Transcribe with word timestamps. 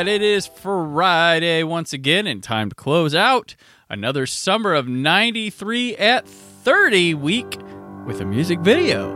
Right, 0.00 0.08
it 0.08 0.22
is 0.22 0.46
Friday 0.46 1.62
once 1.62 1.92
again, 1.92 2.26
and 2.26 2.42
time 2.42 2.70
to 2.70 2.74
close 2.74 3.14
out 3.14 3.54
another 3.90 4.24
summer 4.24 4.72
of 4.72 4.88
93 4.88 5.94
at 5.98 6.26
30 6.26 7.12
week 7.14 7.58
with 8.06 8.18
a 8.22 8.24
music 8.24 8.60
video. 8.60 9.12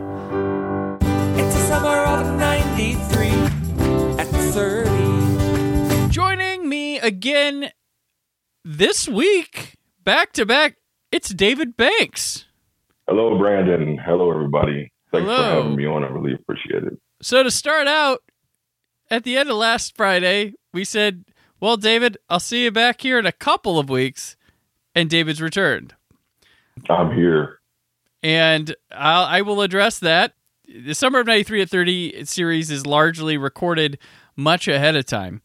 It's 1.37 1.55
a 1.55 1.67
summer 1.67 1.87
of 1.87 2.37
93 2.37 3.29
at 4.19 4.27
30. 4.27 6.09
Joining 6.11 6.69
me 6.69 6.99
again 6.99 7.71
this 8.63 9.07
week, 9.07 9.73
back 10.03 10.33
to 10.33 10.45
back, 10.45 10.75
it's 11.11 11.29
David 11.29 11.75
Banks. 11.75 12.45
Hello, 13.07 13.35
Brandon. 13.39 13.97
Hello, 13.97 14.29
everybody. 14.31 14.91
Thanks 15.11 15.25
Hello. 15.25 15.37
for 15.37 15.63
having 15.63 15.75
me 15.77 15.87
on. 15.87 16.03
I 16.03 16.09
really 16.09 16.35
appreciate 16.35 16.83
it. 16.83 16.99
So, 17.23 17.41
to 17.41 17.49
start 17.49 17.87
out, 17.87 18.19
at 19.09 19.23
the 19.23 19.37
end 19.37 19.49
of 19.49 19.55
last 19.57 19.95
Friday, 19.95 20.53
we 20.73 20.83
said, 20.83 21.25
Well, 21.59 21.77
David, 21.77 22.17
I'll 22.29 22.39
see 22.39 22.63
you 22.63 22.71
back 22.71 23.01
here 23.01 23.19
in 23.19 23.25
a 23.25 23.31
couple 23.31 23.77
of 23.79 23.89
weeks. 23.89 24.35
And 24.93 25.09
David's 25.09 25.41
returned. 25.41 25.93
I'm 26.89 27.13
here. 27.13 27.59
and 28.23 28.75
I'll, 28.91 29.25
I 29.25 29.41
will 29.41 29.61
address 29.61 29.99
that. 29.99 30.33
The 30.67 30.93
Summer 30.95 31.19
of 31.19 31.27
93 31.27 31.61
at 31.63 31.69
30 31.69 32.25
series 32.25 32.71
is 32.71 32.85
largely 32.85 33.37
recorded 33.37 33.99
much 34.35 34.67
ahead 34.67 34.95
of 34.95 35.05
time. 35.05 35.41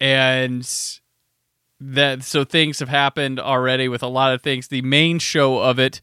And 0.00 0.68
that 1.80 2.22
so 2.24 2.44
things 2.44 2.78
have 2.80 2.88
happened 2.88 3.38
already 3.38 3.88
with 3.88 4.02
a 4.02 4.08
lot 4.08 4.32
of 4.32 4.42
things. 4.42 4.68
The 4.68 4.82
main 4.82 5.18
show 5.18 5.58
of 5.58 5.78
it 5.78 6.00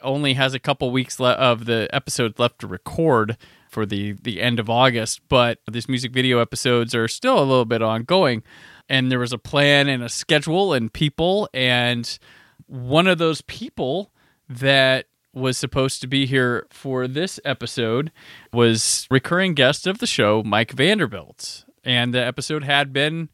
only 0.00 0.34
has 0.34 0.54
a 0.54 0.58
couple 0.60 0.90
weeks 0.90 1.18
le- 1.18 1.32
of 1.32 1.64
the 1.64 1.88
episodes 1.92 2.38
left 2.38 2.60
to 2.60 2.66
record 2.66 3.36
for 3.68 3.86
the 3.86 4.12
the 4.22 4.40
end 4.40 4.58
of 4.58 4.70
August, 4.70 5.20
but 5.28 5.58
these 5.70 5.88
music 5.88 6.12
video 6.12 6.38
episodes 6.40 6.94
are 6.94 7.08
still 7.08 7.38
a 7.38 7.44
little 7.44 7.64
bit 7.64 7.82
ongoing. 7.82 8.42
And 8.88 9.12
there 9.12 9.18
was 9.18 9.32
a 9.32 9.38
plan 9.38 9.88
and 9.88 10.02
a 10.02 10.08
schedule 10.08 10.72
and 10.72 10.92
people 10.92 11.48
and 11.52 12.18
one 12.66 13.06
of 13.06 13.18
those 13.18 13.42
people 13.42 14.12
that 14.48 15.06
was 15.34 15.58
supposed 15.58 16.00
to 16.00 16.06
be 16.06 16.26
here 16.26 16.66
for 16.70 17.06
this 17.06 17.38
episode 17.44 18.10
was 18.52 19.06
recurring 19.10 19.54
guest 19.54 19.86
of 19.86 19.98
the 19.98 20.06
show 20.06 20.42
Mike 20.42 20.72
Vanderbilt 20.72 21.64
and 21.84 22.12
the 22.12 22.24
episode 22.24 22.64
had 22.64 22.92
been 22.92 23.28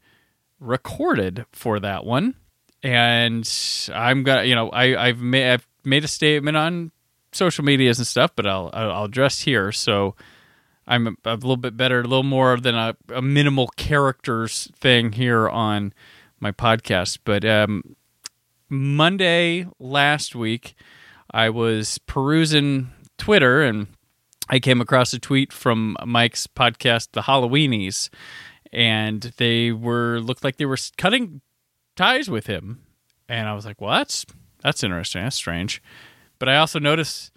recorded 0.59 1.45
for 1.51 1.79
that 1.79 2.05
one 2.05 2.35
and 2.83 3.49
I'm 3.93 4.23
gonna 4.23 4.43
you 4.43 4.55
know 4.55 4.69
I 4.69 5.07
I've 5.07 5.19
made 5.19 5.53
I've 5.53 5.67
made 5.83 6.03
a 6.03 6.07
statement 6.07 6.55
on 6.55 6.91
social 7.35 7.63
medias 7.63 7.97
and 7.97 8.07
stuff 8.07 8.31
but 8.35 8.45
I'll 8.45 8.69
I'll 8.73 9.05
address 9.05 9.41
here 9.41 9.71
so 9.71 10.15
I'm 10.87 11.07
a, 11.07 11.11
a 11.25 11.35
little 11.35 11.57
bit 11.57 11.75
better 11.75 11.99
a 11.99 12.03
little 12.03 12.23
more 12.23 12.57
than 12.57 12.75
a, 12.75 12.95
a 13.13 13.21
minimal 13.21 13.67
characters 13.75 14.71
thing 14.75 15.13
here 15.13 15.47
on 15.49 15.93
my 16.39 16.51
podcast 16.51 17.19
but 17.23 17.45
um 17.45 17.95
Monday 18.69 19.67
last 19.79 20.35
week, 20.35 20.75
I 21.31 21.49
was 21.49 21.97
perusing 21.99 22.91
Twitter 23.17 23.61
and 23.61 23.87
I 24.49 24.59
came 24.59 24.81
across 24.81 25.13
a 25.13 25.19
tweet 25.19 25.51
from 25.53 25.95
Mike's 26.05 26.47
podcast, 26.47 27.09
The 27.13 27.21
Halloweenies, 27.21 28.09
and 28.71 29.21
they 29.37 29.71
were 29.71 30.19
looked 30.19 30.43
like 30.43 30.57
they 30.57 30.65
were 30.65 30.77
cutting 30.97 31.41
ties 31.95 32.29
with 32.29 32.47
him, 32.47 32.81
and 33.29 33.47
I 33.47 33.53
was 33.53 33.65
like, 33.65 33.81
"Well, 33.81 33.91
that's 33.91 34.25
that's 34.61 34.83
interesting. 34.83 35.23
That's 35.23 35.35
strange." 35.35 35.81
But 36.39 36.49
I 36.49 36.57
also 36.57 36.79
noticed 36.79 37.31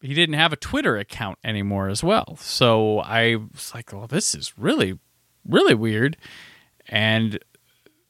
he 0.00 0.14
didn't 0.14 0.34
have 0.34 0.52
a 0.52 0.56
Twitter 0.56 0.96
account 0.96 1.38
anymore 1.44 1.88
as 1.88 2.02
well, 2.02 2.36
so 2.38 3.00
I 3.00 3.36
was 3.36 3.72
like, 3.74 3.92
"Well, 3.92 4.06
this 4.06 4.34
is 4.34 4.58
really, 4.58 4.98
really 5.46 5.74
weird," 5.74 6.16
and 6.88 7.38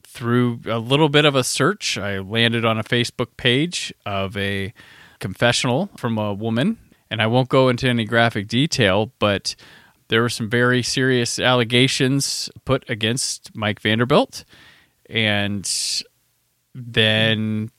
through 0.03 0.61
a 0.65 0.79
little 0.79 1.09
bit 1.09 1.25
of 1.25 1.35
a 1.35 1.43
search, 1.43 1.97
I 1.97 2.19
landed 2.19 2.63
on 2.63 2.77
a 2.77 2.83
Facebook 2.83 3.35
page 3.37 3.93
of 4.05 4.37
a 4.37 4.73
confessional 5.19 5.89
from 5.97 6.17
a 6.17 6.33
woman. 6.33 6.77
And 7.11 7.21
I 7.21 7.27
won't 7.27 7.49
go 7.49 7.69
into 7.69 7.87
any 7.87 8.05
graphic 8.05 8.47
detail, 8.47 9.11
but 9.19 9.55
there 10.07 10.21
were 10.21 10.29
some 10.29 10.49
very 10.49 10.81
serious 10.81 11.37
allegations 11.37 12.49
put 12.65 12.89
against 12.89 13.55
Mike 13.55 13.79
Vanderbilt. 13.79 14.43
And 15.09 15.69
then 16.73 17.69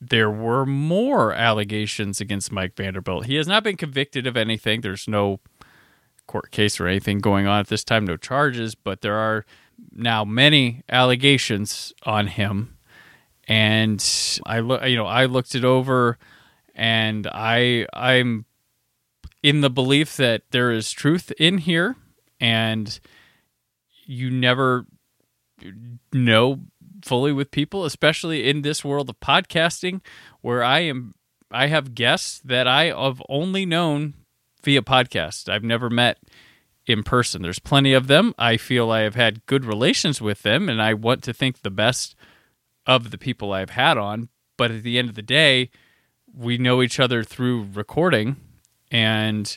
there 0.00 0.30
were 0.30 0.66
more 0.66 1.32
allegations 1.32 2.20
against 2.20 2.52
Mike 2.52 2.76
Vanderbilt. 2.76 3.26
He 3.26 3.36
has 3.36 3.46
not 3.46 3.64
been 3.64 3.76
convicted 3.76 4.26
of 4.26 4.36
anything. 4.36 4.80
There's 4.80 5.08
no 5.08 5.40
court 6.26 6.50
case 6.50 6.78
or 6.80 6.86
anything 6.86 7.18
going 7.20 7.46
on 7.46 7.60
at 7.60 7.68
this 7.68 7.84
time, 7.84 8.04
no 8.04 8.16
charges, 8.16 8.74
but 8.74 9.00
there 9.00 9.16
are 9.16 9.44
now 9.92 10.24
many 10.24 10.82
allegations 10.88 11.92
on 12.04 12.26
him 12.26 12.76
and 13.46 14.04
I 14.44 14.60
look 14.60 14.84
you 14.86 14.96
know 14.96 15.06
I 15.06 15.26
looked 15.26 15.54
it 15.54 15.64
over 15.64 16.18
and 16.74 17.26
I 17.32 17.86
I'm 17.92 18.44
in 19.42 19.60
the 19.60 19.70
belief 19.70 20.16
that 20.16 20.42
there 20.50 20.72
is 20.72 20.90
truth 20.90 21.32
in 21.38 21.58
here 21.58 21.96
and 22.40 22.98
you 24.04 24.30
never 24.30 24.86
know 26.12 26.60
fully 27.04 27.32
with 27.32 27.50
people 27.50 27.84
especially 27.84 28.48
in 28.48 28.62
this 28.62 28.84
world 28.84 29.08
of 29.08 29.20
podcasting 29.20 30.00
where 30.40 30.62
I 30.62 30.80
am 30.80 31.14
I 31.50 31.68
have 31.68 31.94
guests 31.94 32.40
that 32.44 32.66
I 32.66 32.86
have 32.86 33.22
only 33.28 33.64
known 33.64 34.14
via 34.62 34.82
podcast. 34.82 35.48
I've 35.48 35.62
never 35.62 35.88
met 35.88 36.18
in 36.86 37.02
person. 37.02 37.42
There's 37.42 37.58
plenty 37.58 37.92
of 37.92 38.06
them. 38.06 38.34
I 38.38 38.56
feel 38.56 38.90
I 38.90 39.00
have 39.00 39.14
had 39.14 39.46
good 39.46 39.64
relations 39.64 40.20
with 40.20 40.42
them, 40.42 40.68
and 40.68 40.80
I 40.80 40.94
want 40.94 41.22
to 41.24 41.32
think 41.32 41.62
the 41.62 41.70
best 41.70 42.14
of 42.86 43.10
the 43.10 43.18
people 43.18 43.52
I've 43.52 43.70
had 43.70 43.98
on. 43.98 44.28
But 44.56 44.70
at 44.70 44.82
the 44.82 44.98
end 44.98 45.08
of 45.08 45.14
the 45.14 45.22
day, 45.22 45.70
we 46.32 46.58
know 46.58 46.82
each 46.82 46.98
other 46.98 47.22
through 47.22 47.68
recording, 47.74 48.36
and 48.90 49.56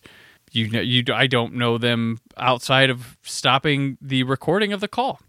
you 0.51 0.69
know, 0.69 0.81
you 0.81 1.03
I 1.13 1.27
don't 1.27 1.53
know 1.53 1.77
them 1.77 2.19
outside 2.37 2.89
of 2.89 3.17
stopping 3.23 3.97
the 4.01 4.23
recording 4.23 4.73
of 4.73 4.79
the 4.79 4.87
call. 4.87 5.19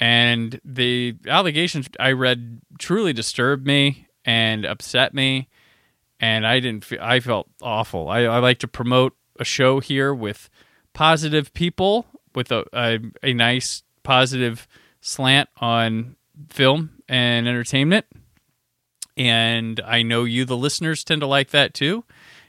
And 0.00 0.58
the 0.64 1.14
allegations 1.28 1.88
I 2.00 2.12
read 2.12 2.62
truly 2.78 3.12
disturbed 3.12 3.66
me 3.66 4.06
and 4.24 4.64
upset 4.64 5.12
me, 5.12 5.48
and 6.18 6.46
I 6.46 6.58
didn't. 6.58 6.86
Feel, 6.86 7.00
I 7.02 7.20
felt 7.20 7.48
awful. 7.60 8.08
I, 8.08 8.20
I 8.20 8.38
like 8.38 8.58
to 8.60 8.68
promote 8.68 9.14
a 9.38 9.44
show 9.44 9.80
here 9.80 10.14
with 10.14 10.48
positive 10.94 11.52
people 11.52 12.06
with 12.34 12.50
a, 12.50 12.64
a, 12.72 12.98
a 13.22 13.34
nice 13.34 13.82
positive 14.02 14.66
slant 15.02 15.50
on 15.58 16.16
film 16.48 16.90
and 17.08 17.46
entertainment. 17.46 18.06
And 19.16 19.80
I 19.84 20.02
know 20.02 20.24
you, 20.24 20.46
the 20.46 20.56
listeners, 20.56 21.04
tend 21.04 21.20
to 21.20 21.26
like 21.26 21.50
that 21.50 21.74
too. 21.74 22.04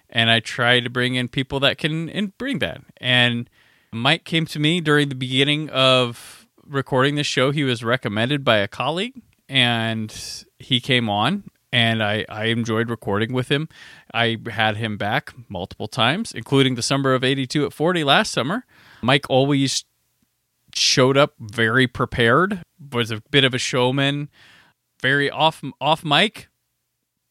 And 0.09 0.29
I 0.29 0.39
try 0.39 0.79
to 0.79 0.89
bring 0.89 1.15
in 1.15 1.27
people 1.27 1.59
that 1.61 1.77
can 1.77 2.33
bring 2.37 2.59
that. 2.59 2.81
And 2.97 3.49
Mike 3.91 4.23
came 4.23 4.45
to 4.47 4.59
me 4.59 4.79
during 4.79 5.09
the 5.09 5.15
beginning 5.15 5.69
of 5.69 6.40
recording 6.71 7.15
this 7.15 7.27
show. 7.27 7.51
He 7.51 7.63
was 7.63 7.83
recommended 7.83 8.43
by 8.43 8.57
a 8.57 8.67
colleague 8.67 9.21
and 9.49 10.45
he 10.57 10.79
came 10.79 11.09
on 11.09 11.43
and 11.71 12.03
I, 12.03 12.25
I 12.27 12.45
enjoyed 12.45 12.89
recording 12.89 13.33
with 13.33 13.49
him. 13.49 13.69
I 14.13 14.37
had 14.49 14.77
him 14.77 14.97
back 14.97 15.33
multiple 15.49 15.87
times, 15.87 16.31
including 16.31 16.75
the 16.75 16.81
summer 16.81 17.13
of 17.13 17.23
82 17.23 17.65
at 17.65 17.73
40 17.73 18.03
last 18.03 18.31
summer. 18.31 18.65
Mike 19.01 19.25
always 19.29 19.85
showed 20.75 21.17
up 21.17 21.33
very 21.39 21.87
prepared, 21.87 22.63
was 22.91 23.11
a 23.11 23.21
bit 23.31 23.43
of 23.43 23.53
a 23.53 23.57
showman, 23.57 24.29
very 25.01 25.29
off 25.29 25.63
off 25.79 26.03
mic. 26.03 26.47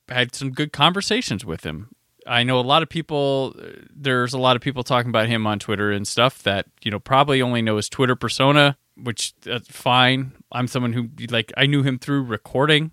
Had 0.08 0.34
some 0.34 0.50
good 0.50 0.72
conversations 0.72 1.44
with 1.44 1.64
him. 1.64 1.88
I 2.26 2.42
know 2.42 2.58
a 2.58 2.62
lot 2.62 2.82
of 2.82 2.88
people. 2.88 3.54
There's 3.94 4.32
a 4.32 4.38
lot 4.38 4.56
of 4.56 4.62
people 4.62 4.82
talking 4.82 5.08
about 5.08 5.28
him 5.28 5.46
on 5.46 5.58
Twitter 5.58 5.92
and 5.92 6.06
stuff 6.06 6.42
that 6.42 6.66
you 6.82 6.90
know 6.90 6.98
probably 6.98 7.40
only 7.40 7.62
know 7.62 7.76
his 7.76 7.88
Twitter 7.88 8.16
persona, 8.16 8.76
which 9.02 9.34
that's 9.40 9.68
fine. 9.68 10.32
I'm 10.52 10.66
someone 10.66 10.92
who 10.92 11.08
like 11.30 11.52
I 11.56 11.66
knew 11.66 11.82
him 11.82 11.98
through 11.98 12.24
recording, 12.24 12.92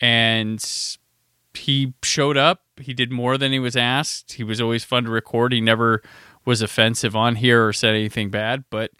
and 0.00 0.64
he 1.54 1.94
showed 2.02 2.36
up. 2.36 2.62
He 2.80 2.92
did 2.92 3.12
more 3.12 3.38
than 3.38 3.52
he 3.52 3.58
was 3.58 3.76
asked. 3.76 4.32
He 4.34 4.44
was 4.44 4.60
always 4.60 4.84
fun 4.84 5.04
to 5.04 5.10
record. 5.10 5.52
He 5.52 5.60
never 5.60 6.02
was 6.44 6.62
offensive 6.62 7.16
on 7.16 7.36
here 7.36 7.66
or 7.66 7.72
said 7.72 7.94
anything 7.94 8.30
bad, 8.30 8.64
but 8.70 8.90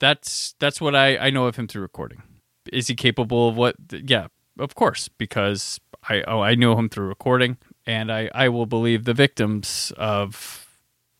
that's 0.00 0.54
that's 0.58 0.80
what 0.80 0.94
I, 0.94 1.16
I 1.16 1.30
know 1.30 1.46
of 1.46 1.56
him 1.56 1.68
through 1.68 1.82
recording. 1.82 2.22
Is 2.72 2.88
he 2.88 2.94
capable 2.94 3.48
of 3.48 3.56
what? 3.56 3.76
Yeah, 3.90 4.28
of 4.58 4.74
course, 4.74 5.08
because 5.08 5.80
I 6.08 6.22
oh, 6.22 6.40
I 6.40 6.54
know 6.54 6.76
him 6.76 6.88
through 6.88 7.06
recording, 7.06 7.56
and 7.86 8.12
I 8.12 8.30
I 8.34 8.48
will 8.48 8.66
believe 8.66 9.04
the 9.04 9.14
victims 9.14 9.92
of 9.96 10.66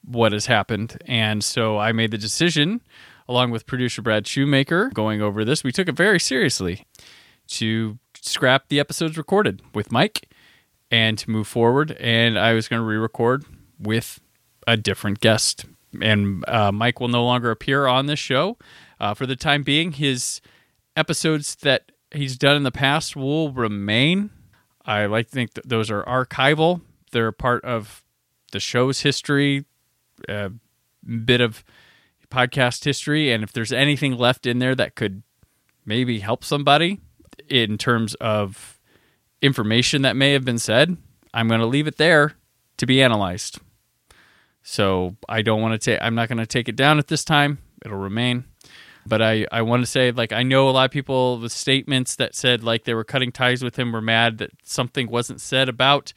what 0.04 0.32
has 0.32 0.46
happened, 0.46 0.98
and 1.06 1.42
so 1.42 1.78
I 1.78 1.92
made 1.92 2.10
the 2.10 2.18
decision, 2.18 2.80
along 3.28 3.50
with 3.50 3.66
producer 3.66 4.02
Brad 4.02 4.26
Shoemaker, 4.26 4.90
going 4.94 5.20
over 5.20 5.44
this. 5.44 5.64
We 5.64 5.72
took 5.72 5.88
it 5.88 5.96
very 5.96 6.20
seriously 6.20 6.86
to 7.48 7.98
scrap 8.20 8.68
the 8.68 8.80
episodes 8.80 9.16
recorded 9.16 9.62
with 9.74 9.92
Mike 9.92 10.28
and 10.90 11.18
to 11.18 11.30
move 11.30 11.46
forward. 11.46 11.92
And 11.98 12.38
I 12.38 12.52
was 12.52 12.68
going 12.68 12.80
to 12.80 12.86
re-record 12.86 13.44
with 13.78 14.20
a 14.66 14.76
different 14.76 15.20
guest, 15.20 15.64
and 16.00 16.44
uh, 16.48 16.72
Mike 16.72 17.00
will 17.00 17.08
no 17.08 17.24
longer 17.24 17.50
appear 17.50 17.86
on 17.86 18.06
this 18.06 18.18
show 18.18 18.58
uh, 18.98 19.14
for 19.14 19.26
the 19.26 19.36
time 19.36 19.62
being. 19.62 19.92
His 19.92 20.40
episodes 20.96 21.56
that 21.56 21.92
he's 22.10 22.36
done 22.36 22.56
in 22.56 22.62
the 22.62 22.72
past 22.72 23.14
will 23.16 23.52
remain. 23.52 24.30
I 24.84 25.06
like 25.06 25.26
to 25.26 25.32
think 25.32 25.54
that 25.54 25.68
those 25.68 25.90
are 25.90 26.04
archival. 26.04 26.80
They're 27.12 27.32
part 27.32 27.64
of 27.64 28.02
the 28.52 28.60
show's 28.60 29.00
history, 29.00 29.64
a 30.28 30.50
bit 31.24 31.40
of 31.40 31.64
podcast 32.30 32.84
history, 32.84 33.32
and 33.32 33.42
if 33.42 33.52
there's 33.52 33.72
anything 33.72 34.16
left 34.16 34.46
in 34.46 34.58
there 34.58 34.74
that 34.74 34.94
could 34.94 35.22
maybe 35.84 36.20
help 36.20 36.44
somebody 36.44 37.00
in 37.48 37.78
terms 37.78 38.14
of 38.14 38.80
information 39.42 40.02
that 40.02 40.16
may 40.16 40.32
have 40.32 40.44
been 40.44 40.58
said, 40.58 40.96
I'm 41.32 41.48
going 41.48 41.60
to 41.60 41.66
leave 41.66 41.86
it 41.86 41.96
there 41.96 42.32
to 42.78 42.86
be 42.86 43.02
analyzed. 43.02 43.60
So 44.62 45.16
I 45.28 45.42
don't 45.42 45.62
want 45.62 45.80
to 45.80 45.84
take. 45.90 46.00
I'm 46.02 46.14
not 46.14 46.28
going 46.28 46.38
to 46.38 46.46
take 46.46 46.68
it 46.68 46.76
down 46.76 46.98
at 46.98 47.06
this 47.06 47.24
time. 47.24 47.58
It'll 47.84 47.98
remain. 47.98 48.44
But 49.06 49.22
I, 49.22 49.46
I 49.52 49.62
want 49.62 49.84
to 49.84 49.86
say, 49.86 50.10
like, 50.10 50.32
I 50.32 50.42
know 50.42 50.68
a 50.68 50.72
lot 50.72 50.86
of 50.86 50.90
people 50.90 51.38
the 51.38 51.48
statements 51.48 52.16
that 52.16 52.34
said, 52.34 52.64
like, 52.64 52.82
they 52.82 52.94
were 52.94 53.04
cutting 53.04 53.30
ties 53.30 53.62
with 53.62 53.78
him 53.78 53.92
were 53.92 54.00
mad 54.00 54.38
that 54.38 54.50
something 54.64 55.08
wasn't 55.08 55.40
said 55.40 55.68
about 55.68 56.12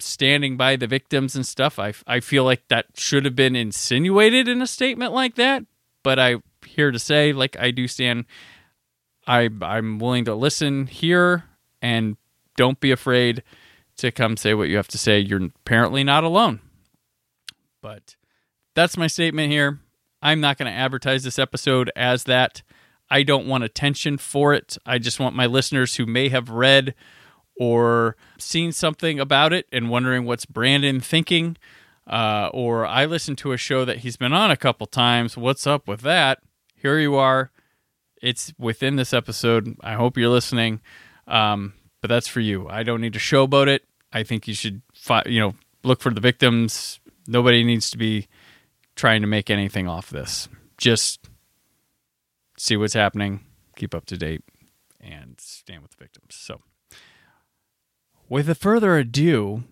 standing 0.00 0.56
by 0.56 0.76
the 0.76 0.86
victims 0.86 1.36
and 1.36 1.46
stuff. 1.46 1.78
I, 1.78 1.92
I 2.06 2.20
feel 2.20 2.44
like 2.44 2.68
that 2.68 2.86
should 2.94 3.24
have 3.24 3.36
been 3.36 3.56
insinuated 3.56 4.48
in 4.48 4.62
a 4.62 4.66
statement 4.66 5.12
like 5.12 5.34
that. 5.36 5.64
But 6.02 6.18
I'm 6.18 6.42
here 6.64 6.90
to 6.90 6.98
say, 6.98 7.32
like, 7.32 7.56
I 7.58 7.70
do 7.70 7.86
stand, 7.86 8.24
I, 9.26 9.48
I'm 9.60 9.98
willing 9.98 10.24
to 10.24 10.34
listen 10.34 10.86
here 10.86 11.44
and 11.80 12.16
don't 12.56 12.80
be 12.80 12.90
afraid 12.90 13.42
to 13.96 14.10
come 14.10 14.36
say 14.36 14.54
what 14.54 14.68
you 14.68 14.76
have 14.76 14.88
to 14.88 14.98
say. 14.98 15.18
You're 15.18 15.44
apparently 15.44 16.04
not 16.04 16.24
alone. 16.24 16.60
But 17.80 18.16
that's 18.74 18.96
my 18.96 19.06
statement 19.06 19.52
here. 19.52 19.80
I'm 20.22 20.40
not 20.40 20.56
going 20.56 20.70
to 20.70 20.78
advertise 20.78 21.24
this 21.24 21.38
episode 21.38 21.90
as 21.96 22.24
that. 22.24 22.62
I 23.10 23.24
don't 23.24 23.46
want 23.46 23.64
attention 23.64 24.18
for 24.18 24.54
it. 24.54 24.78
I 24.86 24.98
just 24.98 25.20
want 25.20 25.36
my 25.36 25.46
listeners 25.46 25.96
who 25.96 26.06
may 26.06 26.28
have 26.30 26.48
read 26.48 26.94
or 27.62 28.16
seen 28.38 28.72
something 28.72 29.20
about 29.20 29.52
it 29.52 29.68
and 29.70 29.88
wondering 29.88 30.24
what's 30.24 30.44
Brandon 30.44 30.98
thinking. 30.98 31.56
Uh, 32.08 32.50
or 32.52 32.84
I 32.84 33.04
listened 33.04 33.38
to 33.38 33.52
a 33.52 33.56
show 33.56 33.84
that 33.84 33.98
he's 33.98 34.16
been 34.16 34.32
on 34.32 34.50
a 34.50 34.56
couple 34.56 34.84
times. 34.88 35.36
What's 35.36 35.64
up 35.64 35.86
with 35.86 36.00
that? 36.00 36.40
Here 36.74 36.98
you 36.98 37.14
are. 37.14 37.52
It's 38.20 38.52
within 38.58 38.96
this 38.96 39.14
episode. 39.14 39.76
I 39.80 39.92
hope 39.94 40.16
you're 40.16 40.28
listening. 40.28 40.80
Um, 41.28 41.74
but 42.00 42.08
that's 42.08 42.26
for 42.26 42.40
you. 42.40 42.68
I 42.68 42.82
don't 42.82 43.00
need 43.00 43.12
to 43.12 43.20
showboat 43.20 43.68
it. 43.68 43.84
I 44.12 44.24
think 44.24 44.48
you 44.48 44.54
should, 44.54 44.82
fi- 44.92 45.22
you 45.26 45.38
know, 45.38 45.54
look 45.84 46.00
for 46.00 46.10
the 46.10 46.20
victims. 46.20 46.98
Nobody 47.28 47.62
needs 47.62 47.90
to 47.90 47.96
be 47.96 48.26
trying 48.96 49.20
to 49.20 49.28
make 49.28 49.50
anything 49.50 49.86
off 49.86 50.10
this. 50.10 50.48
Just 50.78 51.28
see 52.58 52.76
what's 52.76 52.94
happening, 52.94 53.44
keep 53.76 53.94
up 53.94 54.04
to 54.06 54.18
date, 54.18 54.42
and 55.00 55.36
stand 55.38 55.82
with 55.82 55.92
the 55.92 56.02
victims. 56.02 56.34
So, 56.34 56.60
with 58.32 58.56
further 58.56 58.96
ado, 58.96 59.62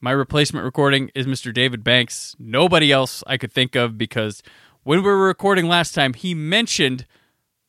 my 0.00 0.10
replacement 0.10 0.64
recording 0.64 1.08
is 1.14 1.24
Mr. 1.24 1.54
David 1.54 1.84
Banks. 1.84 2.34
Nobody 2.36 2.90
else 2.90 3.22
I 3.28 3.36
could 3.36 3.52
think 3.52 3.76
of 3.76 3.96
because 3.96 4.42
when 4.82 5.04
we 5.04 5.08
were 5.08 5.28
recording 5.28 5.68
last 5.68 5.94
time, 5.94 6.12
he 6.12 6.34
mentioned 6.34 7.06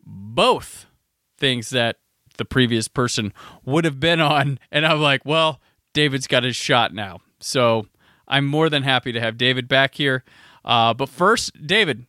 both 0.04 0.88
things 1.38 1.70
that 1.70 1.98
the 2.40 2.46
previous 2.46 2.88
person 2.88 3.32
would 3.64 3.86
have 3.86 4.00
been 4.00 4.20
on. 4.20 4.58
And 4.72 4.88
I'm 4.88 5.00
like, 5.02 5.24
well, 5.24 5.62
David's 5.94 6.26
got 6.26 6.44
his 6.44 6.56
shot 6.56 6.96
now. 6.96 7.20
So 7.40 7.86
I'm 8.28 8.48
more 8.48 8.72
than 8.72 8.82
happy 8.82 9.12
to 9.12 9.22
have 9.22 9.38
David 9.38 9.68
back 9.68 9.94
here. 9.94 10.24
Uh, 10.66 10.96
but 10.96 11.10
first, 11.10 11.68
David, 11.68 12.08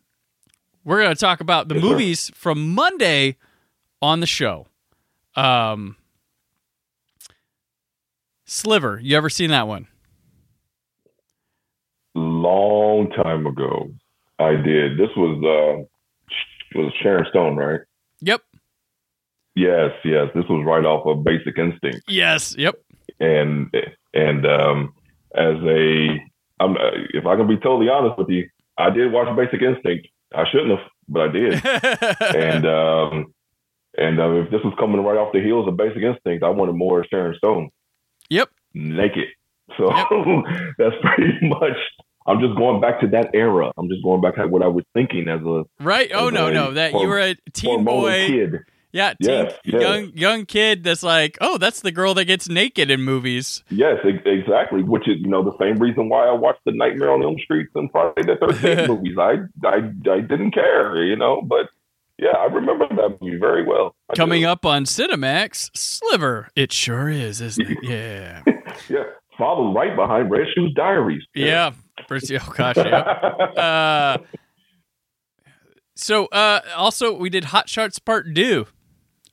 we're 0.82 1.02
going 1.02 1.14
to 1.14 1.20
talk 1.20 1.42
about 1.42 1.68
the 1.68 1.74
movies 1.74 2.30
from 2.34 2.74
Monday 2.74 3.36
on 4.00 4.20
the 4.20 4.26
show. 4.26 4.66
Um, 5.36 5.97
Sliver, 8.58 8.98
you 9.02 9.14
ever 9.14 9.28
seen 9.28 9.50
that 9.50 9.68
one? 9.68 9.86
Long 12.14 13.10
time 13.10 13.46
ago, 13.46 13.90
I 14.38 14.52
did. 14.52 14.96
This 14.98 15.10
was 15.16 15.36
uh, 15.44 16.78
was 16.78 16.92
Sharon 17.02 17.26
Stone, 17.28 17.56
right? 17.56 17.80
Yep. 18.22 18.40
Yes, 19.54 19.90
yes. 20.02 20.28
This 20.34 20.46
was 20.48 20.64
right 20.66 20.84
off 20.84 21.06
of 21.06 21.24
Basic 21.24 21.58
Instinct, 21.58 22.00
Yes. 22.08 22.56
Yep. 22.56 22.76
and 23.20 23.70
and 24.14 24.46
um, 24.46 24.94
as 25.34 25.56
a, 25.62 26.18
I'm, 26.58 26.72
uh, 26.76 26.90
if 27.12 27.26
I 27.26 27.36
can 27.36 27.48
be 27.48 27.56
totally 27.58 27.90
honest 27.90 28.18
with 28.18 28.30
you, 28.30 28.48
I 28.78 28.88
did 28.88 29.12
watch 29.12 29.28
Basic 29.36 29.60
Instinct. 29.60 30.08
I 30.34 30.44
shouldn't 30.50 30.70
have, 30.70 30.88
but 31.06 31.28
I 31.28 31.32
did. 31.32 31.66
and 32.34 32.66
um, 32.66 33.34
and 33.98 34.18
uh, 34.18 34.30
if 34.42 34.50
this 34.50 34.62
was 34.64 34.74
coming 34.78 35.02
right 35.04 35.18
off 35.18 35.34
the 35.34 35.42
heels 35.42 35.68
of 35.68 35.76
Basic 35.76 36.02
Instinct, 36.02 36.42
I 36.42 36.48
wanted 36.48 36.72
more 36.76 37.04
Sharon 37.10 37.36
Stone 37.36 37.68
yep. 38.28 38.50
naked. 38.74 39.28
So 39.76 39.88
that's 40.78 40.94
pretty 41.02 41.38
much. 41.42 41.76
I'm 42.26 42.40
just 42.40 42.56
going 42.56 42.80
back 42.80 43.00
to 43.00 43.06
that 43.08 43.30
era. 43.32 43.72
I'm 43.78 43.88
just 43.88 44.02
going 44.04 44.20
back 44.20 44.34
to 44.36 44.46
what 44.46 44.62
I 44.62 44.66
was 44.66 44.84
thinking 44.92 45.28
as 45.28 45.40
a 45.42 45.64
Right. 45.82 46.10
Oh 46.12 46.28
no, 46.28 46.48
a 46.48 46.52
no. 46.52 46.72
That 46.72 46.92
you 46.92 47.06
were 47.08 47.20
a 47.20 47.36
teen 47.54 47.84
boy. 47.84 48.26
kid. 48.26 48.54
Yeah, 48.90 49.12
teen, 49.20 49.30
Yes, 49.30 49.54
yes. 49.64 49.82
young 49.82 50.12
young 50.14 50.46
kid 50.46 50.82
that's 50.82 51.02
like, 51.02 51.36
oh, 51.42 51.58
that's 51.58 51.80
the 51.82 51.92
girl 51.92 52.14
that 52.14 52.24
gets 52.24 52.48
naked 52.48 52.90
in 52.90 53.02
movies. 53.02 53.62
Yes, 53.70 53.98
ex- 54.04 54.22
exactly. 54.24 54.82
Which 54.82 55.06
is 55.08 55.16
you 55.20 55.28
know 55.28 55.42
the 55.42 55.56
same 55.58 55.76
reason 55.76 56.08
why 56.08 56.26
I 56.26 56.32
watched 56.32 56.64
the 56.64 56.72
Nightmare 56.72 57.10
on 57.12 57.22
Elm 57.22 57.36
Street 57.44 57.68
and 57.74 57.90
Friday 57.90 58.22
the 58.22 58.36
Thirteenth 58.36 58.88
movies. 58.94 59.16
I, 59.18 59.34
I 59.66 59.76
I 60.10 60.20
didn't 60.20 60.52
care, 60.52 61.04
you 61.04 61.16
know. 61.16 61.42
But 61.42 61.68
yeah, 62.18 62.36
I 62.36 62.44
remember 62.46 62.86
that 62.88 63.18
movie 63.20 63.38
very 63.38 63.64
well. 63.64 63.94
I 64.10 64.14
Coming 64.14 64.42
do. 64.42 64.48
up 64.48 64.64
on 64.66 64.84
Cinemax, 64.84 65.70
Sliver. 65.76 66.48
It 66.56 66.72
sure 66.72 67.08
is, 67.08 67.40
isn't 67.40 67.68
it? 67.70 67.78
Yeah. 67.82 68.42
yeah, 68.88 69.04
followed 69.36 69.72
right 69.74 69.94
behind 69.96 70.30
Red 70.30 70.46
Shoes 70.54 70.72
Diaries. 70.74 71.22
yeah. 71.34 71.72
First- 72.06 72.30
Oh 72.32 72.52
gosh, 72.56 72.76
yeah. 72.76 72.98
Uh, 73.58 74.18
so 75.94 76.26
uh, 76.26 76.60
also 76.76 77.12
we 77.16 77.28
did 77.30 77.44
Hot 77.44 77.68
Shots 77.68 77.98
Part 77.98 78.32
Two, 78.34 78.66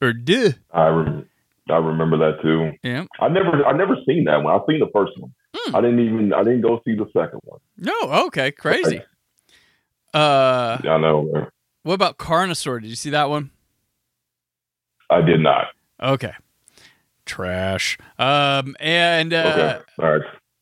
or 0.02 0.14
Do. 0.14 0.54
I 0.74 0.88
rem- 0.88 1.30
I 1.70 1.78
remember 1.78 2.18
that 2.18 2.42
too. 2.42 2.72
Yeah. 2.84 3.06
I 3.20 3.28
never 3.28 3.64
I 3.66 3.72
never 3.74 3.96
seen 4.08 4.24
that 4.26 4.38
one. 4.44 4.54
I've 4.54 4.62
seen 4.68 4.80
the 4.80 4.90
first 4.94 5.12
one. 5.20 5.32
Hmm. 5.56 5.76
I 5.76 5.82
didn't 5.82 6.00
even 6.00 6.34
I 6.34 6.44
didn't 6.44 6.62
go 6.62 6.82
see 6.86 6.96
the 6.96 7.06
second 7.16 7.40
one. 7.44 7.60
No. 7.78 7.94
Okay. 8.28 8.52
Crazy. 8.52 9.02
Uh, 10.14 10.78
I 10.84 10.98
know. 10.98 11.30
man. 11.32 11.48
What 11.86 11.94
about 11.94 12.18
Carnosaur? 12.18 12.82
Did 12.82 12.90
you 12.90 12.96
see 12.96 13.12
that 13.12 13.30
one? 13.30 13.52
I 15.10 15.22
did 15.22 15.40
not. 15.40 15.68
Okay. 16.02 16.34
Trash. 17.26 17.98
Um, 18.18 18.76
and 18.80 19.34
uh, 19.34 19.38
Okay. 19.38 19.80
All 20.04 20.12
right. 20.18 20.22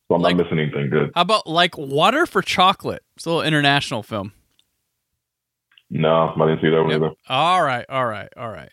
So 0.10 0.16
I'm 0.16 0.22
like- 0.22 0.36
not 0.36 0.44
missing 0.46 0.60
anything 0.60 0.90
good. 0.90 1.12
How 1.16 1.22
about 1.22 1.48
like 1.48 1.78
Water 1.78 2.26
for 2.26 2.42
Chocolate? 2.42 3.04
It's 3.16 3.26
a 3.26 3.30
little 3.30 3.42
international 3.44 4.04
film. 4.04 4.34
No, 5.90 6.34
I 6.36 6.48
didn't 6.48 6.62
see 6.62 6.70
that 6.70 6.82
one 6.82 6.90
Yep. 6.90 7.02
either. 7.02 7.12
All 7.30 7.64
right, 7.64 7.86
all 7.88 8.06
right, 8.06 8.30
all 8.36 8.50
right. 8.50 8.72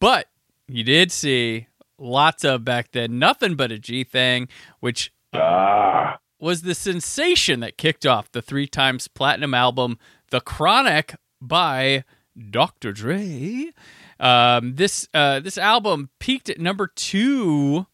But 0.00 0.26
you 0.66 0.82
did 0.84 1.12
see 1.12 1.68
lots 1.98 2.44
of 2.44 2.64
back 2.64 2.90
then, 2.92 3.18
nothing 3.18 3.54
but 3.54 3.70
a 3.72 3.78
G 3.78 4.02
thing, 4.04 4.48
which 4.80 5.12
Ah, 5.32 6.18
was 6.40 6.62
the 6.62 6.74
sensation 6.74 7.60
that 7.60 7.78
kicked 7.78 8.04
off 8.06 8.30
the 8.32 8.42
three 8.42 8.66
times 8.66 9.06
platinum 9.08 9.54
album, 9.54 9.98
The 10.30 10.40
Chronic 10.40 11.14
by 11.40 12.04
Dr. 12.50 12.92
Dre. 12.92 13.72
Um, 14.20 14.74
this 14.74 15.08
uh, 15.14 15.40
this 15.40 15.58
album 15.58 16.10
peaked 16.18 16.48
at 16.50 16.60
number 16.60 16.86
two 16.86 17.86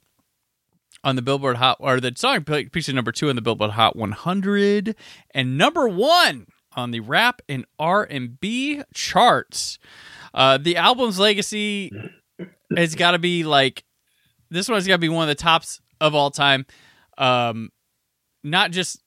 on 1.02 1.16
the 1.16 1.22
Billboard 1.22 1.56
Hot, 1.56 1.76
or 1.80 2.00
the 2.00 2.12
song 2.16 2.44
pe- 2.44 2.66
peaked 2.66 2.88
at 2.88 2.94
number 2.94 3.12
two 3.12 3.28
on 3.28 3.36
the 3.36 3.42
Billboard 3.42 3.72
Hot 3.72 3.94
100, 3.94 4.96
and 5.32 5.58
number 5.58 5.86
one 5.86 6.46
on 6.76 6.90
the 6.90 7.00
rap 7.00 7.42
and 7.48 7.64
R&B 7.78 8.82
charts. 8.94 9.78
Uh, 10.32 10.58
the 10.58 10.76
album's 10.76 11.18
legacy 11.18 11.92
has 12.76 12.94
got 12.94 13.12
to 13.12 13.18
be 13.18 13.44
like 13.44 13.84
this 14.50 14.68
one's 14.68 14.86
got 14.86 14.94
to 14.94 14.98
be 14.98 15.08
one 15.08 15.28
of 15.28 15.36
the 15.36 15.40
tops 15.40 15.80
of 16.00 16.14
all 16.14 16.30
time. 16.30 16.66
Um, 17.18 17.70
not 18.42 18.70
just 18.70 19.00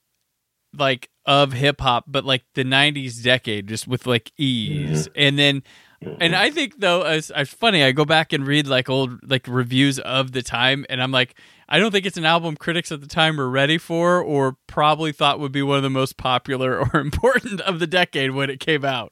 like 0.78 1.10
of 1.28 1.52
hip 1.52 1.82
hop, 1.82 2.06
but 2.08 2.26
like 2.26 2.44
the 2.56 2.64
'90s 2.64 3.22
decade, 3.22 3.68
just 3.68 3.88
with 3.88 4.08
like 4.08 4.32
ease. 4.38 5.08
Mm-hmm. 5.10 5.14
And 5.16 5.38
then, 5.38 5.64
mm-hmm. 6.04 6.22
and 6.22 6.36
I 6.36 6.50
think 6.50 6.80
though, 6.80 7.06
it's, 7.06 7.32
it's 7.36 7.54
funny. 7.54 7.84
I 7.84 7.92
go 7.92 8.06
back 8.06 8.32
and 8.32 8.48
read 8.48 8.66
like 8.66 8.90
old 8.90 9.20
like 9.30 9.46
reviews 9.48 10.00
of 10.00 10.32
the 10.32 10.42
time, 10.42 10.86
and 10.90 11.04
I'm 11.04 11.12
like, 11.12 11.36
I 11.68 11.80
don't 11.80 11.92
think 11.92 12.06
it's 12.06 12.18
an 12.18 12.26
album 12.26 12.56
critics 12.56 12.92
at 12.92 13.02
the 13.02 13.08
time 13.08 13.38
were 13.38 13.50
ready 13.50 13.78
for, 13.78 14.22
or 14.22 14.56
probably 14.68 15.12
thought 15.12 15.40
would 15.40 15.52
be 15.52 15.62
one 15.62 15.78
of 15.78 15.84
the 15.84 15.90
most 15.90 16.16
popular 16.16 16.80
or 16.80 17.00
important 17.00 17.60
of 17.62 17.80
the 17.80 17.88
decade 17.88 18.32
when 18.32 18.50
it 18.50 18.62
came 18.62 18.86
out. 18.86 19.12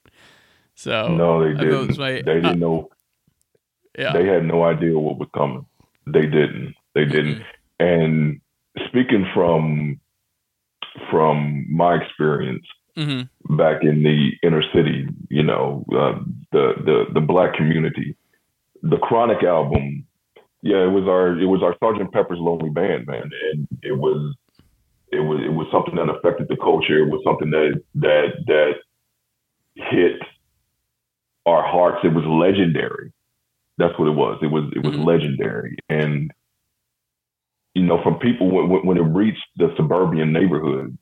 So 0.73 1.09
no, 1.09 1.43
they 1.43 1.53
didn't. 1.53 1.97
my- 1.97 2.11
they 2.13 2.21
didn't 2.21 2.45
uh, 2.45 2.53
know. 2.53 2.89
yeah, 3.99 4.13
They 4.13 4.25
had 4.25 4.45
no 4.45 4.63
idea 4.63 4.97
what 4.97 5.17
was 5.17 5.29
coming. 5.33 5.65
They 6.07 6.21
didn't. 6.21 6.75
They 6.93 7.05
didn't. 7.05 7.43
And 7.79 8.39
speaking 8.87 9.27
from 9.33 9.99
from 11.09 11.65
my 11.69 11.95
experience 11.95 12.65
hmm 12.95 13.21
back 13.49 13.83
in 13.83 14.01
the 14.01 14.31
inner 14.41 14.63
city, 14.73 15.07
you 15.29 15.43
know, 15.43 15.85
uh, 15.91 16.17
the 16.51 16.73
the 16.83 17.05
the 17.13 17.21
black 17.21 17.53
community, 17.53 18.15
the 18.81 18.97
Chronic 18.97 19.43
album, 19.43 20.05
yeah, 20.61 20.83
it 20.83 20.91
was 20.91 21.03
our 21.07 21.39
it 21.39 21.45
was 21.45 21.61
our 21.61 21.75
Sergeant 21.79 22.11
Pepper's 22.11 22.39
Lonely 22.39 22.69
Band, 22.69 23.05
man, 23.05 23.29
and 23.51 23.67
it 23.83 23.97
was 23.97 24.35
it 25.11 25.19
was 25.19 25.39
it 25.43 25.53
was 25.53 25.67
something 25.71 25.95
that 25.95 26.09
affected 26.09 26.47
the 26.47 26.57
culture. 26.57 26.97
It 26.99 27.09
was 27.11 27.21
something 27.23 27.51
that 27.51 27.81
that 27.95 28.33
that 28.47 28.73
hit 29.75 30.19
our 31.45 31.61
hearts. 31.65 31.99
It 32.03 32.13
was 32.13 32.25
legendary. 32.25 33.11
That's 33.77 33.97
what 33.99 34.07
it 34.07 34.15
was. 34.15 34.39
It 34.41 34.47
was 34.47 34.71
it 34.75 34.83
was 34.83 34.95
Mhm. 34.95 35.05
legendary, 35.05 35.77
and 35.89 36.31
you 37.75 37.83
know, 37.83 38.01
from 38.03 38.17
people 38.19 38.49
when, 38.49 38.85
when- 38.85 38.97
it 38.97 39.01
reached 39.01 39.45
the 39.57 39.73
suburban 39.77 40.33
neighborhood, 40.33 40.97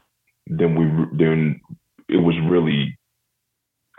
then 0.47 0.75
we 0.75 0.85
then 1.17 1.61
it 2.09 2.17
was 2.17 2.35
really 2.49 2.97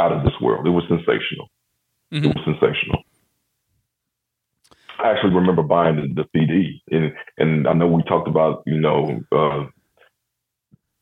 out 0.00 0.12
of 0.12 0.24
this 0.24 0.34
world. 0.42 0.66
It 0.66 0.70
was 0.70 0.84
sensational. 0.88 1.48
Mhm. 2.12 2.24
It 2.26 2.36
was 2.36 2.44
sensational. 2.44 3.02
I 5.02 5.10
actually 5.10 5.34
remember 5.34 5.62
buying 5.62 5.96
the, 5.96 6.22
the 6.22 6.28
CD, 6.32 6.82
and 6.90 7.12
and 7.38 7.66
I 7.68 7.72
know 7.72 7.86
we 7.88 8.02
talked 8.04 8.28
about 8.28 8.62
you 8.66 8.78
know 8.80 9.20
uh, 9.32 9.60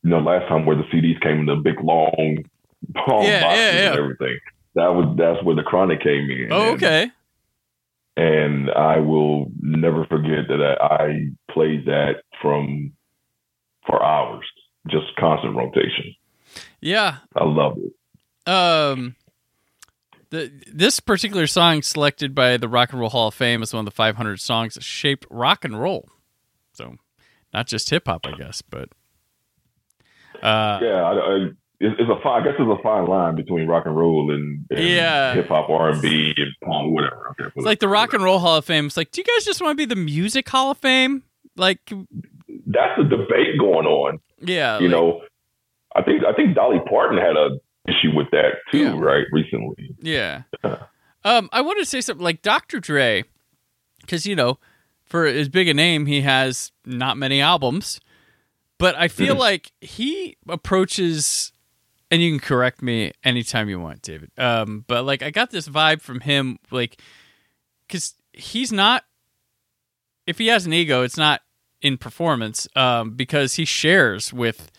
you 0.02 0.10
know 0.10 0.18
last 0.20 0.48
time 0.48 0.64
where 0.66 0.76
the 0.76 0.84
CDs 0.84 1.20
came 1.20 1.40
in 1.40 1.46
the 1.46 1.56
big 1.56 1.80
long, 1.82 2.38
long 3.08 3.24
Yeah, 3.24 3.40
boxes 3.42 3.64
yeah, 3.74 3.80
yeah. 3.82 3.90
and 3.90 3.98
everything. 3.98 4.38
That 4.74 4.88
was 4.94 5.14
that's 5.18 5.42
where 5.44 5.56
the 5.56 5.62
Chronic 5.62 6.02
came 6.02 6.30
in. 6.30 6.48
Oh, 6.50 6.72
okay. 6.74 7.02
and 7.04 7.12
I 8.18 8.98
will 8.98 9.50
never 9.60 10.04
forget 10.06 10.48
that 10.48 10.60
I, 10.80 11.04
I 11.04 11.26
played 11.50 11.86
that 11.86 12.22
from 12.40 12.92
for 13.86 14.02
hours, 14.02 14.44
just 14.88 15.16
constant 15.18 15.56
rotation. 15.56 16.14
Yeah. 16.80 17.18
I 17.34 17.44
love 17.44 17.78
it. 17.78 18.50
Um, 18.50 19.16
the 20.30 20.50
this 20.72 21.00
particular 21.00 21.46
song 21.46 21.82
selected 21.82 22.34
by 22.34 22.56
the 22.56 22.68
Rock 22.68 22.92
and 22.92 23.00
Roll 23.00 23.10
Hall 23.10 23.28
of 23.28 23.34
Fame 23.34 23.62
is 23.62 23.72
one 23.72 23.80
of 23.80 23.84
the 23.86 23.90
500 23.90 24.40
songs 24.40 24.74
that 24.74 24.82
shaped 24.82 25.26
rock 25.30 25.64
and 25.64 25.80
roll. 25.80 26.08
So, 26.72 26.96
not 27.52 27.66
just 27.66 27.90
hip 27.90 28.06
hop, 28.06 28.26
I 28.26 28.32
guess, 28.32 28.62
but 28.62 28.88
uh, 30.42 30.80
Yeah, 30.82 31.02
I, 31.02 31.12
I, 31.12 31.48
it's, 31.82 31.96
it's 32.00 32.10
a 32.10 32.22
fine. 32.22 32.42
I 32.42 32.44
guess 32.44 32.54
it's 32.58 32.80
a 32.80 32.82
fine 32.82 33.06
line 33.06 33.36
between 33.36 33.66
rock 33.66 33.84
and 33.86 33.96
roll 33.96 34.32
and, 34.32 34.64
and 34.70 34.78
Yeah. 34.88 35.34
hip 35.34 35.48
hop, 35.48 35.68
R 35.68 35.90
and 35.90 36.00
B, 36.00 36.32
and 36.36 36.50
punk, 36.64 36.92
whatever. 36.94 37.28
Okay, 37.38 37.50
it's 37.54 37.66
like 37.66 37.80
the 37.80 37.88
Rock 37.88 38.14
and 38.14 38.22
Roll 38.24 38.38
Hall 38.38 38.56
of 38.56 38.64
Fame. 38.64 38.86
It's 38.86 38.96
like, 38.96 39.10
do 39.10 39.20
you 39.20 39.24
guys 39.24 39.44
just 39.44 39.60
want 39.60 39.76
to 39.78 39.86
be 39.86 39.92
the 39.92 40.00
Music 40.00 40.48
Hall 40.48 40.70
of 40.70 40.78
Fame? 40.78 41.22
Like, 41.56 41.80
That's 42.66 42.98
a 42.98 43.04
debate 43.04 43.58
going 43.58 43.86
on. 43.86 44.20
yeah, 44.40 44.78
you 44.78 44.88
like- 44.88 44.96
know, 44.96 45.20
I 45.94 46.02
think 46.02 46.22
I 46.24 46.32
think 46.32 46.54
Dolly 46.54 46.78
Parton 46.88 47.18
had 47.18 47.36
a 47.36 47.58
issue 47.86 48.14
with 48.16 48.30
that 48.30 48.52
too, 48.70 48.78
Yeah. 48.78 48.98
right? 48.98 49.26
Recently. 49.32 49.94
Yeah. 50.00 50.42
Um, 51.24 51.48
I 51.52 51.60
wanted 51.60 51.80
to 51.80 51.86
say 51.86 52.00
something 52.00 52.24
like 52.24 52.40
Dr. 52.42 52.80
Dre, 52.80 53.24
because 54.00 54.24
you 54.26 54.34
know, 54.34 54.58
for 55.04 55.26
as 55.26 55.48
big 55.48 55.68
a 55.68 55.74
name, 55.74 56.06
he 56.06 56.22
has 56.22 56.72
not 56.86 57.16
many 57.18 57.40
albums, 57.40 58.00
but 58.78 58.94
I 58.96 59.08
feel 59.08 59.34
like 59.36 59.70
he 59.80 60.36
approaches, 60.48 61.51
and 62.12 62.20
you 62.20 62.30
can 62.30 62.40
correct 62.40 62.82
me 62.82 63.10
anytime 63.24 63.70
you 63.70 63.80
want, 63.80 64.02
David. 64.02 64.30
Um, 64.36 64.84
but 64.86 65.06
like 65.06 65.22
I 65.22 65.30
got 65.30 65.50
this 65.50 65.66
vibe 65.66 66.02
from 66.02 66.20
him, 66.20 66.58
like, 66.70 67.00
because 67.88 68.14
he's 68.34 68.70
not. 68.70 69.04
If 70.26 70.38
he 70.38 70.48
has 70.48 70.66
an 70.66 70.74
ego, 70.74 71.02
it's 71.02 71.16
not 71.16 71.40
in 71.80 71.96
performance, 71.96 72.68
um, 72.76 73.12
because 73.12 73.54
he 73.54 73.64
shares 73.64 74.30
with 74.30 74.70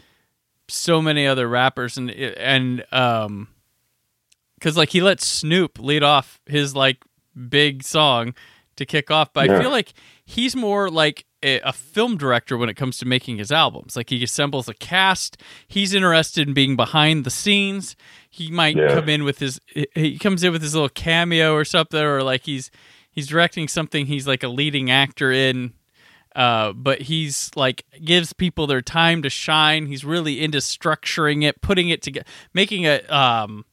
so 0.70 1.02
many 1.02 1.28
other 1.28 1.50
rappers 1.50 1.98
and 1.98 2.10
and 2.10 2.86
um 2.94 3.50
because 4.56 4.78
like 4.78 4.90
he 4.90 5.02
let 5.02 5.20
Snoop 5.20 5.78
lead 5.78 6.04
off 6.04 6.40
his 6.46 6.74
like 6.74 7.04
big 7.50 7.84
song 7.84 8.34
to 8.78 8.86
kick 8.86 9.12
off, 9.12 9.34
but 9.34 9.50
I 9.50 9.60
feel 9.60 9.72
like 9.72 9.94
he's 10.24 10.56
more 10.56 10.90
like 10.90 11.26
a, 11.44 11.60
a 11.60 11.74
film 11.74 12.18
director 12.18 12.58
when 12.58 12.70
it 12.70 12.76
comes 12.76 12.98
to 13.00 13.06
making 13.06 13.38
his 13.38 13.52
albums. 13.52 13.96
Like 13.96 14.10
he 14.10 14.24
assembles 14.24 14.68
a 14.70 14.74
cast. 14.74 15.38
He's 15.68 15.94
interested 15.94 16.48
in 16.48 16.54
being 16.54 16.76
behind 16.76 17.26
the 17.26 17.30
scenes. 17.30 17.96
He 18.30 18.50
might 18.50 18.76
Yeah. 18.76 18.96
come 18.96 19.10
in 19.10 19.24
with 19.24 19.40
his 19.40 19.60
he 19.94 20.18
comes 20.18 20.44
in 20.44 20.52
with 20.52 20.62
his 20.62 20.74
little 20.74 20.90
cameo 20.90 21.54
or 21.54 21.66
something, 21.66 22.00
or 22.02 22.24
like 22.24 22.44
he's 22.46 22.72
he's 23.12 23.28
directing 23.28 23.68
something. 23.68 24.06
He's 24.08 24.28
like 24.28 24.42
a 24.44 24.48
leading 24.48 24.90
actor 24.90 25.32
in. 25.32 25.74
Uh, 26.36 26.74
but 26.74 27.04
he's 27.04 27.52
like 27.56 27.86
gives 28.04 28.34
people 28.34 28.66
their 28.66 28.82
time 28.82 29.22
to 29.22 29.30
shine. 29.30 29.86
He's 29.86 30.04
really 30.04 30.44
into 30.44 30.58
structuring 30.58 31.44
it, 31.44 31.62
putting 31.62 31.90
it 31.90 32.02
together, 32.02 32.26
making 32.56 32.84
it 32.84 33.08
um, 33.12 33.66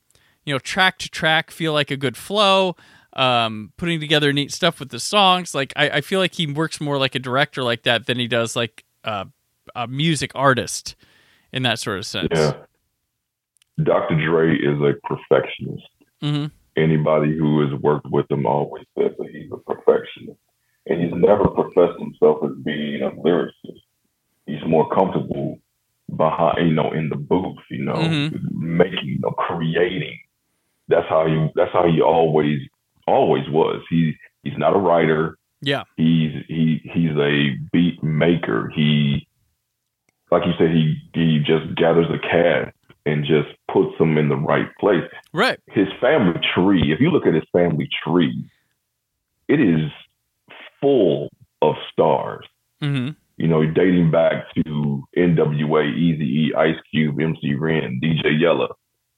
you 0.45 0.53
know 0.53 0.59
track 0.59 0.99
to 0.99 1.09
track 1.09 1.51
feel 1.51 1.73
like 1.73 1.91
a 1.91 1.97
good 1.97 2.19
flow 2.19 2.77
um 3.21 3.73
putting 3.77 4.01
together 4.01 4.33
neat 4.33 4.51
stuff 4.53 4.81
with 4.81 4.89
the 4.91 4.99
songs 5.01 5.55
like 5.55 5.73
i, 5.77 5.91
I 5.91 6.01
feel 6.01 6.21
like 6.21 6.35
he 6.35 6.47
works 6.51 6.81
more 6.81 6.97
like 6.99 7.15
a 7.15 7.19
director 7.19 7.63
like 7.63 7.83
that 7.83 8.07
than 8.07 8.19
he 8.19 8.27
does 8.27 8.57
like 8.57 8.85
uh, 9.05 9.27
a 9.75 9.87
music 9.87 10.33
artist 10.35 10.97
in 11.53 11.63
that 11.65 11.79
sort 11.79 11.99
of 11.99 12.07
sense 12.07 12.29
Yeah. 12.33 12.53
Dr. 13.83 14.15
Dre 14.23 14.55
is 14.57 14.79
a 14.81 14.93
perfectionist. 15.07 15.87
hmm 16.21 16.47
Anybody 16.77 17.37
who 17.37 17.61
has 17.63 17.81
worked 17.81 18.07
with 18.11 18.31
him 18.31 18.47
always 18.47 18.85
says 18.99 19.13
that 19.19 19.29
he's 19.33 19.51
a 19.53 19.57
perfectionist. 19.57 20.39
And 20.87 21.03
he's 21.03 21.13
never 21.15 21.49
professed 21.49 21.99
himself 21.99 22.39
as 22.45 22.53
being 22.63 23.03
a 23.03 23.11
lyricist. 23.11 23.83
He's 24.47 24.63
more 24.67 24.89
comfortable 24.95 25.59
behind, 26.17 26.69
you 26.69 26.75
know, 26.75 26.93
in 26.93 27.09
the 27.09 27.17
booth, 27.17 27.59
you 27.71 27.85
know, 27.85 27.95
Mhm. 27.95 28.51
making, 28.53 29.05
you 29.09 29.19
know, 29.21 29.31
creating. 29.33 30.19
That's 30.89 31.09
how 31.09 31.27
he. 31.27 31.49
That's 31.55 31.73
how 31.73 31.87
he 31.87 32.01
always, 32.01 32.61
always 33.07 33.49
was. 33.49 33.83
He 33.89 34.15
he's 34.43 34.59
not 34.59 34.75
a 34.75 34.79
writer. 34.79 35.39
yeah 35.61 35.85
He's 35.97 36.33
he 36.49 36.81
he's 36.85 37.17
a 37.17 37.57
beat 37.73 38.03
maker. 38.03 38.71
He, 38.75 39.27
like 40.31 40.45
you 40.47 40.53
said, 40.59 40.71
he 40.71 40.97
he 41.15 41.39
just 41.39 41.75
gathers 41.77 42.07
a 42.11 42.19
cast 42.19 42.77
and 43.07 43.25
just 43.25 43.49
puts 43.73 43.97
them 43.99 44.19
in 44.19 44.29
the 44.29 44.37
right 44.37 44.69
place. 44.79 45.09
right 45.33 45.59
His 45.69 45.89
family 46.01 46.41
tree. 46.55 46.93
If 46.93 47.01
you 47.01 47.11
look 47.11 47.27
at 47.27 47.35
his 47.35 47.45
family 47.53 47.89
tree, 48.05 48.45
it 49.49 49.61
is 49.61 49.91
full 50.81 51.31
of 51.63 51.75
stars. 51.93 52.47
Mm-hmm. 52.83 53.11
You 53.37 53.49
know, 53.49 53.65
dating 53.65 54.11
back 54.11 54.45
to 54.55 55.03
NWA, 55.17 55.95
Easy 55.97 56.25
E, 56.25 56.55
Ice 56.57 56.77
Cube, 56.91 57.21
MC 57.21 57.55
Ren, 57.55 58.01
DJ 58.03 58.39
Yella. 58.39 58.69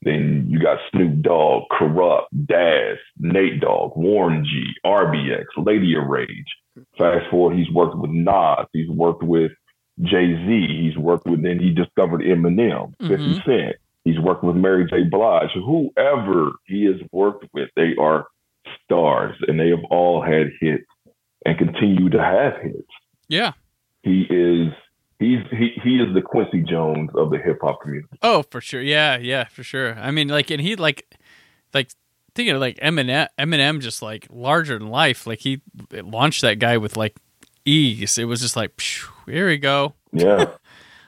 Then 0.03 0.47
you 0.49 0.59
got 0.59 0.79
Snoop 0.91 1.23
Dogg, 1.23 1.65
Kurupt, 1.71 2.25
Daz, 2.47 2.99
Nate 3.19 3.61
Dogg, 3.61 3.97
Warren 3.97 4.45
G, 4.45 4.65
RBX, 4.85 5.45
Lady 5.59 5.95
of 5.97 6.07
Rage. 6.07 6.57
Fast 6.99 7.31
forward, 7.31 7.57
he's 7.57 7.71
worked 7.71 7.97
with 7.97 8.11
Nas, 8.11 8.67
he's 8.73 8.89
worked 8.89 9.23
with 9.23 9.53
Jay 10.01 10.35
Z, 10.35 10.67
he's 10.83 10.97
worked 10.97 11.27
with, 11.27 11.43
then 11.43 11.59
he 11.61 11.71
discovered 11.71 12.23
Eminem, 12.23 12.93
50 13.07 13.35
Mhm. 13.35 13.45
Cent. 13.45 13.77
He's 14.05 14.19
worked 14.19 14.43
with 14.43 14.57
Mary 14.57 14.87
J. 14.91 15.05
Blige. 15.05 15.53
Whoever 15.53 16.51
he 16.67 16.87
has 16.87 16.97
worked 17.13 17.47
with, 17.53 17.71
they 17.77 17.95
are 17.97 18.27
stars 18.85 19.37
and 19.47 19.61
they 19.61 19.69
have 19.69 19.85
all 19.91 20.21
had 20.23 20.51
hits 20.61 20.87
and 21.47 21.57
continue 21.59 22.09
to 22.09 22.21
have 22.23 22.57
hits. 22.61 22.89
yeah 23.29 23.53
He 24.03 24.23
is 24.23 24.73
he's 25.23 25.41
he, 25.51 25.73
he 25.83 25.97
is 25.97 26.13
the 26.15 26.23
Quincy 26.23 26.61
Jones 26.63 27.11
of 27.15 27.31
the 27.31 27.39
hip 27.39 27.59
hop 27.63 27.81
community. 27.83 28.17
oh 28.23 28.43
for 28.51 28.61
sure 28.61 28.81
yeah 28.83 29.17
yeah 29.19 29.45
for 29.45 29.63
sure 29.63 29.95
i 29.99 30.11
mean 30.11 30.29
like 30.29 30.51
and 30.51 30.61
he 30.61 30.77
like 30.77 31.07
like 31.73 31.91
thinking 32.35 32.55
of 32.55 32.61
like 32.61 32.77
eminem 32.81 33.29
eminem 33.39 33.81
just 33.81 34.03
like 34.03 34.27
larger 34.31 34.79
than 34.79 34.89
life 34.89 35.27
like 35.27 35.41
he 35.41 35.61
launched 35.93 36.41
that 36.43 36.59
guy 36.59 36.77
with 36.77 36.97
like 36.97 37.17
ease 37.65 38.19
it 38.19 38.25
was 38.25 38.41
just 38.41 38.57
like 38.57 38.73
phew, 38.81 39.09
here 39.27 39.47
we 39.49 39.57
go 39.59 39.95
Yeah. 40.13 40.47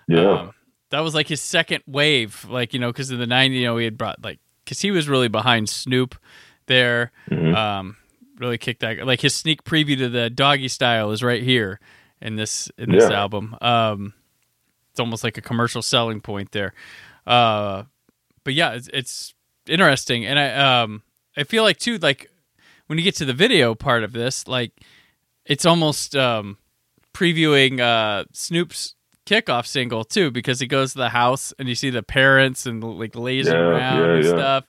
Yeah. 0.06 0.32
Um, 0.40 0.50
that 0.90 1.00
was 1.00 1.14
like 1.14 1.28
his 1.28 1.40
second 1.40 1.82
wave, 1.86 2.46
like 2.48 2.74
you 2.74 2.78
know, 2.78 2.92
because 2.92 3.10
in 3.10 3.18
the 3.18 3.26
'90s, 3.26 3.54
you 3.58 3.64
know, 3.64 3.78
he 3.78 3.84
had 3.86 3.96
brought 3.96 4.22
like 4.22 4.38
because 4.62 4.80
he 4.82 4.90
was 4.90 5.08
really 5.08 5.28
behind 5.28 5.68
Snoop 5.70 6.14
there. 6.66 7.10
Mhm. 7.30 7.56
Um, 7.56 7.96
really 8.38 8.58
kicked 8.58 8.80
that 8.80 9.04
like 9.06 9.22
his 9.22 9.34
sneak 9.34 9.64
preview 9.64 9.96
to 9.96 10.08
the 10.10 10.30
Doggystyle 10.32 11.10
is 11.12 11.22
right 11.22 11.42
here 11.42 11.80
in 12.24 12.34
this 12.36 12.68
in 12.76 12.90
this 12.90 13.08
Yeah. 13.10 13.20
album. 13.20 13.56
Um, 13.60 14.14
it's 14.90 14.98
almost 14.98 15.22
like 15.22 15.38
a 15.38 15.42
commercial 15.42 15.82
selling 15.82 16.20
point 16.20 16.50
there. 16.52 16.72
Uh, 17.26 17.84
but 18.42 18.54
yeah, 18.54 18.72
it's, 18.72 18.88
it's 18.92 19.34
interesting, 19.66 20.24
and 20.26 20.38
I 20.38 20.82
um 20.82 21.02
I 21.36 21.44
feel 21.44 21.62
like 21.62 21.78
too 21.78 21.98
like 21.98 22.30
when 22.86 22.98
you 22.98 23.04
get 23.04 23.14
to 23.16 23.24
the 23.24 23.32
video 23.32 23.74
part 23.74 24.02
of 24.04 24.12
this, 24.12 24.48
like 24.48 24.72
it's 25.46 25.64
almost 25.64 26.16
um 26.16 26.58
previewing 27.12 27.80
uh 27.80 28.24
Snoop's 28.32 28.94
kickoff 29.26 29.66
single 29.66 30.04
too 30.04 30.30
because 30.30 30.60
he 30.60 30.66
goes 30.66 30.92
to 30.92 30.98
the 30.98 31.08
house 31.08 31.54
and 31.58 31.66
you 31.68 31.74
see 31.74 31.88
the 31.90 32.02
parents 32.02 32.66
and 32.66 32.82
like 32.84 33.16
lazing 33.16 33.54
Yeah, 33.54 33.58
around 33.58 34.10
yeah, 34.10 34.16
and 34.16 34.26
stuff. 34.26 34.64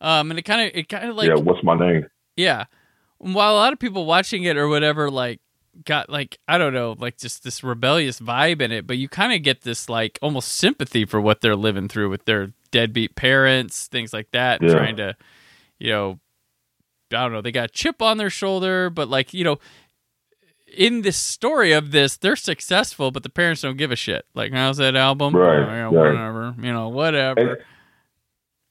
Um, 0.00 0.30
and 0.30 0.38
it 0.38 0.42
kind 0.42 0.62
of 0.66 0.70
it 0.74 0.88
kind 0.88 1.10
of 1.10 1.16
like 1.16 1.28
yeah, 1.28 1.34
what's 1.36 1.62
my 1.62 1.76
name? 1.78 2.06
yeah. 2.36 2.64
While 3.18 3.52
a 3.52 3.56
lot 3.60 3.74
of 3.74 3.78
people 3.78 4.06
watching 4.06 4.44
it 4.44 4.56
or 4.56 4.66
whatever, 4.66 5.10
like, 5.10 5.40
got 5.84 6.10
like, 6.10 6.38
I 6.48 6.58
don't 6.58 6.74
know, 6.74 6.94
like 6.98 7.16
just 7.18 7.44
this 7.44 7.62
rebellious 7.62 8.20
vibe 8.20 8.60
in 8.60 8.72
it, 8.72 8.86
but 8.86 8.98
you 8.98 9.08
kind 9.08 9.32
of 9.32 9.42
get 9.42 9.62
this 9.62 9.88
like 9.88 10.18
almost 10.20 10.52
sympathy 10.52 11.04
for 11.04 11.20
what 11.20 11.40
they're 11.40 11.56
living 11.56 11.88
through 11.88 12.10
with 12.10 12.24
their 12.24 12.52
deadbeat 12.70 13.14
parents, 13.16 13.86
things 13.86 14.12
like 14.12 14.30
that, 14.32 14.60
Yeah. 14.62 14.72
trying 14.72 14.96
to, 14.96 15.16
you 15.78 15.90
know, 15.90 16.20
I 17.12 17.22
don't 17.22 17.32
know, 17.32 17.40
they 17.40 17.52
got 17.52 17.70
a 17.70 17.72
chip 17.72 18.02
on 18.02 18.18
their 18.18 18.30
shoulder, 18.30 18.90
but 18.90 19.08
like, 19.08 19.32
you 19.34 19.44
know, 19.44 19.58
in 20.76 21.02
this 21.02 21.16
story 21.16 21.72
of 21.72 21.90
this, 21.90 22.16
they're 22.16 22.36
successful, 22.36 23.10
but 23.10 23.22
the 23.24 23.28
parents 23.28 23.62
don't 23.62 23.76
give 23.76 23.90
a 23.90 23.96
shit. 23.96 24.24
Like, 24.34 24.52
how's 24.52 24.76
that 24.76 24.94
album? 24.94 25.34
Right, 25.34 25.58
Oh, 25.58 25.66
yeah, 25.66 25.82
right. 25.84 25.92
Whatever, 25.92 26.54
you 26.60 26.72
know, 26.72 26.88
whatever. 26.88 27.54
And 27.54 27.58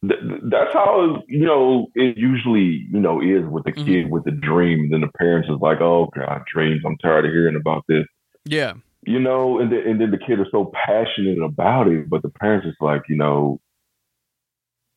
th- 0.07 0.19
that's 0.43 0.73
how 0.73 1.21
you 1.27 1.45
know 1.45 1.87
it 1.95 2.17
usually 2.17 2.87
you 2.91 2.99
know 2.99 3.21
is 3.21 3.45
with 3.49 3.63
the 3.65 3.71
Mhm. 3.73 3.85
kid 3.85 4.11
with 4.11 4.23
the 4.23 4.31
dream. 4.31 4.89
Then 4.91 5.01
the 5.01 5.11
parents 5.17 5.49
is 5.49 5.57
like, 5.61 5.81
"Oh 5.81 6.09
God, 6.15 6.43
dreams! 6.51 6.81
I'm 6.85 6.97
tired 6.97 7.25
of 7.25 7.31
hearing 7.31 7.55
about 7.55 7.83
this." 7.87 8.05
yeah. 8.45 8.73
You 9.05 9.17
know, 9.19 9.59
and 9.59 9.71
then 9.71 9.87
and 9.87 10.01
then 10.01 10.11
the 10.11 10.17
kid 10.17 10.39
is 10.41 10.47
so 10.51 10.71
passionate 10.73 11.41
about 11.41 11.87
it, 11.87 12.09
but 12.09 12.21
the 12.21 12.29
parents 12.29 12.67
is 12.67 12.75
like, 12.81 13.03
you 13.07 13.15
know, 13.15 13.59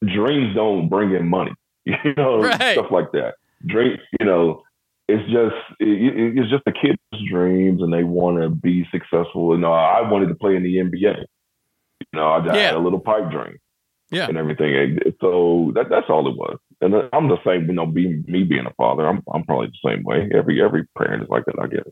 dreams 0.05 0.55
don't 0.55 0.89
bring 0.89 1.13
in 1.15 1.29
money. 1.29 1.53
You 1.87 2.15
know, 2.17 2.41
Right. 2.43 2.75
stuff 2.75 2.91
like 2.93 3.11
that. 3.13 3.35
Dreams, 3.67 3.99
you 4.21 4.27
know, 4.27 4.63
it's 5.09 5.25
just 5.31 5.55
it, 5.81 5.89
it- 5.89 6.39
it's 6.39 6.51
just 6.51 6.65
the 6.65 6.73
kid's 6.73 6.99
dreams, 7.29 7.83
and 7.83 7.93
they 7.93 8.05
want 8.05 8.41
to 8.41 8.49
be 8.51 8.87
successful. 8.93 9.53
And 9.55 9.65
uh, 9.65 9.71
I 9.71 10.09
wanted 10.09 10.29
to 10.29 10.35
play 10.37 10.55
in 10.57 10.63
the 10.63 10.77
NBA. 10.77 11.19
You 12.01 12.07
know, 12.15 12.29
I, 12.29 12.39
I 12.39 12.45
Yeah. 12.55 12.67
had 12.67 12.75
a 12.75 12.79
little 12.79 13.01
pipe 13.01 13.31
dream 13.31 13.57
Yeah. 14.13 14.29
and 14.29 14.37
everything. 14.39 14.99
So 15.21 15.73
that 15.75 15.89
that's 15.89 16.07
all 16.09 16.29
it 16.29 16.37
was. 16.37 16.59
And 16.81 16.95
I'm 17.13 17.29
the 17.29 17.39
same, 17.45 17.67
you 17.67 17.73
know, 17.73 17.87
being 17.87 18.25
me 18.29 18.45
being 18.45 18.67
a 18.67 18.73
father, 18.75 19.07
I'm 19.09 19.23
I'm 19.33 19.45
probably 19.45 19.69
the 19.69 19.89
same 19.91 20.05
way. 20.05 20.29
Every 20.35 20.63
every 20.63 20.85
parent 20.99 21.23
is 21.25 21.29
like 21.29 21.45
that, 21.47 21.55
I 21.61 21.67
guess. 21.67 21.89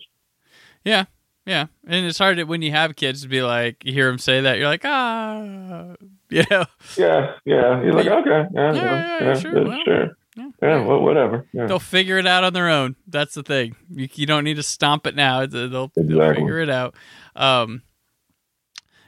Yeah, 0.84 1.04
yeah, 1.46 1.66
and 1.86 2.06
it's 2.06 2.18
hard 2.18 2.36
to, 2.38 2.44
when 2.44 2.62
you 2.62 2.70
have 2.72 2.96
kids 2.96 3.22
to 3.22 3.28
be 3.28 3.42
like, 3.42 3.84
you 3.84 3.92
hear 3.92 4.06
them 4.08 4.18
say 4.18 4.40
that, 4.42 4.58
you're 4.58 4.68
like, 4.68 4.84
ah, 4.84 5.94
you 6.30 6.44
know, 6.50 6.64
Yeah, 6.96 7.34
yeah. 7.44 7.82
He's 7.84 7.94
like, 7.94 8.04
Yeah. 8.06 8.14
okay, 8.20 8.48
Yeah, 8.54 8.72
yeah, 8.72 8.74
yeah, 8.74 8.82
yeah, 8.84 9.24
yeah, 9.24 9.34
sure, 9.38 9.56
yeah, 9.58 9.68
well, 9.68 9.80
sure. 9.84 10.08
yeah, 10.36 10.48
Yeah, 10.62 10.84
well, 10.86 11.00
whatever. 11.02 11.46
Yeah. 11.52 11.66
they'll 11.66 11.78
figure 11.78 12.18
it 12.18 12.26
out 12.26 12.44
on 12.44 12.52
their 12.52 12.68
own. 12.68 12.96
That's 13.06 13.34
the 13.34 13.42
thing. 13.42 13.74
You, 13.90 14.08
you 14.14 14.26
don't 14.26 14.44
need 14.44 14.56
to 14.56 14.62
stomp 14.62 15.06
it 15.06 15.14
now. 15.16 15.44
They'll, 15.46 15.68
they'll 15.68 15.88
figure 15.88 16.60
it 16.60 16.70
out. 16.70 16.94
Um, 17.36 17.82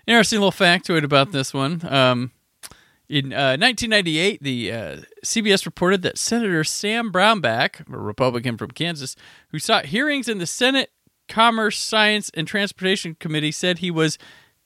interesting 0.07 0.41
little 0.41 0.53
factoid 0.53 1.05
about 1.05 1.33
this 1.33 1.55
one. 1.55 1.81
Um, 1.89 2.33
in 3.09 3.33
uh, 3.33 3.57
1998, 3.59 4.43
the 4.43 4.73
uh, 4.73 4.97
CBS 5.25 5.67
reported 5.67 6.03
that 6.03 6.19
Senator 6.19 6.65
Sam 6.65 7.13
Brownback, 7.13 7.89
a 7.93 7.99
Republican 7.99 8.57
from 8.57 8.71
Kansas, 8.71 9.17
who 9.49 9.59
sought 9.59 9.87
hearings 9.87 10.29
in 10.29 10.39
the 10.39 10.47
Senate 10.47 10.91
Commerce, 11.29 11.79
Science, 11.79 12.31
and 12.35 12.47
Transportation 12.47 13.17
Committee, 13.19 13.53
said 13.53 13.79
he 13.79 13.91
was 13.91 14.19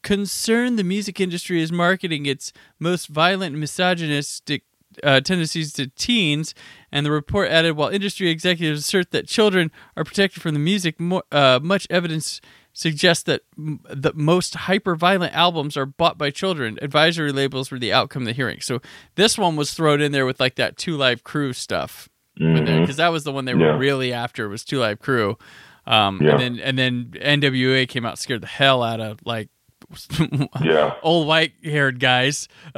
concerned 0.03 0.79
the 0.79 0.85
music 0.85 1.21
industry 1.21 1.61
is 1.61 1.73
marketing 1.73 2.27
its 2.27 2.53
most 2.79 3.09
violent 3.09 3.57
misogynistic 3.57 4.63
uh, 5.03 5.21
tendencies 5.21 5.73
to 5.73 5.89
teens. 5.89 6.55
And 6.93 7.05
the 7.05 7.11
report 7.11 7.51
added, 7.51 7.77
while 7.77 7.89
industry 7.89 8.29
executives 8.29 8.81
assert 8.81 9.11
that 9.11 9.27
children 9.27 9.71
are 9.97 10.05
protected 10.05 10.43
from 10.43 10.55
the 10.55 10.61
music, 10.61 10.97
uh, 11.33 11.61
much 11.63 11.87
evidence 11.91 12.41
suggests 12.79 13.23
that 13.25 13.41
m- 13.57 13.81
the 13.89 14.13
most 14.15 14.55
hyper-violent 14.55 15.35
albums 15.35 15.79
are 15.79 15.87
bought 15.87 16.19
by 16.19 16.31
children. 16.31 16.79
Advisory 16.83 17.33
labels 17.33 17.71
were 17.71 17.79
the 17.79 17.91
outcome 17.91 18.23
of 18.23 18.27
the 18.27 18.33
hearing. 18.35 18.61
So 18.61 18.83
this 19.15 19.39
one 19.39 19.57
was 19.57 19.73
thrown 19.73 20.03
in 20.03 20.13
there 20.13 20.27
with 20.27 20.39
like 20.41 20.57
that 20.57 20.77
Two 20.77 20.97
Live 20.97 21.25
Crew 21.25 21.53
stuff 21.55 22.09
because 22.37 22.97
that 22.97 23.09
was 23.09 23.25
the 23.25 23.33
one 23.33 23.47
they 23.47 23.55
were 23.55 23.79
really 23.79 24.13
after 24.13 24.47
was 24.49 24.63
Two 24.63 24.79
Live 24.81 24.99
Crew. 24.99 25.39
Um, 25.87 26.21
Yeah. 26.23 26.33
and 26.33 26.41
then 26.41 26.59
and 26.61 26.79
then 26.79 27.41
NWA 27.41 27.89
came 27.89 28.05
out, 28.05 28.19
scared 28.19 28.43
the 28.43 28.47
hell 28.47 28.83
out 28.83 29.01
of 29.01 29.21
like 29.25 29.49
Yeah, 30.63 30.95
old 31.03 31.27
white 31.29 31.53
haired 31.65 31.99
guys. 32.01 32.49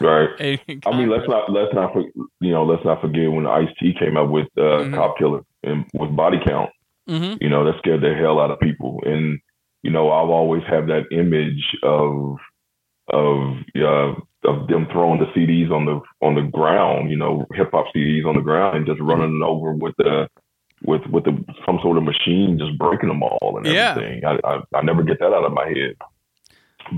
right. 0.00 0.30
I 0.40 0.96
mean, 0.96 1.08
let's 1.10 1.28
not 1.28 1.50
let's 1.52 1.72
not 1.74 1.94
you 2.40 2.50
know 2.50 2.64
let's 2.64 2.84
not 2.84 3.00
forget 3.00 3.30
when 3.30 3.46
Ice 3.46 3.68
T 3.78 3.94
came 3.98 4.16
out 4.16 4.30
with 4.30 4.48
uh, 4.56 4.60
Mhm. 4.82 4.94
Cop 4.94 5.16
Killer 5.18 5.42
and 5.62 5.84
with 5.94 6.14
Body 6.16 6.38
Count. 6.44 6.70
Mhm. 7.08 7.38
You 7.40 7.48
know, 7.48 7.64
that 7.64 7.78
scared 7.78 8.02
the 8.02 8.14
hell 8.14 8.40
out 8.40 8.50
of 8.50 8.60
people. 8.60 9.02
And 9.04 9.38
you 9.82 9.90
know, 9.90 10.10
I've 10.12 10.30
always 10.30 10.62
have 10.68 10.86
that 10.86 11.06
image 11.12 11.76
of 11.82 12.36
of 13.08 13.56
uh, 13.76 14.14
of 14.48 14.68
them 14.68 14.86
throwing 14.92 15.18
the 15.20 15.26
CDs 15.34 15.70
on 15.70 15.84
the 15.86 16.00
on 16.24 16.34
the 16.36 16.42
ground. 16.42 17.10
You 17.10 17.16
know, 17.16 17.46
hip 17.54 17.70
hop 17.72 17.86
CDs 17.94 18.24
on 18.26 18.36
the 18.36 18.42
ground 18.42 18.76
and 18.76 18.86
just 18.86 19.00
running 19.00 19.40
it 19.40 19.44
over 19.44 19.72
with 19.72 19.94
the 19.98 20.28
with 20.84 21.02
with 21.10 21.24
the 21.24 21.44
some 21.66 21.78
sort 21.82 21.96
of 21.98 22.04
machine, 22.04 22.58
just 22.58 22.78
breaking 22.78 23.08
them 23.08 23.22
all 23.22 23.54
and 23.56 23.66
Yeah. 23.66 23.90
everything. 23.96 24.24
I, 24.24 24.38
I 24.44 24.60
I 24.74 24.82
never 24.82 25.02
get 25.02 25.18
that 25.20 25.32
out 25.34 25.44
of 25.44 25.52
my 25.52 25.66
head. 25.66 25.96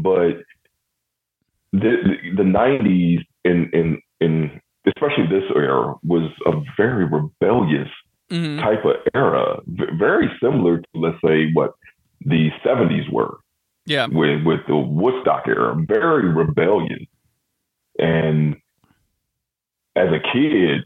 But 0.03 0.43
the 1.73 1.97
the, 2.05 2.37
the 2.37 2.43
90s 2.43 3.25
in 3.45 3.71
in 3.73 4.01
in 4.21 4.61
especially 4.87 5.27
this 5.27 5.51
era 5.57 5.95
was 6.05 6.31
a 6.47 6.53
very 6.77 7.05
rebellious 7.07 7.89
Mhm. 8.31 8.61
type 8.61 8.85
of 8.85 8.97
era, 9.15 9.61
very 9.67 10.31
similar 10.43 10.79
to 10.79 10.87
let's 10.95 11.21
say 11.25 11.53
what 11.53 11.75
the 12.25 12.51
70s 12.65 13.09
were 13.11 13.39
Yeah. 13.87 14.07
with 14.07 14.43
with 14.45 14.61
the 14.67 14.77
Woodstock 14.77 15.47
era, 15.47 15.75
very 15.87 16.29
rebellious. 16.29 17.05
And 17.99 18.57
as 19.97 20.09
a 20.13 20.21
kid, 20.33 20.83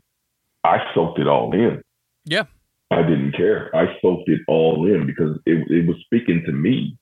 I 0.64 0.84
soaked 0.94 1.18
it 1.18 1.26
all 1.28 1.52
in. 1.54 1.82
Yeah. 2.24 2.44
I 2.90 3.02
didn't 3.02 3.32
care. 3.32 3.74
I 3.74 3.98
soaked 4.00 4.28
it 4.28 4.40
all 4.48 4.86
in 4.86 5.06
because 5.06 5.38
it, 5.46 5.70
it 5.70 5.86
was 5.86 5.96
speaking 6.04 6.42
to 6.46 6.52
me. 6.52 6.96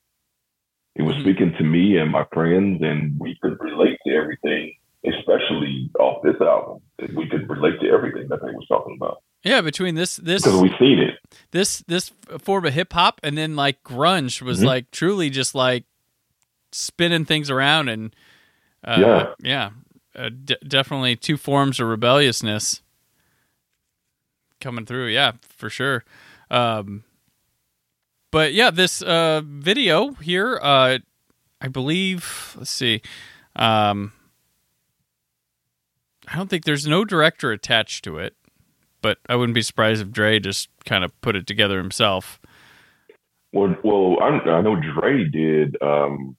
It 0.96 1.02
was 1.02 1.16
Mhm. 1.16 1.20
speaking 1.22 1.52
to 1.54 1.64
me 1.64 1.96
and 1.96 2.10
my 2.10 2.24
friends, 2.32 2.82
and 2.82 3.18
we 3.18 3.36
could 3.42 3.56
relate 3.60 3.98
to 4.06 4.14
everything, 4.14 4.74
especially 5.04 5.90
off 5.98 6.22
this 6.22 6.40
album. 6.40 6.80
We 7.14 7.26
could 7.28 7.48
relate 7.48 7.80
to 7.80 7.88
everything 7.88 8.28
that 8.28 8.40
they 8.42 8.50
was 8.52 8.66
talking 8.68 8.96
about 9.00 9.18
Yeah. 9.46 9.60
Between 9.62 9.94
this 9.94 10.16
this 10.16 10.42
because 10.42 10.60
we 10.60 10.70
seen 10.78 10.98
it. 10.98 11.18
this 11.52 11.78
this 11.86 12.10
form 12.40 12.64
of 12.66 12.74
hip 12.74 12.92
hop 12.92 13.20
and 13.22 13.36
then 13.38 13.56
like 13.56 13.82
grunge 13.84 14.42
was 14.42 14.60
Mhm. 14.60 14.64
like 14.66 14.90
truly 14.90 15.30
just 15.30 15.54
like 15.54 15.84
spinning 16.72 17.24
things 17.24 17.48
around 17.50 17.88
and 17.88 18.14
uh, 18.84 18.96
Yeah. 19.00 19.34
yeah, 19.42 19.70
uh, 20.14 20.28
d- 20.28 20.56
definitely 20.66 21.16
two 21.16 21.36
forms 21.36 21.80
of 21.80 21.88
rebelliousness 21.88 22.82
coming 24.60 24.84
through. 24.86 25.06
Yeah, 25.08 25.32
for 25.42 25.70
sure. 25.70 26.04
Um, 26.50 27.04
but 28.30 28.52
yeah, 28.52 28.70
this 28.70 29.02
uh, 29.02 29.42
video 29.44 30.12
here, 30.14 30.58
uh, 30.62 30.98
I 31.60 31.68
believe. 31.68 32.54
Let's 32.58 32.70
see. 32.70 33.00
Um, 33.56 34.12
I 36.28 36.36
don't 36.36 36.48
think 36.50 36.64
there's 36.64 36.86
no 36.86 37.04
director 37.04 37.50
attached 37.52 38.04
to 38.04 38.18
it, 38.18 38.35
but 39.06 39.18
I 39.28 39.36
wouldn't 39.36 39.54
be 39.54 39.62
surprised 39.62 40.02
if 40.02 40.10
Dre 40.10 40.40
just 40.40 40.68
kind 40.84 41.04
of 41.04 41.12
put 41.20 41.36
it 41.36 41.46
together 41.46 41.78
himself. 41.78 42.40
Well, 43.52 43.76
well, 43.84 44.16
I, 44.20 44.40
I 44.50 44.60
know 44.62 44.74
Dre 44.74 45.22
did 45.30 45.76
um, 45.80 46.36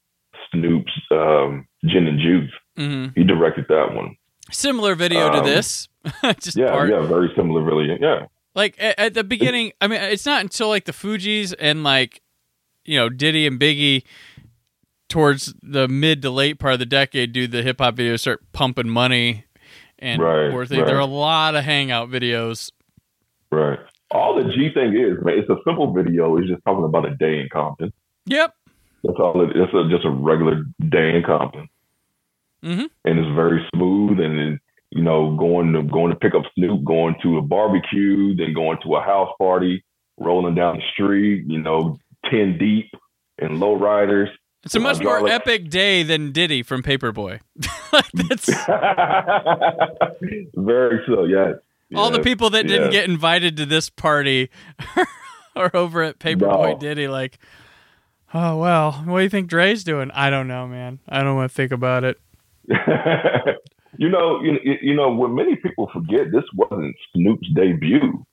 Snoop's 0.51 0.91
um, 1.12 1.65
Gin 1.86 2.08
and 2.08 2.19
Juice. 2.19 2.51
hmm 2.75 3.08
He 3.15 3.23
directed 3.23 3.67
that 3.69 3.93
one. 3.93 4.17
Similar 4.51 4.95
video 4.95 5.30
to 5.30 5.38
Um, 5.39 5.45
this, 5.45 5.88
just 6.41 6.58
Yeah, 6.58 6.71
part. 6.71 6.89
yeah, 6.89 7.06
very 7.06 7.32
similar, 7.38 7.62
really. 7.63 7.88
Yeah, 8.01 8.25
Like 8.53 8.75
at, 8.80 8.99
at 8.99 9.13
the 9.13 9.23
beginning, 9.23 9.71
I 9.80 9.88
mean, 9.88 10.01
it's 10.01 10.25
not 10.25 10.41
until 10.41 10.67
like 10.67 10.84
the 10.84 10.91
Fugees 10.91 11.53
and 11.58 11.84
like 11.86 12.21
you 12.84 12.97
know 12.99 13.08
Diddy 13.08 13.47
and 13.47 13.58
Biggie 13.60 14.03
towards 15.10 15.53
the 15.63 15.88
mid 15.88 16.21
to 16.23 16.30
late 16.30 16.60
part 16.60 16.73
of 16.73 16.80
the 16.80 16.86
decade 16.86 17.32
do 17.32 17.47
the 17.47 17.63
hip 17.63 17.80
hop 17.80 17.95
videos 17.95 18.19
start 18.19 18.41
pumping 18.51 18.89
money 18.89 19.45
and 20.00 20.22
Right, 20.22 20.50
more 20.52 20.66
thing. 20.66 20.86
There 20.86 20.96
are 20.96 21.00
a 21.00 21.06
lot 21.06 21.56
of 21.56 21.64
hangout 21.64 22.10
videos. 22.10 22.72
right. 23.52 23.80
All 24.10 24.36
the 24.42 24.50
G 24.54 24.70
thing 24.74 24.96
is, 24.96 25.18
man, 25.24 25.38
it's 25.40 25.50
a 25.50 25.58
simple 25.66 25.92
video. 25.94 26.38
It's 26.38 26.48
just 26.48 26.64
talking 26.66 26.86
about 26.86 27.06
a 27.06 27.16
day 27.16 27.40
in 27.42 27.50
Compton. 27.52 27.92
Yep. 28.26 28.54
That's 29.04 29.18
all. 29.20 29.42
It, 29.42 29.56
it's 29.56 29.74
a, 29.74 29.90
just 29.90 30.06
a 30.06 30.10
regular 30.10 30.64
day 30.90 31.16
in 31.18 31.24
Compton, 31.24 31.68
Mhm. 32.64 32.90
and 33.06 33.20
it's 33.20 33.36
very 33.36 33.66
smooth. 33.76 34.20
And 34.20 34.60
you 34.92 35.04
know, 35.04 35.36
going 35.36 35.74
to 35.74 35.84
going 35.84 36.12
to 36.12 36.18
pick 36.18 36.34
up 36.36 36.44
Snoop, 36.56 36.84
going 36.86 37.16
to 37.22 37.38
a 37.38 37.42
barbecue, 37.42 38.34
then 38.36 38.54
going 38.54 38.78
to 38.84 38.96
a 38.96 39.02
house 39.02 39.30
party, 39.38 39.84
rolling 40.18 40.56
down 40.56 40.78
the 40.78 40.84
street. 40.94 41.44
You 41.46 41.60
know, 41.62 41.98
ten 42.32 42.58
deep 42.58 42.90
and 43.40 43.60
low 43.60 43.76
riders. 43.76 44.30
It's 44.67 44.75
a 44.75 44.82
much 44.82 45.01
more 45.01 45.25
epic 45.30 45.69
day 45.69 46.03
than 46.03 46.34
Diddy 46.34 46.62
from 46.62 46.84
Paperboy. 46.84 47.39
like 47.93 48.12
that's 48.12 48.47
very 50.56 50.99
so. 51.08 51.23
Yes. 51.23 51.53
all 51.95 52.12
the 52.12 52.19
people 52.19 52.49
that 52.49 52.67
didn't 52.67 52.91
get 52.91 53.10
invited 53.10 53.56
to 53.58 53.65
this 53.65 53.89
party 53.89 54.49
are 55.56 55.71
over 55.73 56.03
at 56.03 56.19
Paperboy 56.19 56.73
No. 56.73 56.77
Diddy. 56.77 57.08
Like, 57.08 57.39
oh 58.34 58.58
well, 58.58 58.91
what 59.06 59.19
do 59.19 59.23
you 59.23 59.30
think 59.30 59.47
Dre's 59.49 59.86
doing? 59.86 60.12
I 60.12 60.30
don't 60.30 60.49
know, 60.49 60.67
man. 60.67 60.99
I 61.08 61.23
don't 61.23 61.38
want 61.38 61.49
to 61.49 61.56
think 61.56 61.71
about 61.71 62.03
it. 62.03 62.19
you 63.97 64.10
know, 64.10 64.41
you, 64.41 64.58
you 64.82 64.95
know, 64.95 65.13
what 65.13 65.32
many 65.32 65.56
people 65.56 65.89
forget, 65.93 66.30
this 66.30 66.43
wasn't 66.53 66.93
Snoop's 67.15 67.47
debut. 67.56 68.25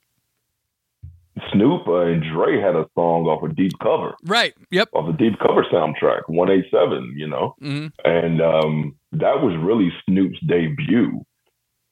Snoop 1.52 1.82
and 1.88 2.22
Dre 2.22 2.60
had 2.60 2.76
a 2.76 2.86
song 2.94 3.24
off 3.26 3.42
a 3.42 3.52
deep 3.52 3.72
cover, 3.82 4.14
Right. 4.24 4.54
Yep. 4.70 4.90
off 4.92 5.08
a 5.12 5.16
deep 5.16 5.38
cover 5.40 5.64
soundtrack, 5.72 6.22
187, 6.28 7.14
you 7.16 7.26
know, 7.26 7.54
hmm 7.60 7.86
and 8.04 8.40
um, 8.40 8.94
that 9.12 9.42
was 9.42 9.56
really 9.62 9.90
Snoop's 10.08 10.38
debut. 10.46 11.24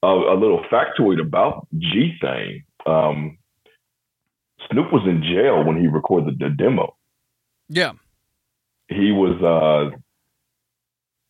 Uh, 0.05 0.33
a 0.33 0.37
little 0.38 0.64
factoid 0.72 1.20
about 1.20 1.66
G 1.78 2.14
Thing 2.20 2.64
um, 2.87 3.38
Snoop 4.70 4.92
was 4.92 5.02
in 5.07 5.22
jail 5.22 5.64
when 5.64 5.81
he 5.81 5.87
recorded 5.88 6.38
the 6.38 6.48
demo. 6.50 6.96
Yeah. 7.68 7.92
he 8.88 9.11
was 9.12 9.40
uh 9.42 9.96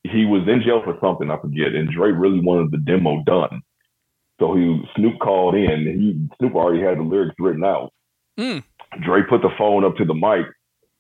he 0.05 0.25
was 0.27 0.43
in 0.49 0.63
jail 0.63 0.83
for 0.85 0.99
something 1.01 1.31
I 1.31 1.39
forget, 1.41 1.75
and 1.75 1.91
Dre 1.91 2.11
really 2.11 2.41
wanted 2.41 2.73
the 2.73 2.79
demo 2.79 3.23
done. 3.25 3.63
So 4.41 4.55
he 4.55 4.83
Snoop 4.97 5.19
called 5.21 5.55
in. 5.55 5.87
He 5.87 6.29
Snoop 6.39 6.55
already 6.55 6.83
had 6.83 6.99
the 6.99 7.03
lyrics 7.03 7.37
written 7.39 7.65
out. 7.65 7.93
Mm. 8.43 8.65
Dre 9.05 9.21
put 9.29 9.43
the 9.43 9.51
phone 9.57 9.85
up 9.85 9.97
to 9.97 10.05
the 10.05 10.15
mic, 10.15 10.47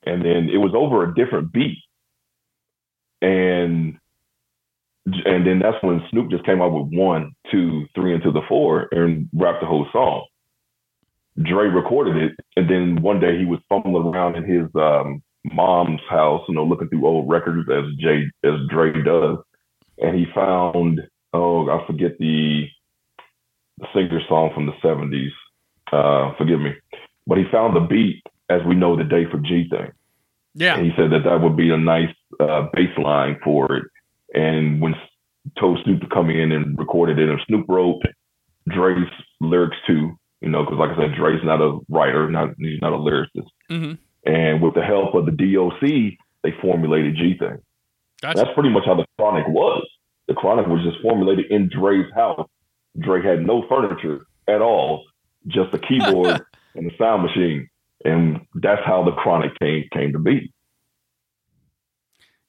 and 0.07 0.25
then 0.25 0.49
it 0.49 0.59
was 0.59 0.73
over 0.77 1.03
a 1.03 1.15
different 1.15 1.53
beat, 1.53 1.79
and 3.21 3.99
and 5.05 5.47
then 5.47 5.59
that's 5.59 5.83
when 5.83 6.01
Snoop 6.11 6.31
just 6.31 6.47
came 6.47 6.63
out 6.63 6.73
with 6.73 6.97
one, 6.97 7.33
two, 7.51 7.87
three 7.97 8.15
into 8.15 8.31
the 8.31 8.43
four, 8.49 8.87
and 8.93 9.29
rapped 9.35 9.61
the 9.61 9.67
whole 9.67 9.89
song. 9.93 10.27
Dre 11.43 11.67
recorded 11.67 12.17
it, 12.17 12.33
and 12.57 12.71
then 12.71 13.03
one 13.03 13.19
day 13.19 13.37
he 13.39 13.45
was 13.45 13.59
fumbling 13.69 14.07
around 14.07 14.37
in 14.37 14.45
his 14.45 14.69
um, 14.77 15.21
mom's 15.45 16.01
house, 16.09 16.43
you 16.47 16.55
know, 16.55 16.65
looking 16.65 16.89
through 16.89 17.07
old 17.07 17.29
records 17.29 17.69
as 17.69 17.85
Jay 17.99 18.25
as 18.45 18.55
Dre 18.69 18.93
does, 19.03 19.39
and 19.99 20.17
he 20.17 20.27
found 20.33 21.01
oh 21.33 21.69
I 21.69 21.85
forget 21.89 22.19
the 22.19 22.67
the 23.79 23.87
singer 23.93 24.21
song 24.29 24.53
from 24.55 24.67
the 24.67 24.75
seventies. 24.81 25.33
Uh, 25.91 26.33
forgive 26.39 26.61
me, 26.61 26.75
but 27.27 27.39
he 27.39 27.45
found 27.51 27.77
the 27.77 27.81
beat 27.81 28.23
as 28.49 28.61
we 28.67 28.75
know 28.75 28.97
the 28.97 29.05
day 29.05 29.25
for 29.31 29.39
G 29.39 29.69
thing. 29.69 29.93
Yeah. 30.55 30.77
And 30.77 30.87
he 30.87 30.93
said 30.97 31.11
that 31.13 31.25
that 31.25 31.41
would 31.41 31.57
be 31.57 31.71
a 31.71 31.79
nice 31.79 32.15
uh, 32.39 32.69
bass 32.73 32.97
line 32.99 33.39
for 33.43 33.75
it. 33.77 33.85
And 34.35 34.81
when 34.81 34.95
told 35.59 35.79
Snoop 35.85 36.01
to 36.01 36.09
come 36.09 36.31
in 36.31 36.53
and 36.53 36.79
recorded 36.79 37.19
it, 37.19 37.29
and 37.29 37.41
Snoop 37.47 37.67
wrote 37.69 38.03
Dre's 38.69 39.09
lyrics 39.41 39.77
too, 39.87 40.13
you 40.41 40.49
know, 40.49 40.65
because 40.65 40.79
like 40.79 40.91
I 40.91 40.97
said, 40.97 41.17
Dre's 41.17 41.45
not 41.45 41.61
a 41.61 41.79
writer, 41.89 42.31
not 42.31 42.51
he's 42.59 42.81
not 42.81 42.93
a 42.93 42.97
lyricist. 42.97 43.49
hmm 43.69 43.95
And 44.25 44.63
with 44.63 44.75
the 44.75 44.83
help 44.83 45.15
of 45.15 45.27
the 45.27 45.33
DOC, 45.33 46.19
they 46.43 46.55
formulated 46.61 47.17
G 47.17 47.37
thing. 47.39 47.59
Gotcha. 48.21 48.39
That's 48.39 48.55
pretty 48.55 48.71
much 48.71 48.85
how 48.87 48.95
the 48.95 49.07
Chronic 49.19 49.49
was. 49.49 49.87
The 50.29 50.35
Chronic 50.35 50.67
was 50.67 50.83
just 50.85 51.03
formulated 51.03 51.51
in 51.51 51.69
Dre's 51.69 52.13
house. 52.15 52.49
Dre 52.99 53.23
had 53.23 53.45
no 53.45 53.67
furniture 53.69 54.27
at 54.47 54.61
all, 54.61 55.05
just 55.49 55.75
a 55.75 55.79
keyboard 55.79 56.41
and 56.75 56.87
the 56.87 56.93
sound 56.99 57.23
machine, 57.23 57.69
and 58.05 58.41
that's 58.55 58.83
how 58.85 59.05
the 59.05 59.13
Chronic 59.13 59.53
came 59.61 59.85
came 59.93 60.13
to 60.13 60.19
be. 60.19 60.53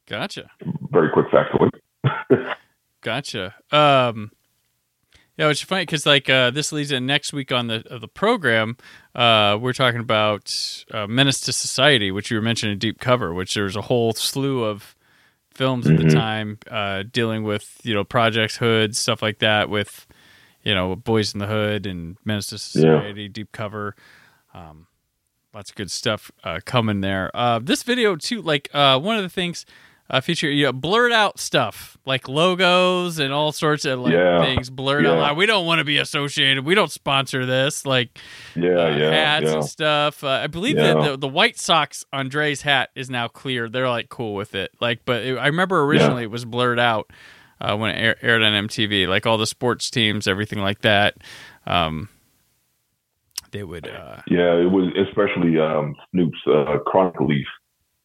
Gotcha. 0.08 0.50
Very 0.92 1.10
quick 1.12 1.28
factoid. 1.30 1.70
Gotcha. 3.02 3.56
Um, 3.72 4.32
yeah, 5.38 5.48
which 5.48 5.62
is 5.64 5.68
funny 5.68 5.84
because 5.84 6.06
like 6.06 6.30
uh, 6.30 6.52
this 6.52 6.72
leads 6.72 6.92
in 6.92 7.06
next 7.06 7.34
week 7.34 7.52
on 7.52 7.68
the 7.68 7.84
of 7.90 8.02
the 8.02 8.08
program. 8.08 8.78
Uh, 9.16 9.58
we're 9.60 9.74
talking 9.74 10.00
about 10.00 10.54
uh, 10.92 11.08
Menace 11.08 11.40
to 11.42 11.54
Society, 11.54 12.12
which 12.12 12.30
you 12.30 12.38
were 12.38 12.42
mentioning 12.44 12.78
Deep 12.78 13.00
Cover, 13.00 13.34
which 13.34 13.54
there 13.56 13.64
was 13.64 13.76
a 13.76 13.82
whole 13.82 14.14
slew 14.14 14.64
of 14.64 14.96
films 15.54 15.88
at 15.88 15.98
the 15.98 16.04
Mhm. 16.04 16.14
time 16.14 16.58
uh, 16.70 17.04
dealing 17.12 17.44
with 17.44 17.80
you 17.84 17.94
know 17.94 18.04
projects, 18.04 18.58
hoods, 18.58 18.98
stuff 19.00 19.22
like 19.22 19.40
that, 19.40 19.70
with 19.70 20.06
you 20.64 20.74
know 20.74 20.96
Boyz 20.96 21.36
n 21.36 21.40
the 21.40 21.48
Hood 21.48 21.86
and 21.86 22.18
Menace 22.26 22.48
to 22.48 22.58
Society, 22.58 23.28
Deep 23.30 23.52
Cover. 23.52 23.96
Um, 24.54 24.88
lots 25.54 25.70
of 25.70 25.76
good 25.76 25.92
stuff 25.92 26.32
uh, 26.44 26.60
coming 26.66 27.02
there. 27.02 27.32
Uh, 27.34 27.60
this 27.62 27.84
video 27.84 28.16
too, 28.16 28.42
like 28.42 28.70
uh, 28.74 29.00
one 29.00 29.16
of 29.18 29.24
the 29.24 29.30
things 29.30 29.66
uh, 30.10 30.20
feature 30.20 30.50
you 30.52 30.66
know, 30.66 30.74
blurred 30.74 31.12
out 31.14 31.40
stuff 31.40 31.98
like 32.06 32.28
logos 32.28 33.20
and 33.20 33.34
all 33.34 33.52
sorts 33.54 33.86
of 33.86 34.00
like 34.00 34.12
Yeah. 34.14 34.44
things 34.44 34.70
blurred 34.70 35.06
out. 35.06 35.16
Yeah. 35.16 35.22
Like, 35.30 35.38
we 35.38 35.46
don't 35.46 35.66
want 35.66 35.80
to 35.80 35.86
be 35.86 35.98
associated. 35.98 36.66
We 36.66 36.76
don't 36.76 36.92
sponsor 36.92 37.46
this. 37.46 37.86
Like 37.86 38.20
Yeah, 38.54 38.72
uh, 38.72 38.96
yeah, 38.98 39.10
hats 39.12 39.46
yeah. 39.46 39.54
and 39.54 39.66
stuff. 39.66 40.24
Uh, 40.24 40.28
I 40.44 40.48
believe 40.48 40.76
Yeah. 40.78 40.94
that 40.94 41.04
the, 41.12 41.18
the 41.18 41.28
White 41.28 41.58
Sox 41.58 42.04
on 42.12 42.28
Dre's 42.30 42.62
hat 42.62 42.90
is 42.96 43.10
now 43.10 43.28
clear. 43.28 43.70
They're 43.70 43.90
like 43.90 44.10
cool 44.10 44.36
with 44.36 44.56
it. 44.56 44.72
Like, 44.82 45.04
but 45.06 45.24
it, 45.24 45.38
I 45.38 45.48
remember 45.48 45.82
originally 45.84 46.24
it 46.24 46.32
was 46.32 46.44
blurred 46.46 46.80
out 46.80 47.10
uh, 47.64 47.76
when 47.78 47.92
it 47.92 48.00
air, 48.00 48.16
aired 48.22 48.44
on 48.44 48.68
MTV. 48.68 49.08
Like 49.08 49.26
all 49.26 49.38
the 49.38 49.48
sports 49.48 49.90
teams, 49.90 50.28
everything 50.28 50.60
like 50.60 50.82
that. 50.82 51.16
Um, 51.66 52.10
they 53.52 53.64
would. 53.64 53.88
Uh, 53.88 54.18
Yeah, 54.28 54.54
it 54.56 54.72
was 54.72 54.92
especially 55.08 55.60
um, 55.60 55.96
Snoop's 56.12 56.38
uh, 56.48 56.78
Chronic 56.86 57.20
Leaf 57.22 57.48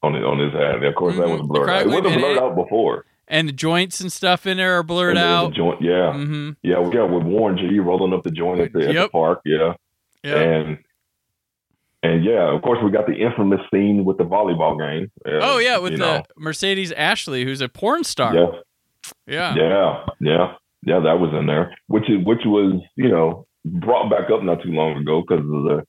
on 0.02 0.14
it 0.14 0.22
on 0.24 0.38
his 0.38 0.52
hat. 0.52 0.82
Of 0.84 0.94
course, 0.94 1.16
that 1.16 1.26
Mhm. 1.26 1.38
was 1.38 1.46
blurred 1.46 1.68
out. 1.70 1.82
It 1.82 1.88
wasn't 1.88 2.04
blurred 2.20 2.36
and 2.36 2.38
out 2.40 2.54
before. 2.56 3.04
and 3.26 3.48
the 3.48 3.52
joints 3.52 4.00
and 4.00 4.10
stuff 4.12 4.46
in 4.46 4.56
there 4.58 4.78
are 4.78 4.82
blurred 4.82 5.16
And 5.16 5.18
out. 5.18 5.52
joint, 5.54 5.82
yeah, 5.82 6.12
hmm 6.12 6.50
yeah, 6.62 6.78
we 6.80 6.90
got 6.90 7.10
with 7.10 7.24
Warren 7.24 7.58
G 7.58 7.78
rolling 7.78 8.12
up 8.14 8.22
the 8.24 8.30
joint 8.30 8.60
at 8.60 8.72
the, 8.72 8.88
at 8.88 8.94
the 8.94 9.08
park. 9.08 9.40
Yeah, 9.44 9.74
Yeah. 10.22 10.36
and 10.38 10.78
and 12.02 12.24
yeah, 12.24 12.54
of 12.54 12.62
course, 12.62 12.78
we 12.84 12.90
got 12.92 13.06
the 13.06 13.14
infamous 13.16 13.60
scene 13.72 14.04
with 14.04 14.18
the 14.18 14.24
volleyball 14.24 14.78
game. 14.78 15.10
Uh, 15.26 15.40
Oh 15.42 15.58
yeah, 15.58 15.78
with 15.78 15.92
the 15.92 15.98
know. 15.98 16.22
Mercedes 16.36 16.92
Ashley, 16.92 17.44
who's 17.44 17.60
a 17.60 17.68
porn 17.68 18.04
star. 18.04 18.34
yeah, 18.34 18.46
Yeah. 19.26 19.54
yeah, 19.56 20.06
yeah, 20.20 20.54
yeah, 20.82 21.00
that 21.00 21.18
was 21.20 21.30
in 21.38 21.46
there, 21.46 21.74
which 21.86 22.08
is 22.08 22.24
which 22.24 22.42
was 22.44 22.80
you 22.96 23.08
know 23.08 23.46
brought 23.64 24.10
back 24.10 24.30
up 24.30 24.42
not 24.42 24.62
too 24.62 24.70
long 24.70 24.96
ago 24.96 25.22
because 25.22 25.44
of 25.44 25.46
the 25.64 25.82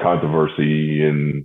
controversy 0.00 1.02
and 1.04 1.44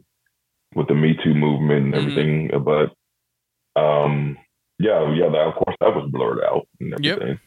with 0.75 0.87
the 0.87 0.95
Me 0.95 1.15
Too 1.23 1.33
movement 1.33 1.85
and 1.85 1.93
Mhm. 1.93 1.97
everything. 1.97 2.49
But 2.63 3.79
um, 3.79 4.37
yeah, 4.79 5.13
yeah, 5.13 5.29
that, 5.29 5.47
of 5.47 5.55
course 5.55 5.75
that 5.79 5.95
was 5.95 6.09
blurred 6.11 6.43
out 6.43 6.67
and 6.79 6.93
Yep. 7.03 7.17
everything. 7.21 7.39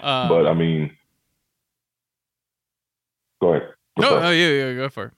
Uh, 0.00 0.28
but 0.28 0.46
I 0.46 0.54
mean, 0.54 0.96
go 3.40 3.54
ahead. 3.54 3.68
What's 3.94 4.10
no, 4.10 4.16
oh 4.18 4.30
yeah, 4.30 4.48
yeah, 4.50 4.74
go 4.74 4.88
for 4.88 5.06
it. 5.06 5.12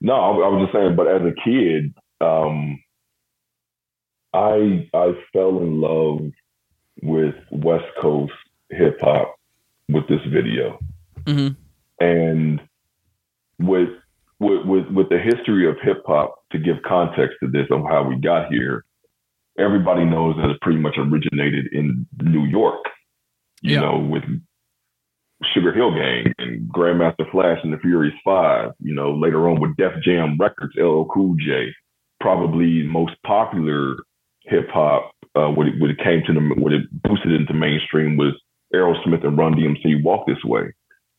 No, 0.00 0.14
I, 0.14 0.28
I 0.30 0.48
was 0.48 0.64
just 0.66 0.74
saying. 0.74 0.96
But 0.96 1.08
as 1.08 1.22
a 1.22 1.34
kid, 1.44 1.94
um, 2.20 2.78
I 4.32 4.88
I 4.94 5.12
fell 5.32 5.58
in 5.60 5.80
love 5.80 6.20
with 7.02 7.34
West 7.50 7.86
Coast 8.00 8.32
hip 8.70 8.98
hop 9.00 9.34
with 9.88 10.06
this 10.08 10.20
video, 10.32 10.78
hmm 11.26 11.48
and 12.00 12.60
with 13.58 13.88
with 14.38 14.66
with, 14.66 14.86
with 14.88 15.08
the 15.08 15.18
history 15.18 15.68
of 15.68 15.76
hip 15.82 16.02
hop. 16.06 16.34
To 16.52 16.58
give 16.58 16.76
context 16.86 17.36
to 17.42 17.48
this 17.50 17.66
of 17.70 17.82
how 17.88 18.04
we 18.04 18.16
got 18.16 18.52
here, 18.52 18.84
everybody 19.58 20.04
knows 20.04 20.36
that 20.36 20.48
it 20.50 20.60
pretty 20.60 20.78
much 20.78 20.94
originated 20.96 21.66
in 21.72 22.06
New 22.22 22.44
York. 22.44 22.84
You 23.62 23.74
Yeah. 23.74 23.80
know, 23.80 23.98
with 23.98 24.22
Sugar 25.52 25.72
Hill 25.72 25.92
Gang 25.94 26.32
and 26.38 26.68
Grandmaster 26.72 27.30
Flash 27.30 27.58
and 27.62 27.72
the 27.72 27.78
Furious 27.78 28.14
Five. 28.24 28.72
You 28.80 28.94
know, 28.94 29.12
later 29.14 29.48
on 29.48 29.60
with 29.60 29.76
Def 29.76 29.92
Jam 30.02 30.36
Records, 30.38 30.74
LL 30.76 31.04
Cool 31.12 31.34
J, 31.36 31.74
probably 32.20 32.82
most 32.84 33.14
popular 33.24 33.96
hip 34.44 34.68
hop 34.70 35.10
uh, 35.36 35.50
when 35.50 35.68
it 35.68 35.74
when 35.80 35.90
it 35.90 35.98
came 35.98 36.22
to 36.26 36.32
the 36.32 36.40
when 36.60 36.72
it 36.72 36.82
boosted 37.02 37.32
into 37.32 37.52
mainstream 37.52 38.16
was 38.16 38.32
Aerosmith 38.74 39.24
and 39.24 39.38
Run 39.38 39.54
DMC 39.54 40.02
Walk 40.02 40.26
This 40.26 40.42
Way. 40.44 40.72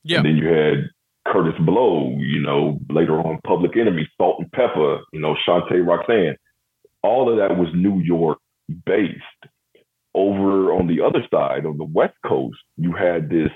Yeah. 0.04 0.18
And 0.18 0.26
then 0.26 0.38
you 0.38 0.48
had 0.48 0.90
Kurtis 1.28 1.66
Blow, 1.66 2.16
you 2.18 2.42
know, 2.42 2.80
later 2.90 3.20
on 3.20 3.40
Public 3.46 3.76
Enemy, 3.78 4.10
Salt-N-Pepa, 4.18 5.02
you 5.14 5.20
know, 5.20 5.36
Shantae 5.48 5.86
Roxanne. 5.86 6.38
All 7.04 7.30
of 7.30 7.38
that 7.38 7.58
was 7.58 7.68
New 7.74 8.00
York 8.00 8.40
based. 8.86 9.22
Over 10.16 10.74
on 10.74 10.88
the 10.88 11.02
other 11.02 11.26
side, 11.32 11.66
on 11.66 11.78
the 11.78 11.86
West 11.86 12.16
Coast, 12.26 12.58
you 12.76 12.92
had 12.92 13.30
this 13.30 13.52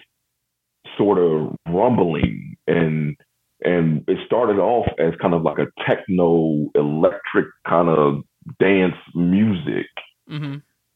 sort 0.97 1.17
of 1.17 1.56
rumbling 1.67 2.56
and 2.67 3.15
and 3.63 4.04
it 4.08 4.17
started 4.26 4.58
off 4.58 4.88
as 5.00 5.13
kind 5.21 5.34
of 5.34 5.43
like 5.43 5.60
a 5.60 5.67
techno 5.88 6.69
electric 6.76 7.45
kind 7.67 7.89
of 7.89 8.24
dance 8.60 8.95
music, 9.13 9.88
hmm 10.32 10.56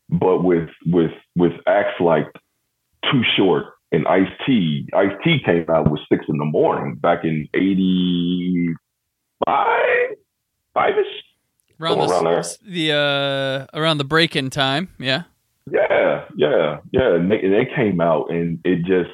but 0.09 0.43
with 0.43 0.69
with 0.85 1.11
with 1.35 1.53
acts 1.67 1.99
like 1.99 2.27
Too 3.11 3.21
Short 3.35 3.65
and 3.91 4.07
Ice 4.07 4.31
T. 4.45 4.87
Ice 4.93 5.11
T 5.23 5.39
came 5.43 5.65
out 5.69 5.89
with 5.89 6.01
Six 6.11 6.25
in 6.27 6.37
the 6.37 6.45
Morning 6.45 6.95
back 6.95 7.23
in 7.23 7.47
eighty 7.53 8.67
five, 9.45 10.15
five 10.73 10.93
ish. 10.97 11.23
Around 11.79 12.07
the, 12.07 12.29
Around 12.29 12.57
the 12.65 12.91
uh 12.93 13.77
around 13.77 13.97
the 13.97 14.05
break-in 14.05 14.49
time, 14.49 14.89
yeah. 14.97 15.23
Yeah, 15.69 16.25
yeah, 16.37 16.77
yeah. 16.91 17.15
And 17.15 17.31
they, 17.31 17.41
and 17.41 17.53
they 17.53 17.67
came 17.75 17.99
out, 17.99 18.29
and 18.29 18.59
it 18.63 18.85
just 18.85 19.09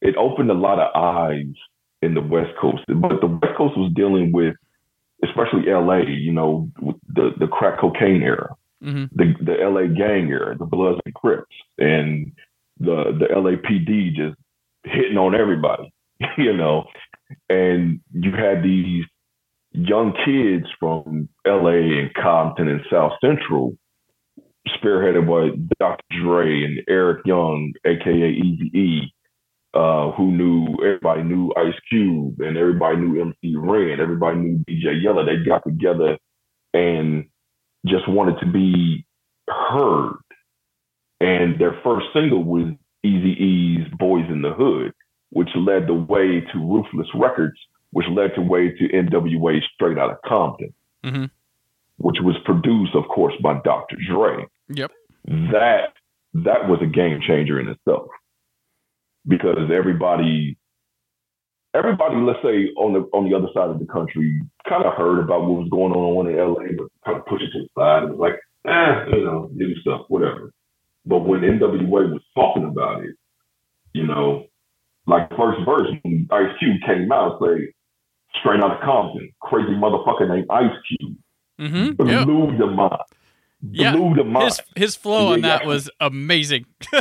it 0.00 0.14
opened 0.16 0.50
a 0.50 0.54
lot 0.54 0.78
of 0.78 0.94
eyes 0.94 1.54
in 2.02 2.14
the 2.14 2.20
West 2.20 2.50
Coast. 2.60 2.84
But 2.86 3.20
the 3.20 3.26
West 3.26 3.56
Coast 3.56 3.76
was 3.76 3.90
dealing 3.94 4.30
with, 4.30 4.54
especially 5.24 5.70
L.A. 5.70 6.04
You 6.08 6.32
know, 6.32 6.70
the 7.08 7.30
the 7.38 7.48
crack 7.48 7.80
cocaine 7.80 8.22
era, 8.22 8.54
hmm 8.82 9.04
the 9.12 9.34
the 9.40 9.62
L.A. 9.62 9.88
gang 9.88 10.28
era, 10.30 10.56
the 10.58 10.66
Bloods 10.66 11.00
and 11.04 11.14
Crips, 11.14 11.54
and 11.78 12.32
the 12.80 13.16
the 13.18 13.26
LAPD 13.34 14.14
just 14.14 14.36
hitting 14.84 15.18
on 15.18 15.34
everybody. 15.34 15.92
You 16.38 16.56
know, 16.56 16.84
and 17.50 18.00
you 18.12 18.32
had 18.32 18.62
these 18.62 19.04
young 19.72 20.14
kids 20.24 20.66
from 20.80 21.28
LA 21.46 22.00
and 22.00 22.14
Compton 22.14 22.68
and 22.68 22.80
South 22.90 23.12
Central, 23.20 23.76
spearheaded 24.68 25.26
by 25.28 25.56
Dr. 25.80 26.04
Dre 26.22 26.64
and 26.64 26.80
Eric 26.88 27.26
Young, 27.26 27.72
aka 27.86 28.30
Easy 28.30 28.70
E, 28.78 29.14
uh, 29.74 30.12
who 30.12 30.32
knew 30.32 30.66
everybody 30.84 31.22
knew 31.24 31.52
Ice 31.56 31.78
Cube 31.90 32.40
and 32.40 32.56
everybody 32.56 32.96
knew 32.98 33.20
MC 33.20 33.56
Ren, 33.56 34.00
everybody 34.00 34.38
knew 34.38 34.58
DJ 34.68 35.02
Yella. 35.02 35.24
They 35.24 35.44
got 35.44 35.62
together 35.66 36.18
and 36.74 37.26
just 37.86 38.08
wanted 38.08 38.38
to 38.40 38.50
be 38.50 39.04
heard. 39.48 40.16
And 41.20 41.58
their 41.58 41.78
first 41.84 42.06
single 42.12 42.44
was 42.44 42.72
Easy 43.02 43.32
E's 43.32 43.86
Boyz 44.00 44.30
n 44.30 44.42
the 44.42 44.52
Hood, 44.52 44.92
which 45.30 45.50
led 45.54 45.86
the 45.86 45.94
way 45.94 46.40
to 46.40 46.58
Ruthless 46.58 47.08
Records, 47.14 47.58
which 47.90 48.06
led 48.10 48.32
the 48.34 48.42
way 48.42 48.70
to 48.70 48.88
NWA 48.88 49.60
Straight 49.74 49.98
Outta 49.98 50.18
Compton 50.26 50.74
mm-hmm. 51.04 51.24
which 51.98 52.16
was 52.22 52.36
produced, 52.44 52.94
of 52.94 53.04
course, 53.08 53.34
by 53.42 53.60
Dr. 53.64 53.96
Dre. 54.08 54.46
Yep. 54.68 54.90
That 55.26 55.92
that 56.34 56.68
was 56.68 56.80
a 56.82 56.86
game 56.86 57.20
changer 57.26 57.60
in 57.60 57.68
itself 57.68 58.08
because 59.26 59.70
everybody, 59.72 60.58
everybody, 61.74 62.16
let's 62.16 62.40
say 62.42 62.70
on 62.76 62.92
the 62.94 63.00
on 63.12 63.28
the 63.28 63.36
other 63.36 63.48
side 63.54 63.70
of 63.70 63.78
the 63.78 63.86
country, 63.86 64.40
kind 64.68 64.84
of 64.84 64.94
heard 64.94 65.20
about 65.20 65.42
what 65.42 65.60
was 65.62 65.68
going 65.70 65.92
on 65.92 66.28
in 66.28 66.36
LA, 66.36 66.72
but 66.78 66.88
kind 67.04 67.18
of 67.18 67.26
pushed 67.26 67.44
it 67.44 67.52
to 67.52 67.62
the 67.64 67.68
side. 67.80 68.04
It 68.04 68.10
was 68.10 68.18
like, 68.18 68.40
eh, 68.66 69.16
you 69.16 69.24
know, 69.24 69.50
new 69.52 69.74
stuff, 69.80 70.02
whatever. 70.08 70.52
But 71.06 71.20
when 71.20 71.40
NWA 71.40 72.12
was 72.12 72.22
talking 72.34 72.64
about 72.64 73.04
it, 73.04 73.14
you 73.92 74.06
know, 74.06 74.46
like 75.06 75.28
first 75.36 75.60
verse, 75.66 75.88
when 76.02 76.28
Ice 76.30 76.52
Cube 76.58 76.80
came 76.86 77.12
out, 77.12 77.38
say, 77.40 77.72
straight 78.40 78.60
out 78.62 78.72
of 78.76 78.80
Compton, 78.82 79.30
crazy 79.40 79.72
motherfucker 79.72 80.28
named 80.28 80.46
Ice 80.50 80.76
Cube 80.88 81.16
hmm 81.58 81.92
blew 81.92 82.50
Yeah. 82.50 82.58
the 82.58 82.66
mind. 82.66 83.02
Yeah. 83.62 83.92
Blew 83.96 84.14
the 84.16 84.24
mind. 84.24 84.44
His 84.46 84.60
his 84.76 84.96
flow 84.96 85.28
on 85.34 85.42
Yeah. 85.42 85.58
that 85.58 85.66
was 85.66 85.90
amazing. 86.00 86.66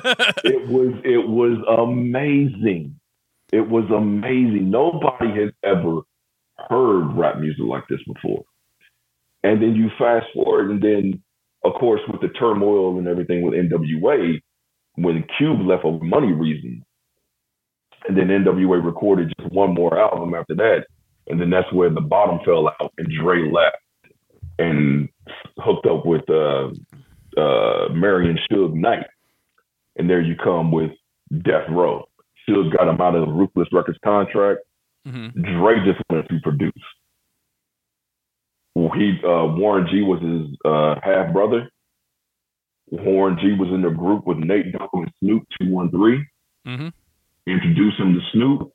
It 0.44 0.68
was 0.68 0.94
it 1.04 1.28
was 1.28 1.58
amazing. 1.68 3.00
It 3.54 3.70
was 3.70 3.86
amazing. 3.96 4.72
Nobody 4.72 5.30
has 5.40 5.52
ever 5.64 6.02
heard 6.70 7.16
rap 7.16 7.38
music 7.38 7.62
like 7.68 7.84
this 7.88 8.00
before. 8.12 8.44
And 9.44 9.62
then 9.62 9.76
you 9.76 9.90
fast 10.00 10.26
forward, 10.34 10.72
and 10.72 10.82
then 10.82 11.22
of 11.64 11.74
course 11.80 12.02
with 12.12 12.22
the 12.22 12.30
turmoil 12.30 12.98
and 12.98 13.08
everything 13.08 13.44
with 13.44 13.54
NWA, 13.54 14.42
when 14.96 15.24
Cube 15.38 15.62
left 15.68 15.84
for 15.84 16.00
money 16.02 16.32
reasons, 16.32 16.84
and 18.08 18.18
then 18.18 18.30
NWA 18.30 18.84
recorded 18.84 19.32
just 19.40 19.54
one 19.54 19.76
more 19.76 20.00
album 20.00 20.34
after 20.34 20.56
that, 20.56 20.88
and 21.28 21.40
then 21.40 21.52
that's 21.52 21.72
where 21.72 21.92
the 21.92 22.02
bottom 22.02 22.40
fell 22.44 22.70
out, 22.70 22.92
and 22.98 23.08
Dre 23.22 23.52
left 23.52 23.78
and 24.58 25.10
hooked 25.60 25.86
up 25.86 26.08
with 26.08 26.28
uh, 26.28 26.70
uh, 27.40 27.90
Marion 27.94 28.40
Suge 28.52 28.74
Knight, 28.74 29.06
and 29.96 30.10
there 30.10 30.22
you 30.22 30.36
come 30.44 30.72
with 30.72 30.92
Death 31.44 31.70
Row. 31.70 32.08
Suge 32.48 32.76
got 32.76 32.88
him 32.88 33.00
out 33.02 33.16
of 33.16 33.26
the 33.28 33.32
Ruthless 33.34 33.68
Records 33.72 34.00
contract. 34.04 34.62
hmm 35.06 35.28
Dre 35.36 35.76
just 35.86 36.02
wanted 36.10 36.30
to 36.30 36.40
produce. 36.42 36.74
He 38.76 39.20
uh, 39.24 39.46
Warren 39.56 39.88
G 39.92 40.02
was 40.02 40.22
his 40.22 40.58
uh, 40.66 40.96
half 41.04 41.32
brother. 41.34 41.70
Warren 42.92 43.38
G 43.42 43.54
was 43.54 43.70
in 43.70 43.82
the 43.82 43.90
group 43.90 44.26
with 44.26 44.38
Nate 44.38 44.72
Dogg 44.72 44.90
and 44.94 45.12
Snoop 45.20 45.44
Two 45.60 45.70
One 45.70 45.90
Three. 45.92 46.26
hmm 46.66 46.90
Introduced 47.46 48.00
him 48.00 48.14
to 48.14 48.20
Snoop. 48.32 48.72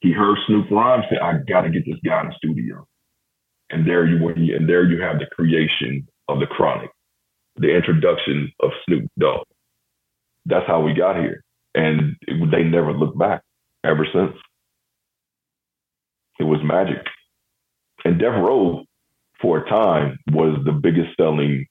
He 0.00 0.12
heard 0.12 0.36
Snoop 0.46 0.70
rhyme. 0.70 1.02
Said, 1.08 1.18
"I 1.20 1.38
got 1.48 1.62
to 1.62 1.70
get 1.70 1.84
this 1.86 1.98
guy 2.04 2.20
in 2.22 2.28
the 2.28 2.34
studio." 2.36 2.86
And 3.70 3.86
there 3.86 4.06
you 4.06 4.22
went, 4.22 4.38
and 4.38 4.68
there 4.68 4.84
you 4.84 5.00
have 5.02 5.18
the 5.18 5.26
creation 5.26 6.08
of 6.28 6.40
the 6.40 6.46
Chronic, 6.46 6.90
the 7.56 7.74
introduction 7.74 8.50
of 8.60 8.70
Snoop 8.86 9.04
Dogg. 9.18 9.44
That's 10.46 10.66
how 10.66 10.80
we 10.80 10.94
got 10.94 11.16
here, 11.16 11.42
and 11.78 12.16
it- 12.26 12.50
they 12.50 12.64
never 12.64 12.92
looked 12.92 13.18
back 13.18 13.42
ever 13.84 14.04
since. 14.12 14.36
It 16.40 16.44
was 16.44 16.60
magic. 16.62 17.04
And 18.04 18.18
Death 18.18 18.40
Row, 18.46 18.84
for 19.40 19.58
a 19.58 19.68
time, 19.68 20.18
was 20.30 20.58
the 20.64 20.72
biggest 20.72 21.16
selling 21.16 21.66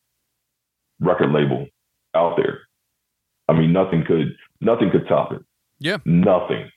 record 1.00 1.32
label 1.32 1.68
out 2.16 2.38
there. 2.38 2.62
I 3.48 3.54
mean, 3.54 3.72
nothing 3.72 4.04
could 4.06 4.36
nothing 4.62 4.90
could 4.92 5.08
top 5.08 5.32
it. 5.34 5.42
Yeah. 5.80 5.98
Nothing. 6.06 6.70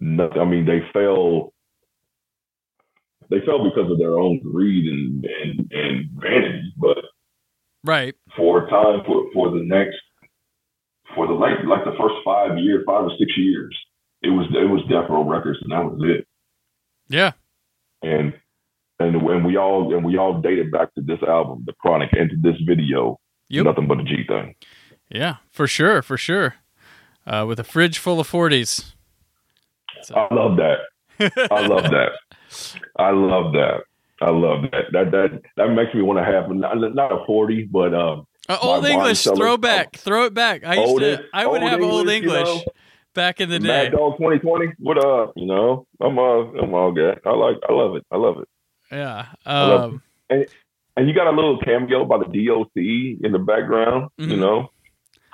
Nothing. 0.00 0.40
I 0.40 0.44
mean, 0.44 0.64
they 0.66 0.80
fell. 0.92 1.52
They 3.30 3.40
fell 3.46 3.64
because 3.64 3.90
of 3.90 3.98
their 3.98 4.18
own 4.18 4.40
greed 4.40 4.84
and 4.92 5.24
and, 5.24 5.72
and 5.72 6.10
vanity. 6.12 6.72
But 6.76 6.98
Right. 7.84 8.14
for 8.36 8.66
a 8.66 8.70
time, 8.70 9.04
for 9.06 9.30
for 9.32 9.50
the 9.50 9.62
next, 9.64 9.96
for 11.14 11.26
the 11.26 11.32
like 11.34 11.62
like 11.66 11.84
the 11.84 11.94
first 11.98 12.14
five 12.24 12.58
years, 12.58 12.84
five 12.86 13.04
or 13.04 13.10
six 13.18 13.32
years, 13.36 13.76
it 14.22 14.30
was 14.30 14.46
it 14.50 14.68
was 14.68 14.82
Death 14.90 15.08
Row 15.10 15.24
Records, 15.24 15.58
and 15.62 15.72
that 15.72 15.84
was 15.84 16.00
it. 16.04 16.26
Yeah. 17.08 17.32
and 18.02 18.32
and 19.00 19.22
when 19.22 19.44
we 19.44 19.56
all 19.56 19.94
and 19.94 20.04
we 20.04 20.16
all 20.18 20.40
dated 20.40 20.70
back 20.72 20.94
to 20.94 21.02
this 21.02 21.18
album, 21.26 21.64
The 21.66 21.72
Chronic, 21.74 22.10
and 22.12 22.30
to 22.30 22.36
this 22.36 22.60
video, 22.66 23.18
Yep. 23.48 23.64
nothing 23.66 23.86
but 23.88 24.00
a 24.00 24.04
G 24.04 24.24
thing. 24.26 24.54
Yeah. 25.10 25.36
For 25.52 25.66
sure. 25.66 26.00
For 26.02 26.16
sure. 26.16 26.54
Uh, 27.26 27.44
with 27.46 27.58
a 27.60 27.64
fridge 27.64 27.98
full 27.98 28.20
of 28.20 28.26
forties. 28.26 28.94
I 30.14 30.32
love 30.34 30.56
that. 30.58 30.78
I 31.50 31.66
love 31.66 31.84
that. 31.90 32.10
I 32.98 33.10
love 33.10 33.52
that. 33.52 33.80
I 34.20 34.30
love 34.30 34.62
that. 34.72 34.84
That 34.92 35.10
that 35.12 35.42
that 35.56 35.68
makes 35.68 35.94
me 35.94 36.02
want 36.02 36.18
to 36.18 36.24
have 36.24 36.50
not, 36.50 36.76
not 36.94 37.12
a 37.12 37.24
forty, 37.26 37.64
but 37.64 37.94
um, 37.94 38.26
Uh, 38.48 38.58
old 38.60 38.84
English, 38.84 39.24
throwback, 39.24 39.96
throw 39.96 40.24
it 40.24 40.34
back. 40.34 40.64
I 40.64 40.74
used 40.74 40.88
Old- 40.90 41.00
to, 41.00 41.24
I 41.32 41.46
would 41.46 41.62
have 41.62 41.80
old 41.80 42.08
English, 42.10 42.48
you 42.48 42.54
know. 42.56 42.64
back 43.14 43.40
in 43.40 43.48
the 43.48 43.58
day. 43.58 43.66
Mad 43.66 43.92
Dog 43.92 44.16
twenty 44.18 44.38
twenty. 44.38 44.66
What 44.78 44.98
up? 45.04 45.32
You 45.36 45.46
know, 45.46 45.86
I'm 46.00 46.18
all 46.18 46.52
I'm 46.60 46.74
all 46.74 46.92
good. 46.92 47.20
I 47.24 47.30
like. 47.30 47.56
I 47.68 47.72
love 47.72 47.96
it. 47.96 48.04
I 48.10 48.16
love 48.16 48.38
it. 48.38 48.48
Yeah. 48.92 49.26
love 49.46 49.92
Um, 49.92 50.02
And 50.96 51.08
you 51.08 51.14
got 51.14 51.26
a 51.26 51.30
little 51.34 51.58
cameo 51.58 52.04
by 52.04 52.18
the 52.18 52.24
DOC 52.26 52.76
in 53.24 53.32
the 53.32 53.38
background. 53.38 54.10
Mhm. 54.20 54.30
You 54.30 54.36
know, 54.36 54.70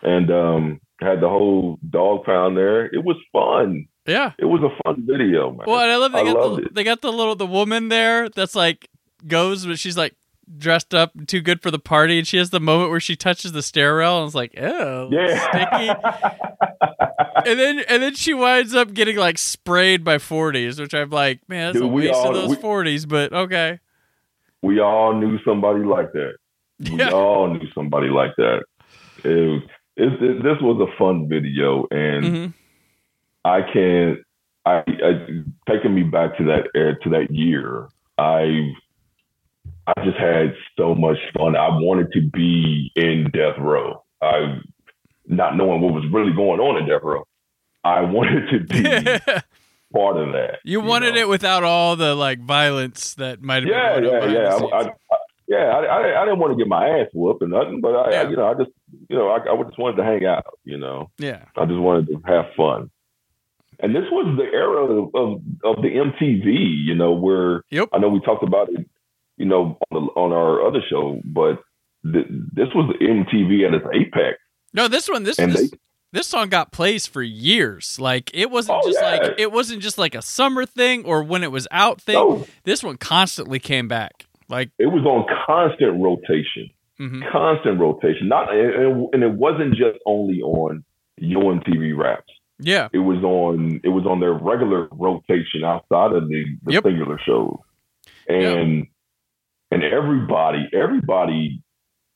and 0.03 0.31
um, 0.31 0.81
had 1.01 1.21
the 1.21 1.29
whole 1.29 1.79
dog 1.89 2.25
pound 2.25 2.57
there. 2.57 2.87
It 2.87 3.03
was 3.05 3.17
fun. 3.33 3.87
yeah. 4.07 4.33
It 4.39 4.45
was 4.47 4.63
a 4.63 4.71
fun 4.85 5.05
video, 5.07 5.51
man. 5.51 5.65
Well, 5.67 5.81
and 5.81 5.91
I 5.91 5.97
love 5.97 6.13
they 6.13 6.21
I 6.21 6.33
got 6.33 6.57
the, 6.57 6.63
it. 6.63 6.75
they 6.75 6.85
got 6.85 7.01
the 7.03 7.13
little 7.13 7.35
the 7.35 7.47
woman 7.47 7.89
there 7.89 8.29
that's 8.29 8.55
like 8.55 8.89
goes, 9.27 9.67
but 9.67 9.79
she's 9.79 9.97
like 9.99 10.15
dressed 10.59 10.95
up 10.95 11.13
too 11.27 11.41
good 11.41 11.63
for 11.63 11.71
the 11.71 11.79
party, 11.79 12.19
and 12.19 12.27
she 12.27 12.37
has 12.39 12.51
the 12.51 12.61
moment 12.61 12.91
where 12.91 13.01
she 13.01 13.17
touches 13.17 13.53
the 13.53 13.63
stair 13.63 13.97
rail, 13.97 14.19
and 14.19 14.27
it's 14.27 14.35
like, 14.35 14.55
oh, 14.59 15.07
sticky. 15.09 15.85
Yeah. 15.85 16.35
and 17.47 17.59
then 17.59 17.81
and 17.89 18.03
then 18.03 18.15
she 18.15 18.35
winds 18.35 18.75
up 18.75 18.93
getting 18.93 19.17
like 19.17 19.39
sprayed 19.39 20.05
by 20.05 20.19
forties, 20.19 20.81
which 20.81 20.95
I'm 20.95 21.11
like, 21.11 21.41
man, 21.49 21.69
that's 21.69 21.75
Dude, 21.75 21.85
a 21.85 21.89
waste 21.89 22.15
all- 22.15 22.29
of 22.29 22.35
those 22.35 22.49
we- 22.51 22.57
forties, 22.57 23.07
but 23.07 23.33
okay. 23.33 23.79
we 24.63 24.81
all 24.81 25.15
knew 25.19 25.39
somebody 25.45 25.85
like 25.85 26.13
that. 26.13 26.35
We 26.81 26.99
Yeah. 26.99 27.11
all 27.11 27.53
knew 27.53 27.67
somebody 27.75 28.09
like 28.09 28.35
that. 28.37 28.65
It, 29.25 29.63
it, 29.97 30.13
it- 30.23 30.43
this 30.43 30.57
was 30.61 30.87
a 30.89 30.97
fun 30.99 31.29
video, 31.29 31.87
and 31.91 32.25
hmm 32.25 32.47
I 33.45 33.63
can't. 33.73 34.19
I, 34.67 34.83
I 34.87 35.27
taking 35.67 35.95
me 35.95 36.03
back 36.03 36.37
to 36.37 36.45
that 36.45 36.69
era, 36.75 36.95
to 37.05 37.09
that 37.11 37.29
year. 37.31 37.89
I 38.19 38.73
I 39.97 40.05
just 40.05 40.19
had 40.19 40.55
so 40.79 40.95
much 40.95 41.17
fun. 41.37 41.57
I 41.57 41.69
wanted 41.69 42.13
to 42.13 42.21
be 42.31 42.91
in 42.97 43.31
Death 43.33 43.57
Row. 43.59 44.03
I 44.23 44.59
not 45.27 45.57
knowing 45.57 45.81
what 45.81 45.95
was 45.95 46.05
really 46.13 46.33
going 46.33 46.61
on 46.61 46.83
in 46.83 46.89
Death 46.89 47.03
Row. 47.03 47.25
I 47.85 48.01
wanted 48.17 48.51
to 48.51 48.61
be 48.61 48.83
part 49.95 50.17
of 50.19 50.33
that. 50.33 50.59
you 50.65 50.81
wanted 50.81 51.15
know? 51.15 51.21
it 51.23 51.29
without 51.29 51.65
all 51.65 51.97
the 51.97 52.15
like 52.15 52.41
violence 52.41 53.15
that 53.15 53.41
might 53.43 53.63
have 53.63 53.71
Yeah, 53.71 53.95
been 53.95 54.05
going 54.05 54.23
on 54.25 54.31
yeah, 54.33 54.59
yeah. 54.59 54.77
I. 54.77 54.83
I, 54.85 54.91
yeah, 55.49 55.57
I, 55.67 55.83
I, 55.83 56.23
I 56.23 56.25
didn't 56.27 56.39
want 56.39 56.53
to 56.53 56.57
get 56.57 56.69
my 56.69 56.87
ass 57.01 57.09
whooped 57.13 57.43
or 57.43 57.49
nothing, 57.49 57.81
but 57.81 57.89
I, 57.97 58.11
Yeah. 58.13 58.21
I 58.23 58.31
you 58.31 58.37
know, 58.37 58.47
I 58.47 58.55
just, 58.55 58.71
you 59.09 59.17
know, 59.17 59.31
I, 59.31 59.39
I 59.39 59.63
just 59.65 59.79
wanted 59.81 59.97
to 59.97 60.05
hang 60.05 60.25
out. 60.25 60.45
You 60.65 60.79
know, 60.79 61.11
Yeah. 61.19 61.45
I 61.57 61.65
just 61.65 61.81
wanted 61.81 62.07
to 62.07 62.21
have 62.27 62.45
fun. 62.57 62.89
And 63.81 63.93
this 63.97 64.05
was 64.13 64.37
the 64.39 64.45
era 64.45 64.85
of 64.85 65.15
of, 65.15 65.43
of 65.65 65.83
the 65.83 65.89
MTV. 65.89 66.85
You 66.85 66.95
know, 66.95 67.13
where 67.13 67.63
Yep. 67.71 67.89
I 67.93 67.99
know 67.99 68.09
we 68.11 68.21
talked 68.21 68.45
about 68.45 68.69
it. 68.69 68.89
You 69.41 69.47
know, 69.47 69.79
on, 69.91 70.05
the, 70.07 70.11
on 70.21 70.33
our 70.33 70.67
other 70.67 70.81
show, 70.91 71.21
but 71.25 71.63
th- 72.05 72.27
this 72.53 72.69
was 72.75 72.95
MTV 73.01 73.67
at 73.67 73.73
its 73.75 73.87
apex, 73.95 74.37
No, 74.75 74.87
this 74.87 75.09
one, 75.09 75.23
this 75.25 75.39
and 75.39 75.53
this, 75.53 75.71
they 75.71 75.79
this 76.13 76.27
song 76.27 76.49
got 76.51 76.73
plays 76.73 77.07
for 77.07 77.23
years. 77.23 77.99
Like 77.99 78.31
it 78.35 78.51
wasn't 78.51 78.81
Oh, 78.83 78.87
just 78.89 79.01
yeah. 79.01 79.11
like 79.13 79.35
it 79.39 79.51
wasn't 79.53 79.81
just 79.81 79.97
like 79.97 80.15
a 80.15 80.21
summer 80.23 80.67
thing 80.67 81.05
or 81.05 81.23
when 81.23 81.43
it 81.43 81.51
was 81.51 81.67
out 81.71 82.01
thing. 82.03 82.17
no, 82.17 82.47
This 82.65 82.83
one 82.85 82.97
constantly 82.99 83.59
came 83.61 83.89
back. 83.89 84.27
Like, 84.49 84.71
it 84.79 84.87
was 84.97 85.05
on 85.07 85.25
constant 85.47 86.03
rotation. 86.03 86.69
mm-hmm. 87.01 87.23
constant 87.33 87.81
rotation. 87.81 88.29
Not 88.29 88.53
and, 88.55 89.09
and 89.15 89.23
it 89.23 89.33
wasn't 89.33 89.71
just 89.75 89.99
only 90.05 90.43
on 90.43 90.85
Yo! 91.17 91.39
MTV 91.41 91.97
raps. 91.97 92.33
yeah, 92.59 92.89
It 92.93 92.99
was 92.99 93.23
on 93.25 93.81
it 93.85 93.89
was 93.91 94.05
on 94.07 94.21
their 94.21 94.35
regular 94.35 94.89
rotation 94.93 95.65
outside 95.65 96.13
of 96.13 96.29
the, 96.29 96.45
the 96.65 96.73
Yep. 96.75 96.83
singular 96.85 97.19
shows. 97.25 97.57
And 98.29 98.87
and 99.71 99.83
everybody 99.85 100.69
everybody 100.75 101.63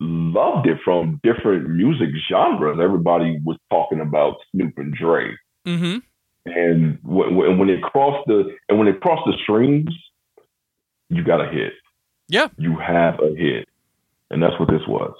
loved 0.01 0.67
it 0.67 0.79
from 0.85 1.21
different 1.23 1.71
music 1.71 2.09
genres. 2.29 2.79
Everybody 2.83 3.39
was 3.45 3.57
talking 3.71 4.01
about 4.01 4.37
Snoop 4.51 4.75
and 4.77 4.95
Dre. 4.95 5.31
hmm 5.65 5.99
And 6.45 6.99
when 7.03 7.69
it 7.71 7.83
crossed 7.83 8.27
the 8.27 8.51
and 8.69 8.79
when 8.79 8.89
it 8.89 9.01
crossed 9.01 9.23
the 9.27 9.37
streams, 9.43 9.95
you 11.09 11.23
got 11.25 11.41
a 11.41 11.51
hit. 11.51 11.73
Yeah. 12.29 12.49
You 12.59 12.77
have 12.79 13.21
a 13.21 13.35
hit. 13.37 13.69
And 14.31 14.43
that's 14.43 14.59
what 14.59 14.69
this 14.69 14.83
was. 14.89 15.15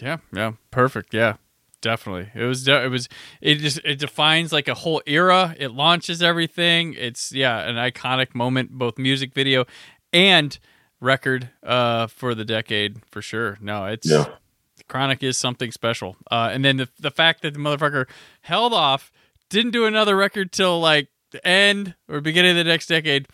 yeah, 0.00 0.18
yeah, 0.32 0.52
perfect. 0.70 1.14
Yeah, 1.14 1.36
definitely. 1.80 2.30
It 2.34 2.44
was, 2.44 2.68
it 2.68 2.90
was, 2.90 3.08
it 3.40 3.56
just, 3.56 3.80
it 3.82 3.98
defines 3.98 4.52
like 4.52 4.68
a 4.68 4.74
whole 4.74 5.02
era. 5.06 5.56
It 5.58 5.72
launches 5.72 6.22
everything. 6.22 6.94
It's, 6.94 7.32
yeah, 7.32 7.66
an 7.68 7.76
iconic 7.76 8.34
moment, 8.34 8.72
both 8.72 8.98
music 8.98 9.34
video 9.34 9.64
and 10.12 10.58
record 11.00 11.50
uh 11.62 12.06
for 12.06 12.34
the 12.34 12.44
decade 12.44 13.04
for 13.10 13.20
sure. 13.22 13.58
No, 13.60 13.86
it's, 13.86 14.08
Yeah. 14.10 14.26
Chronic 14.88 15.22
is 15.22 15.36
something 15.36 15.72
special. 15.72 16.16
Uh, 16.30 16.50
and 16.52 16.64
then 16.64 16.76
the 16.76 16.88
the 17.00 17.10
fact 17.10 17.42
that 17.42 17.54
the 17.54 17.58
motherfucker 17.60 18.06
held 18.42 18.72
off, 18.72 19.10
didn't 19.50 19.72
do 19.72 19.84
another 19.84 20.16
record 20.16 20.52
till 20.52 20.78
like 20.80 21.08
the 21.32 21.44
end 21.46 21.94
or 22.08 22.20
beginning 22.20 22.52
of 22.52 22.56
the 22.56 22.64
next 22.64 22.86
decade, 22.86 23.26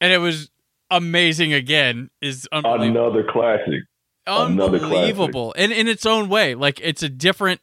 and 0.00 0.12
it 0.12 0.18
was 0.18 0.50
amazing 0.90 1.52
again 1.52 2.08
is 2.22 2.48
unbelievable. 2.50 3.06
Another 3.08 3.24
classic. 3.30 3.82
Unbelievable, 4.26 5.54
and 5.56 5.72
in 5.72 5.86
its 5.88 6.06
own 6.06 6.28
way, 6.28 6.54
like 6.54 6.80
it's 6.82 7.02
a 7.02 7.08
different 7.08 7.60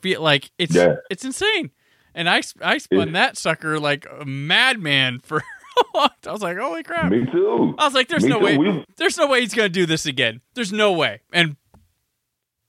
feel. 0.00 0.20
Like 0.22 0.50
it's 0.58 0.74
Yeah. 0.74 0.96
it's 1.10 1.24
insane. 1.24 1.70
And 2.14 2.28
I 2.28 2.42
I 2.62 2.78
spun 2.78 3.08
It- 3.08 3.12
that 3.12 3.36
sucker 3.36 3.78
like 3.80 4.06
a 4.20 4.24
madman 4.24 5.20
for. 5.20 5.42
I 5.94 6.32
was 6.32 6.42
like, 6.42 6.56
holy 6.58 6.82
crap! 6.82 7.10
Me 7.10 7.24
too. 7.32 7.74
I 7.78 7.84
was 7.84 7.94
like, 7.94 8.08
there's 8.08 8.22
Me 8.24 8.30
no 8.30 8.38
too. 8.38 8.44
way. 8.44 8.56
We- 8.58 8.84
There's 8.96 9.16
no 9.16 9.26
way 9.26 9.40
he's 9.40 9.54
gonna 9.54 9.68
do 9.68 9.86
this 9.86 10.06
again. 10.06 10.40
There's 10.54 10.72
no 10.72 10.92
way. 10.92 11.20
And 11.32 11.56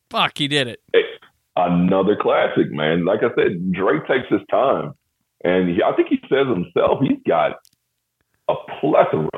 fuck, 0.09 0.37
he 0.37 0.47
did 0.47 0.67
it. 0.67 0.81
another 1.55 2.15
classic, 2.19 2.71
man. 2.71 3.05
Like 3.05 3.19
I 3.23 3.33
said, 3.35 3.71
Dre 3.71 3.99
takes 4.07 4.27
his 4.29 4.41
time, 4.49 4.93
and 5.43 5.69
he, 5.69 5.83
I 5.83 5.93
think 5.95 6.07
he 6.09 6.19
says 6.29 6.47
himself 6.47 6.99
he's 7.01 7.19
got 7.27 7.53
a 8.49 8.55
plethora 8.79 9.29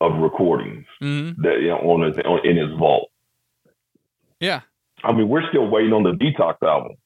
of 0.00 0.20
recordings 0.20 0.84
hmm 0.98 1.30
that 1.38 1.60
you 1.60 1.68
know, 1.68 1.78
on 1.78 2.02
his 2.02 2.16
on, 2.24 2.40
in 2.46 2.56
his 2.56 2.76
vault. 2.78 3.10
Yeah. 4.40 4.60
I 5.02 5.12
mean, 5.12 5.28
we're 5.28 5.46
still 5.48 5.68
waiting 5.68 5.92
on 5.92 6.02
the 6.02 6.12
Detox 6.12 6.56
album. 6.62 6.96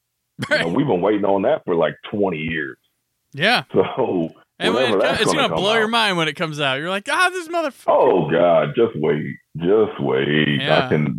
You 0.49 0.57
know, 0.59 0.67
we've 0.69 0.87
been 0.87 1.01
waiting 1.01 1.25
on 1.25 1.41
that 1.43 1.63
for 1.65 1.75
like 1.75 1.95
twenty 2.09 2.37
years. 2.39 2.77
Yeah. 3.33 3.63
So 3.73 4.29
And 4.59 4.73
when 4.73 4.93
it, 4.93 5.21
it's 5.21 5.33
gonna 5.33 5.55
blow 5.55 5.75
your 5.75 5.87
mind 5.87 6.17
when 6.17 6.27
it 6.27 6.35
comes 6.35 6.59
out. 6.59 6.79
You're 6.79 6.89
like, 6.89 7.07
ah, 7.09 7.29
this 7.31 7.47
motherfucker. 7.47 7.85
Oh 7.87 8.29
God, 8.29 8.73
just 8.75 8.91
wait, 8.95 9.35
just 9.57 9.99
wait. 10.01 10.61
Yeah. 10.61 10.85
I 10.85 10.89
can, 10.89 11.17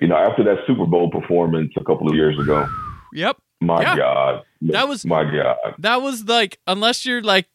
you 0.00 0.08
know, 0.08 0.16
after 0.16 0.42
that 0.44 0.58
Super 0.66 0.84
Bowl 0.86 1.10
performance 1.10 1.72
a 1.78 1.84
couple 1.84 2.08
of 2.08 2.14
years 2.14 2.38
ago, 2.38 2.68
Yep. 3.12 3.36
my 3.60 3.80
Yeah. 3.82 3.96
God, 3.96 4.42
That 4.62 4.88
was- 4.88 5.06
my 5.06 5.22
God. 5.24 5.56
That 5.78 6.02
was 6.02 6.24
like, 6.24 6.58
unless 6.66 7.06
you're 7.06 7.22
like 7.22 7.46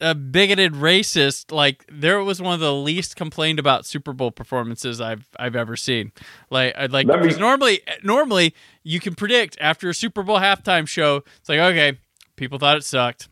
a 0.00 0.14
bigoted 0.14 0.72
racist, 0.74 1.52
like 1.52 1.84
there 1.90 2.22
was 2.24 2.40
one 2.42 2.54
of 2.54 2.60
the 2.60 2.72
least 2.74 3.14
complained 3.14 3.58
about 3.60 3.86
Super 3.86 4.12
Bowl 4.12 4.30
performances 4.32 5.00
I've 5.00 5.28
I've 5.38 5.54
ever 5.56 5.76
seen. 5.76 6.10
Like, 6.50 6.74
I'd 6.76 6.92
like 6.92 7.06
me- 7.06 7.36
normally 7.38 7.80
normally 8.02 8.54
you 8.84 8.98
can 9.00 9.14
predict 9.14 9.56
after 9.60 9.88
a 9.88 9.94
Super 9.94 10.22
Bowl 10.22 10.38
halftime 10.38 10.86
show, 10.88 11.22
it's 11.38 11.48
like 11.48 11.58
okay, 11.60 11.98
people 12.36 12.58
thought 12.58 12.76
it 12.76 12.84
sucked. 12.84 13.28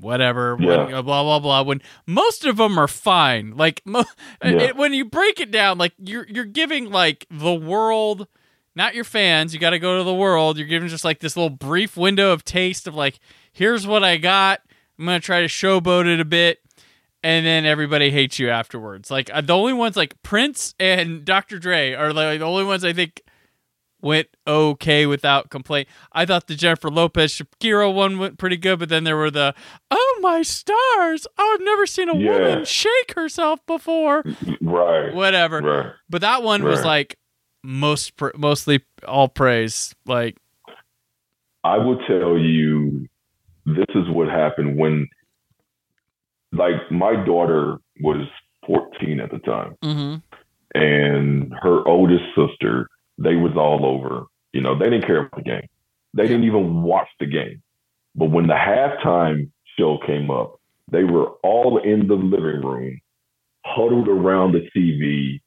Whatever, 0.00 0.56
Yeah. 0.60 0.84
when- 0.84 1.04
blah 1.04 1.22
blah 1.22 1.38
blah. 1.40 1.62
When 1.62 1.82
most 2.06 2.44
of 2.44 2.56
them 2.56 2.78
are 2.78 2.88
fine, 2.88 3.56
like 3.56 3.82
mo- 3.84 4.04
Yeah. 4.44 4.50
it, 4.62 4.76
when 4.76 4.92
you 4.94 5.04
break 5.04 5.40
it 5.40 5.50
down, 5.50 5.78
like 5.78 5.92
you're 5.98 6.26
you're 6.28 6.44
giving 6.44 6.90
like 6.90 7.26
the 7.30 7.54
world, 7.54 8.26
not 8.76 8.94
your 8.94 9.04
fans. 9.04 9.52
You 9.52 9.60
got 9.60 9.70
to 9.70 9.78
go 9.78 9.98
to 9.98 10.04
the 10.04 10.14
world. 10.14 10.56
You're 10.58 10.68
giving 10.68 10.88
just 10.88 11.04
like 11.04 11.20
this 11.20 11.36
little 11.36 11.50
brief 11.50 11.96
window 11.96 12.32
of 12.32 12.44
taste 12.44 12.86
of 12.86 12.94
like, 12.94 13.18
here's 13.52 13.86
what 13.86 14.04
I 14.04 14.16
got. 14.18 14.60
I'm 14.98 15.04
gonna 15.04 15.20
try 15.20 15.40
to 15.40 15.46
showboat 15.48 16.06
it 16.06 16.20
a 16.20 16.24
bit, 16.24 16.58
and 17.22 17.44
then 17.46 17.64
everybody 17.66 18.10
hates 18.10 18.38
you 18.38 18.50
afterwards. 18.50 19.10
Like 19.10 19.30
uh, 19.32 19.40
the 19.40 19.56
only 19.56 19.72
ones 19.72 19.96
like 19.96 20.20
Prince 20.22 20.74
and 20.78 21.24
Dr. 21.24 21.58
Dre 21.58 21.92
are 21.94 22.12
like 22.12 22.38
the 22.40 22.44
only 22.46 22.64
ones 22.64 22.84
I 22.84 22.92
think 22.92 23.22
went 24.00 24.28
okay 24.46 25.06
without 25.06 25.50
complaint. 25.50 25.88
I 26.12 26.24
thought 26.24 26.46
the 26.46 26.54
Jennifer 26.54 26.90
Lopez 26.90 27.32
Shakira 27.32 27.92
one 27.92 28.18
went 28.18 28.38
pretty 28.38 28.56
good, 28.56 28.78
but 28.78 28.88
then 28.88 29.04
there 29.04 29.16
were 29.16 29.30
the 29.30 29.54
oh 29.90 30.18
my 30.22 30.42
stars, 30.42 31.26
oh 31.36 31.56
I've 31.58 31.64
never 31.64 31.86
seen 31.86 32.08
a 32.08 32.16
Yeah. 32.16 32.30
woman 32.30 32.64
shake 32.64 33.14
herself 33.14 33.64
before, 33.66 34.22
mm, 34.22 34.36
mm, 34.36 34.58
mm, 34.58 34.72
Right, 34.72 35.14
whatever. 35.14 35.60
right. 35.60 35.92
But 36.08 36.20
that 36.20 36.42
one 36.42 36.62
was 36.62 36.84
like 36.84 37.16
most 37.64 38.16
pr- 38.16 38.30
mostly 38.36 38.84
all 39.06 39.28
praise. 39.28 39.94
Like 40.06 40.36
I 41.64 41.76
will 41.78 41.98
tell 42.06 42.38
you, 42.38 43.06
this 43.66 43.86
is 43.94 44.08
what 44.08 44.28
happened 44.28 44.78
when, 44.78 45.08
like, 46.52 46.90
my 46.90 47.14
daughter 47.26 47.78
was 48.00 48.26
14 48.66 49.20
at 49.20 49.30
the 49.30 49.38
time, 49.40 49.74
mm-hmm. 49.84 50.14
and 50.80 51.52
her 51.60 51.86
oldest 51.86 52.24
sister, 52.36 52.88
they 53.18 53.36
was 53.36 53.52
all 53.56 53.84
over. 53.84 54.26
You 54.52 54.60
know, 54.60 54.78
they 54.78 54.86
didn't 54.90 55.06
care 55.06 55.20
about 55.26 55.36
the 55.36 55.42
game. 55.42 55.68
They 56.14 56.26
didn't 56.26 56.44
even 56.44 56.82
watch 56.82 57.08
the 57.20 57.26
game. 57.26 57.62
But 58.14 58.30
when 58.30 58.46
the 58.46 58.54
halftime 58.54 59.50
show 59.78 59.98
came 60.06 60.30
up, 60.30 60.58
they 60.90 61.04
were 61.04 61.30
all 61.42 61.78
in 61.78 62.08
the 62.08 62.14
living 62.14 62.62
room, 62.62 63.00
huddled 63.64 64.08
around 64.08 64.52
the 64.52 64.68
TV, 64.74 65.40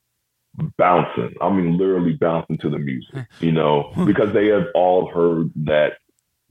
bouncing. 0.77 1.33
I 1.41 1.49
mean, 1.49 1.77
literally 1.77 2.13
bouncing 2.13 2.57
to 2.59 2.69
the 2.69 2.77
music, 2.77 3.25
you 3.39 3.51
know, 3.51 3.91
hmm. 3.93 4.05
because 4.05 4.33
they 4.33 4.47
have 4.47 4.67
all 4.75 5.11
heard 5.11 5.51
that 5.65 5.93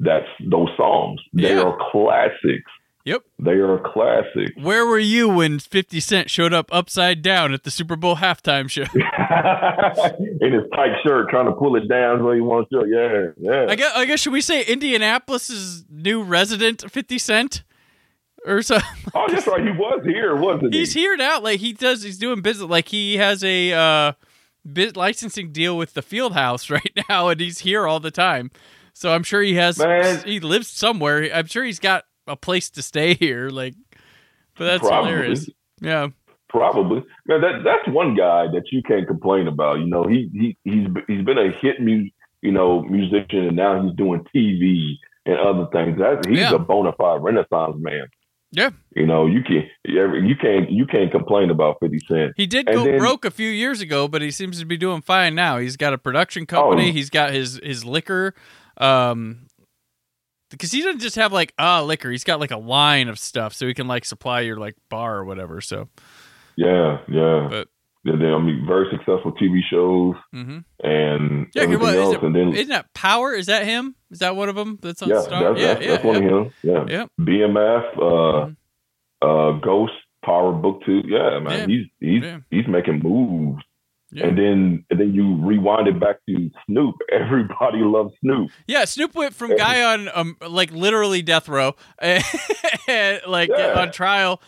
that's 0.00 0.26
those 0.44 0.68
songs. 0.76 1.20
They 1.32 1.54
Yeah. 1.54 1.62
are 1.62 1.78
classics. 1.92 2.70
Yep. 3.04 3.22
They 3.38 3.52
are 3.52 3.78
classic. 3.78 4.52
Where 4.60 4.84
were 4.84 4.98
you 4.98 5.28
when 5.28 5.58
50 5.58 6.00
Cent 6.00 6.30
showed 6.30 6.52
up 6.52 6.68
upside 6.70 7.22
down 7.22 7.54
at 7.54 7.64
the 7.64 7.70
Super 7.70 7.96
Bowl 7.96 8.16
halftime 8.16 8.68
show? 8.68 8.82
in 10.40 10.52
his 10.52 10.64
tight 10.74 10.96
shirt, 11.02 11.30
trying 11.30 11.46
to 11.46 11.52
pull 11.52 11.76
it 11.76 11.88
down 11.88 12.18
so 12.18 12.32
he 12.32 12.40
wants 12.40 12.70
to. 12.70 12.84
Yeah, 12.86 13.32
yeah. 13.40 13.66
I 13.68 13.74
guess, 13.74 13.92
I 13.96 14.04
guess 14.04 14.20
should 14.20 14.34
we 14.34 14.42
say 14.42 14.64
Indianapolis's 14.64 15.84
new 15.88 16.22
resident 16.22 16.90
50 16.90 17.18
Cent 17.18 17.62
or 18.44 18.60
so? 18.60 18.78
oh, 19.14 19.26
that's 19.28 19.46
right. 19.46 19.62
He 19.62 19.70
was 19.70 20.02
here, 20.04 20.36
wasn't 20.36 20.74
he? 20.74 20.80
he's 20.80 20.92
here 20.92 21.16
now. 21.16 21.40
Like 21.40 21.60
he 21.60 21.72
does, 21.72 22.02
he's 22.02 22.18
doing 22.18 22.42
business. 22.42 22.68
Like 22.68 22.88
he 22.88 23.16
has 23.16 23.42
a 23.42 23.72
uh, 23.72 24.12
bit 24.70 24.94
licensing 24.96 25.52
deal 25.52 25.76
with 25.76 25.94
the 25.94 26.02
Field 26.02 26.34
House 26.34 26.68
right 26.70 26.98
now, 27.08 27.28
and 27.28 27.40
he's 27.40 27.60
here 27.60 27.86
all 27.86 28.00
the 28.00 28.10
time. 28.10 28.50
So 28.92 29.14
I'm 29.14 29.22
sure 29.22 29.40
he 29.40 29.54
has. 29.54 29.78
Man. 29.78 30.22
He 30.24 30.40
lives 30.40 30.68
somewhere. 30.68 31.30
I'm 31.34 31.46
sure 31.46 31.64
he's 31.64 31.78
got 31.78 32.04
a 32.26 32.36
place 32.36 32.70
to 32.70 32.82
stay 32.82 33.14
here. 33.14 33.48
Like, 33.50 33.74
but 34.56 34.64
that's 34.66 34.86
Probably. 34.86 35.10
hilarious. 35.10 35.48
Yeah. 35.80 36.08
Probably. 36.48 37.02
Man, 37.26 37.40
that 37.42 37.62
that's 37.64 37.88
one 37.94 38.14
guy 38.16 38.46
that 38.48 38.64
you 38.72 38.82
can't 38.82 39.06
complain 39.06 39.46
about. 39.46 39.78
You 39.78 39.86
know, 39.86 40.04
he 40.04 40.28
he 40.32 40.56
he's 40.64 40.86
he's 41.06 41.24
been 41.24 41.38
a 41.38 41.50
hit 41.52 41.80
mu- 41.80 42.08
you 42.42 42.52
know 42.52 42.82
musician, 42.82 43.46
and 43.46 43.56
now 43.56 43.80
he's 43.82 43.94
doing 43.94 44.24
TV 44.34 44.94
and 45.26 45.36
other 45.38 45.66
things. 45.72 45.98
That 45.98 46.26
he's 46.26 46.38
Yeah. 46.40 46.54
a 46.54 46.58
bona 46.58 46.92
fide 46.98 47.22
Renaissance 47.22 47.76
man. 47.78 48.06
Yeah. 48.52 48.70
You 48.96 49.06
know, 49.06 49.26
you 49.28 49.42
can't 49.44 49.66
you 49.84 50.34
can't 50.34 50.68
you 50.72 50.86
can't 50.86 51.12
complain 51.12 51.50
about 51.50 51.76
Fifty 51.80 52.00
Cent. 52.08 52.32
He 52.36 52.46
did 52.48 52.66
And 52.68 52.76
go 52.78 52.84
then- 52.84 52.98
broke 52.98 53.24
a 53.24 53.30
few 53.30 53.48
years 53.48 53.80
ago, 53.80 54.08
but 54.08 54.20
he 54.20 54.32
seems 54.32 54.58
to 54.58 54.66
be 54.66 54.76
doing 54.76 55.02
fine 55.02 55.36
now. 55.36 55.58
He's 55.58 55.76
got 55.76 55.92
a 55.92 55.98
production 55.98 56.46
company. 56.46 56.88
Oh. 56.88 56.92
He's 56.92 57.10
got 57.10 57.32
his 57.32 57.60
his 57.62 57.84
liquor. 57.84 58.34
Um, 58.76 59.46
because 60.50 60.70
he 60.72 60.82
doesn't 60.82 61.00
just 61.00 61.16
have 61.16 61.32
like 61.32 61.52
ah 61.58 61.82
liquor. 61.82 62.10
He's 62.10 62.24
got 62.24 62.40
like 62.40 62.50
a 62.50 62.58
line 62.58 63.08
of 63.08 63.18
stuff, 63.18 63.54
so 63.54 63.66
he 63.66 63.74
can 63.74 63.86
like 63.88 64.04
supply 64.04 64.40
your 64.40 64.56
like 64.56 64.76
bar 64.88 65.16
or 65.18 65.24
whatever. 65.24 65.60
So 65.60 65.88
Yeah, 66.56 66.98
yeah. 67.08 67.46
But- 67.50 67.68
And 68.06 68.18
then 68.20 68.32
I 68.32 68.38
mean, 68.38 68.64
very 68.66 68.86
successful 68.90 69.32
TV 69.32 69.60
shows 69.70 70.14
Mm-hmm. 70.34 70.58
and 70.82 71.46
Yeah, 71.54 71.62
everything 71.64 71.88
is 71.88 71.96
else. 71.96 72.14
it, 72.14 72.22
and 72.22 72.34
then 72.34 72.52
isn't 72.54 72.68
that 72.70 72.92
Power? 72.94 73.34
Is 73.34 73.46
that 73.46 73.64
him? 73.66 73.94
Is 74.10 74.20
that 74.20 74.36
one 74.36 74.48
of 74.48 74.54
them 74.56 74.78
that's 74.80 75.02
on 75.02 75.10
yeah, 75.10 75.20
Star? 75.20 75.42
that's, 75.54 75.60
yeah, 75.60 75.74
that's, 75.74 75.84
yeah, 75.86 75.90
that's 75.92 76.04
one 76.04 76.22
yeah. 76.22 76.28
of 76.30 76.46
him. 76.46 76.52
Yeah, 76.62 76.84
Yep. 76.88 77.10
BMF, 77.20 77.84
uh, 77.98 78.46
Mhm. 78.46 78.56
uh, 79.22 79.58
Ghost, 79.60 79.92
Power 80.24 80.52
Book 80.52 80.82
Two. 80.86 81.02
Yeah, 81.06 81.40
man, 81.40 81.60
Yeah. 81.60 81.66
he's 81.76 81.86
he's 82.00 82.22
Yeah. 82.22 82.38
he's 82.50 82.66
making 82.68 83.00
moves. 83.00 83.62
Yeah. 84.12 84.26
And 84.26 84.38
then 84.38 84.84
and 84.90 84.98
then 85.00 85.14
you 85.14 85.36
rewind 85.36 85.86
it 85.88 86.00
back 86.00 86.16
to 86.28 86.50
Snoop. 86.66 86.96
Everybody 87.12 87.78
loves 87.78 88.12
Snoop. 88.20 88.50
Yeah, 88.66 88.84
Snoop 88.84 89.14
went 89.14 89.34
from 89.34 89.56
guy 89.56 89.82
on 89.82 90.08
um 90.14 90.36
like 90.46 90.72
literally 90.72 91.22
death 91.22 91.48
row, 91.48 91.76
and, 92.00 93.20
like 93.26 93.50
Yeah. 93.56 93.80
on 93.80 93.92
trial, 93.92 94.40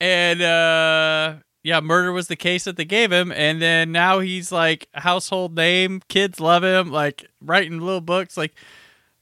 and 0.00 0.40
uh 0.42 1.34
yeah, 1.62 1.80
murder 1.80 2.10
was 2.12 2.28
the 2.28 2.36
case 2.36 2.64
that 2.64 2.76
they 2.78 2.86
gave 2.86 3.12
him, 3.12 3.30
and 3.30 3.60
then 3.60 3.92
now 3.92 4.20
he's 4.20 4.50
like 4.50 4.88
household 4.94 5.54
name. 5.54 6.00
Kids 6.08 6.40
love 6.40 6.64
him, 6.64 6.90
like 6.90 7.26
writing 7.42 7.78
little 7.80 8.00
books. 8.00 8.36
Like 8.38 8.54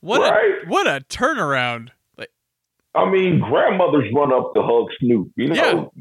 what 0.01 0.21
Right. 0.21 0.65
a 0.65 0.69
what 0.69 0.87
a 0.87 1.05
turnaround! 1.09 1.89
Like 2.17 2.31
I 2.95 3.11
mean, 3.11 3.41
grandmothers 3.41 4.09
run 4.15 4.33
up 4.33 4.55
to 4.55 4.63
hug 4.63 4.87
Snoop. 5.01 5.33
You 5.35 5.49
know, 5.49 5.93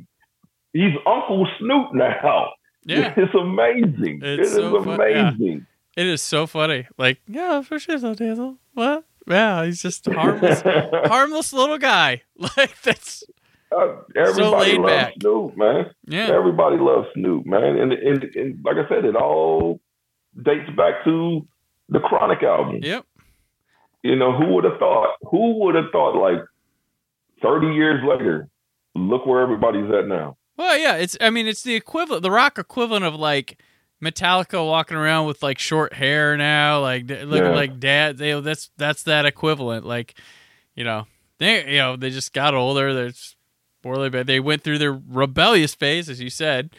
he's 0.73 0.93
Uncle 1.07 1.47
Snoop 1.59 1.95
now. 1.95 2.51
Yeah, 2.87 3.13
It's 3.17 3.33
amazing. 3.35 4.21
It's 4.23 4.23
It 4.23 4.39
is 4.39 4.53
so 4.53 4.83
fun- 4.83 4.99
yeah. 5.09 5.29
amazing. 5.29 5.65
it 5.95 6.05
is 6.07 6.21
so 6.21 6.47
funny. 6.47 6.87
Like 6.97 7.19
yeah, 7.27 7.61
for 7.61 7.79
sure, 7.79 7.97
so 7.99 8.13
Dazzle. 8.13 8.57
What? 8.73 9.03
Yeah, 9.27 9.65
he's 9.65 9.81
just 9.81 10.05
harmless, 10.05 10.61
harmless 11.05 11.51
little 11.53 11.77
guy. 11.77 12.23
Like 12.57 12.79
that's 12.81 13.23
Uh, 13.71 13.97
everybody 14.15 14.71
laid 14.71 14.79
loves 14.81 14.93
back. 14.93 15.13
Snoop, 15.19 15.57
man. 15.57 15.91
yeah, 16.07 16.27
Everybody 16.31 16.77
loves 16.77 17.07
Snoop, 17.13 17.45
man. 17.45 17.75
And, 17.77 17.91
and 17.91 18.23
and 18.35 18.59
like 18.63 18.77
I 18.77 18.87
said, 18.87 19.03
it 19.05 19.15
all 19.15 19.81
dates 20.41 20.69
back 20.77 21.03
to 21.03 21.45
the 21.89 21.99
Chronic 21.99 22.41
album. 22.43 22.79
yep. 22.81 23.03
You 24.03 24.15
know, 24.15 24.31
who 24.37 24.53
would 24.53 24.63
have 24.63 24.77
thought? 24.79 25.15
Who 25.31 25.59
would 25.65 25.75
have 25.75 25.91
thought? 25.91 26.15
Like 26.15 26.39
thirty 27.41 27.73
years 27.75 28.01
later, 28.07 28.47
look 28.95 29.25
where 29.25 29.41
everybody's 29.41 29.91
at 29.91 30.07
now. 30.07 30.37
Well, 30.57 30.77
yeah, 30.77 30.95
it's. 30.95 31.15
I 31.21 31.29
mean, 31.29 31.47
it's 31.47 31.63
the 31.63 31.75
equivalent, 31.75 32.23
the 32.23 32.31
rock 32.31 32.57
equivalent 32.57 33.05
of 33.05 33.15
like 33.15 33.61
Metallica 34.03 34.65
walking 34.65 34.97
around 34.97 35.27
with 35.27 35.41
like 35.43 35.59
short 35.59 35.93
hair 35.93 36.35
now, 36.35 36.81
like 36.81 37.07
looking 37.07 37.31
Yeah. 37.31 37.49
like 37.55 37.79
dad. 37.79 38.17
They, 38.17 38.39
that's 38.41 38.71
that's 38.77 39.03
that 39.03 39.25
equivalent. 39.25 39.85
Like, 39.85 40.15
you 40.75 40.83
know, 40.83 41.05
they 41.37 41.71
you 41.71 41.77
know 41.77 41.95
they 41.95 42.09
just 42.09 42.33
got 42.33 42.53
older. 42.55 42.93
They're 42.93 43.11
poorly, 43.83 44.09
but 44.09 44.25
they 44.27 44.39
went 44.39 44.63
through 44.63 44.79
their 44.79 44.93
rebellious 44.93 45.75
phase, 45.75 46.09
as 46.09 46.19
you 46.19 46.29
said. 46.31 46.71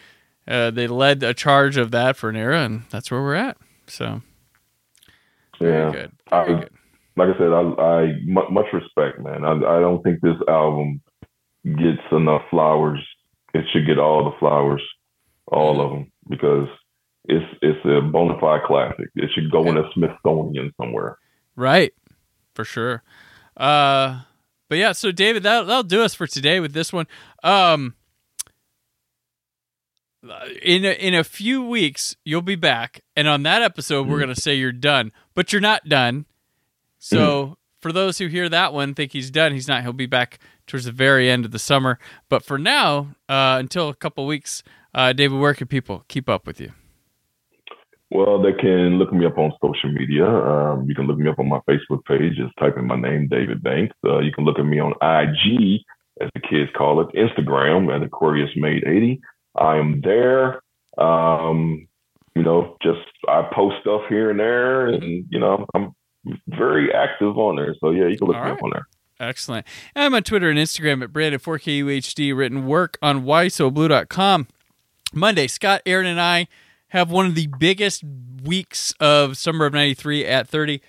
Uh, 0.46 0.70
they 0.70 0.86
led 0.88 1.22
a 1.22 1.32
charge 1.34 1.76
of 1.76 1.90
that 1.92 2.16
for 2.16 2.28
an 2.30 2.36
era, 2.36 2.62
and 2.64 2.82
that's 2.90 3.10
where 3.10 3.20
we're 3.22 3.34
at. 3.34 3.56
So 3.86 4.22
Yeah. 5.60 5.90
good, 5.92 6.12
very 6.30 6.54
I- 6.54 6.60
good. 6.60 6.70
like 7.16 7.28
I 7.34 7.38
said, 7.38 7.52
I, 7.52 7.60
I 7.82 8.12
much 8.24 8.66
respect, 8.72 9.20
man. 9.20 9.44
I, 9.44 9.52
I 9.52 9.80
don't 9.80 10.02
think 10.02 10.20
this 10.20 10.36
album 10.48 11.00
gets 11.64 12.02
enough 12.12 12.42
flowers. 12.50 13.04
It 13.54 13.64
should 13.72 13.86
get 13.86 13.98
all 13.98 14.24
the 14.24 14.36
flowers, 14.38 14.82
all 15.46 15.80
of 15.80 15.90
them, 15.90 16.12
because 16.28 16.68
it's 17.24 17.46
it's 17.62 17.84
a 17.84 18.00
bona 18.00 18.38
fide 18.40 18.62
classic. 18.66 19.08
It 19.14 19.30
should 19.34 19.50
go 19.50 19.68
in 19.68 19.76
a 19.76 19.88
Smithsonian 19.94 20.72
somewhere. 20.80 21.18
Right, 21.56 21.92
for 22.54 22.64
sure. 22.64 23.02
Uh, 23.56 24.20
but 24.68 24.78
yeah, 24.78 24.92
so 24.92 25.10
David, 25.10 25.42
that 25.42 25.66
that'll 25.66 25.82
do 25.82 26.02
us 26.02 26.14
for 26.14 26.26
today 26.26 26.60
with 26.60 26.72
this 26.72 26.92
one. 26.92 27.06
Um, 27.42 27.94
in 30.62 30.84
a, 30.84 30.92
in 30.92 31.14
a 31.14 31.24
few 31.24 31.64
weeks, 31.64 32.16
you'll 32.24 32.42
be 32.42 32.56
back, 32.56 33.02
and 33.16 33.28
on 33.28 33.42
that 33.44 33.62
episode, 33.62 34.08
we're 34.08 34.20
gonna 34.20 34.34
say 34.34 34.54
you're 34.54 34.72
done, 34.72 35.12
but 35.34 35.52
you're 35.52 35.62
not 35.62 35.88
done. 35.88 36.26
So 36.98 37.56
for 37.80 37.92
those 37.92 38.18
who 38.18 38.26
hear 38.26 38.48
that 38.48 38.72
one, 38.72 38.94
think 38.94 39.12
he's 39.12 39.30
done. 39.30 39.52
He's 39.52 39.68
not. 39.68 39.82
He'll 39.82 39.92
be 39.92 40.06
back 40.06 40.38
towards 40.68 40.84
the 40.84 40.92
very 40.92 41.28
end 41.28 41.44
of 41.44 41.50
the 41.50 41.58
summer. 41.58 41.98
But 42.28 42.44
for 42.44 42.58
now, 42.58 43.08
uh, 43.28 43.56
until 43.58 43.88
a 43.88 43.94
couple 43.94 44.26
weeks, 44.26 44.62
uh, 44.94 45.12
David, 45.12 45.40
where 45.40 45.54
can 45.54 45.66
people 45.66 46.04
keep 46.08 46.28
up 46.28 46.46
with 46.46 46.60
you? 46.60 46.72
Well, 48.10 48.40
they 48.40 48.52
can 48.52 48.98
look 48.98 49.12
me 49.12 49.26
up 49.26 49.36
on 49.36 49.52
social 49.60 49.92
media. 49.92 50.26
Um, 50.26 50.86
you 50.88 50.94
can 50.94 51.06
look 51.06 51.18
me 51.18 51.28
up 51.28 51.38
on 51.38 51.48
my 51.48 51.60
Facebook 51.68 52.04
page. 52.06 52.36
Just 52.36 52.56
type 52.58 52.78
in 52.78 52.86
my 52.86 52.96
name, 52.96 53.28
David 53.28 53.62
Banks. 53.62 53.94
Uh, 54.04 54.20
you 54.20 54.32
can 54.32 54.44
look 54.44 54.58
at 54.58 54.64
me 54.64 54.80
on 54.80 54.92
IG, 55.02 55.82
as 56.20 56.30
the 56.34 56.40
kids 56.40 56.70
call 56.76 57.02
it, 57.02 57.08
Instagram 57.14 57.94
at 57.94 58.02
Aquarius 58.02 58.50
Made 58.56 58.84
80. 58.86 59.20
I 59.56 59.76
am 59.76 60.00
there. 60.02 60.62
Um, 60.96 61.86
you 62.34 62.42
know, 62.42 62.76
just 62.82 63.00
I 63.28 63.48
post 63.52 63.76
stuff 63.82 64.02
here 64.08 64.30
and 64.30 64.40
there, 64.40 64.86
and 64.86 65.26
you 65.28 65.38
know, 65.38 65.66
I'm 65.74 65.92
very 66.46 66.92
active 66.92 67.36
on 67.36 67.56
there. 67.56 67.74
So 67.80 67.90
yeah, 67.90 68.06
you 68.06 68.16
can 68.16 68.28
look 68.28 68.36
All 68.36 68.44
me 68.44 68.50
right. 68.50 68.58
up 68.58 68.64
on 68.64 68.70
there. 68.70 68.86
Excellent. 69.20 69.66
I'm 69.96 70.14
on 70.14 70.22
Twitter 70.22 70.48
and 70.48 70.58
Instagram 70.58 71.02
at 71.02 71.12
Brandon4KUHD, 71.12 72.36
written 72.36 72.66
work 72.66 72.98
on 73.02 73.24
WhySoBlu.com. 73.24 74.46
Monday, 75.12 75.46
Scott, 75.48 75.82
Aaron, 75.86 76.06
and 76.06 76.20
I 76.20 76.46
have 76.88 77.10
one 77.10 77.26
of 77.26 77.34
the 77.34 77.48
biggest 77.58 78.04
weeks 78.44 78.94
of 79.00 79.36
summer 79.36 79.66
of 79.66 79.72
93 79.72 80.24
at 80.24 80.48
30 80.48 80.80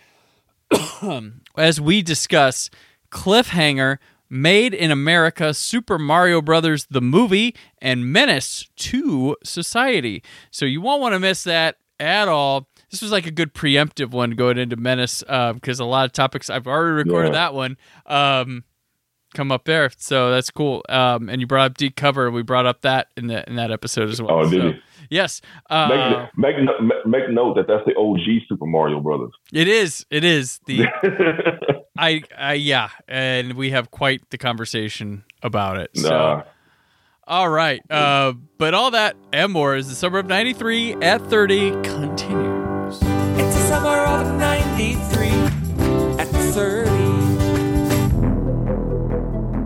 as 1.58 1.82
we 1.82 2.02
discuss 2.02 2.70
Cliffhanger, 3.12 3.98
Made 4.32 4.76
in 4.76 4.92
America, 4.92 5.56
Super 5.56 5.98
Mario 5.98 6.40
Brothers, 6.40 6.86
the 6.92 7.02
movie, 7.02 7.56
and 7.82 8.14
Menace 8.14 8.70
II 8.94 9.34
Society. 9.44 10.22
So 10.52 10.66
you 10.66 10.82
won't 10.82 11.02
want 11.02 11.14
to 11.14 11.20
miss 11.20 11.44
that 11.46 11.78
at 12.00 12.28
all. 12.28 12.69
This 12.92 13.02
was 13.02 13.12
like 13.12 13.26
a 13.28 13.32
good 13.32 13.54
preemptive 13.54 14.12
one 14.12 14.32
going 14.32 14.58
into 14.58 14.76
Menace 14.76 15.22
because 15.22 15.80
a 15.80 15.86
lot 15.86 16.06
of 16.06 16.12
topics 16.14 16.50
I've 16.50 16.68
already 16.68 16.94
recorded 17.04 17.30
Yeah. 17.30 17.34
that 17.34 17.54
one 17.54 17.78
um, 18.08 18.64
come 19.36 19.52
up 19.52 19.66
there. 19.66 19.92
So 19.98 20.32
that's 20.32 20.50
cool. 20.50 20.84
Um, 20.90 21.30
and 21.30 21.40
you 21.40 21.48
brought 21.48 21.72
up 21.72 21.78
Deep 21.78 21.96
Cover. 21.96 22.32
We 22.32 22.42
brought 22.42 22.66
up 22.66 22.82
that 22.82 23.08
in 23.16 23.28
the 23.28 23.48
in 23.48 23.56
that 23.58 23.72
episode 23.72 24.10
as 24.10 24.22
well. 24.22 24.32
Oh, 24.40 24.50
did 24.50 24.62
So, 24.62 24.68
you? 24.68 24.74
Yes. 25.12 25.42
Uh, 25.70 26.28
Make, 26.36 26.56
make 26.58 27.06
make 27.06 27.30
note 27.30 27.56
that 27.56 27.68
that's 27.68 27.84
the 27.86 27.96
OG 27.96 28.48
Super 28.48 28.66
Mario 28.68 29.00
Brothers. 29.00 29.32
it 29.54 29.68
is. 29.68 30.06
It 30.12 30.24
is 30.24 30.60
the 30.68 30.86
I, 31.98 32.22
I 32.38 32.54
yeah, 32.54 32.90
and 33.08 33.54
we 33.54 33.72
have 33.72 33.92
quite 33.92 34.30
the 34.30 34.38
conversation 34.38 35.24
about 35.44 35.78
it. 35.78 35.90
So, 35.96 36.10
nah. 36.10 36.44
all 37.28 37.50
right, 37.50 37.82
uh, 37.90 38.34
but 38.58 38.74
all 38.74 38.92
that 38.92 39.16
and 39.34 39.52
more 39.52 39.76
is 39.76 39.90
the 39.90 39.96
summer 39.96 40.20
of 40.20 40.28
'93 40.28 40.94
at 41.02 41.22
30 41.24 41.72
continues. 41.84 42.29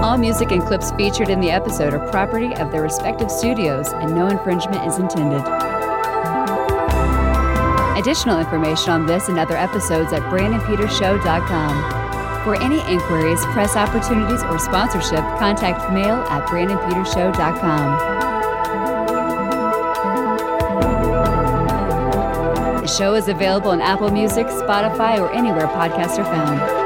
All 0.00 0.16
music 0.16 0.52
and 0.52 0.62
clips 0.62 0.90
featured 0.92 1.28
in 1.28 1.40
the 1.40 1.50
episode 1.50 1.92
are 1.94 2.10
property 2.10 2.54
of 2.54 2.70
their 2.72 2.82
respective 2.82 3.30
studios, 3.30 3.92
and 3.92 4.14
no 4.14 4.28
infringement 4.28 4.86
is 4.86 4.98
intended. 4.98 5.42
Additional 7.98 8.38
information 8.40 8.90
on 8.90 9.06
this 9.06 9.28
and 9.28 9.38
other 9.38 9.56
episodes 9.56 10.12
at 10.12 10.22
BrandonPetersShow.com. 10.22 12.02
For 12.42 12.60
any 12.60 12.80
inquiries, 12.92 13.40
press 13.52 13.76
opportunities, 13.76 14.42
or 14.42 14.58
sponsorship, 14.58 15.20
contact 15.38 15.92
mail 15.92 16.16
at 16.28 16.48
BrandonPetersShow.com. 16.48 18.22
The 22.82 22.88
show 22.88 23.14
is 23.14 23.28
available 23.28 23.70
on 23.70 23.80
Apple 23.80 24.10
Music, 24.10 24.48
Spotify, 24.48 25.20
or 25.20 25.30
anywhere 25.30 25.68
podcasts 25.68 26.18
are 26.18 26.24
found. 26.24 26.81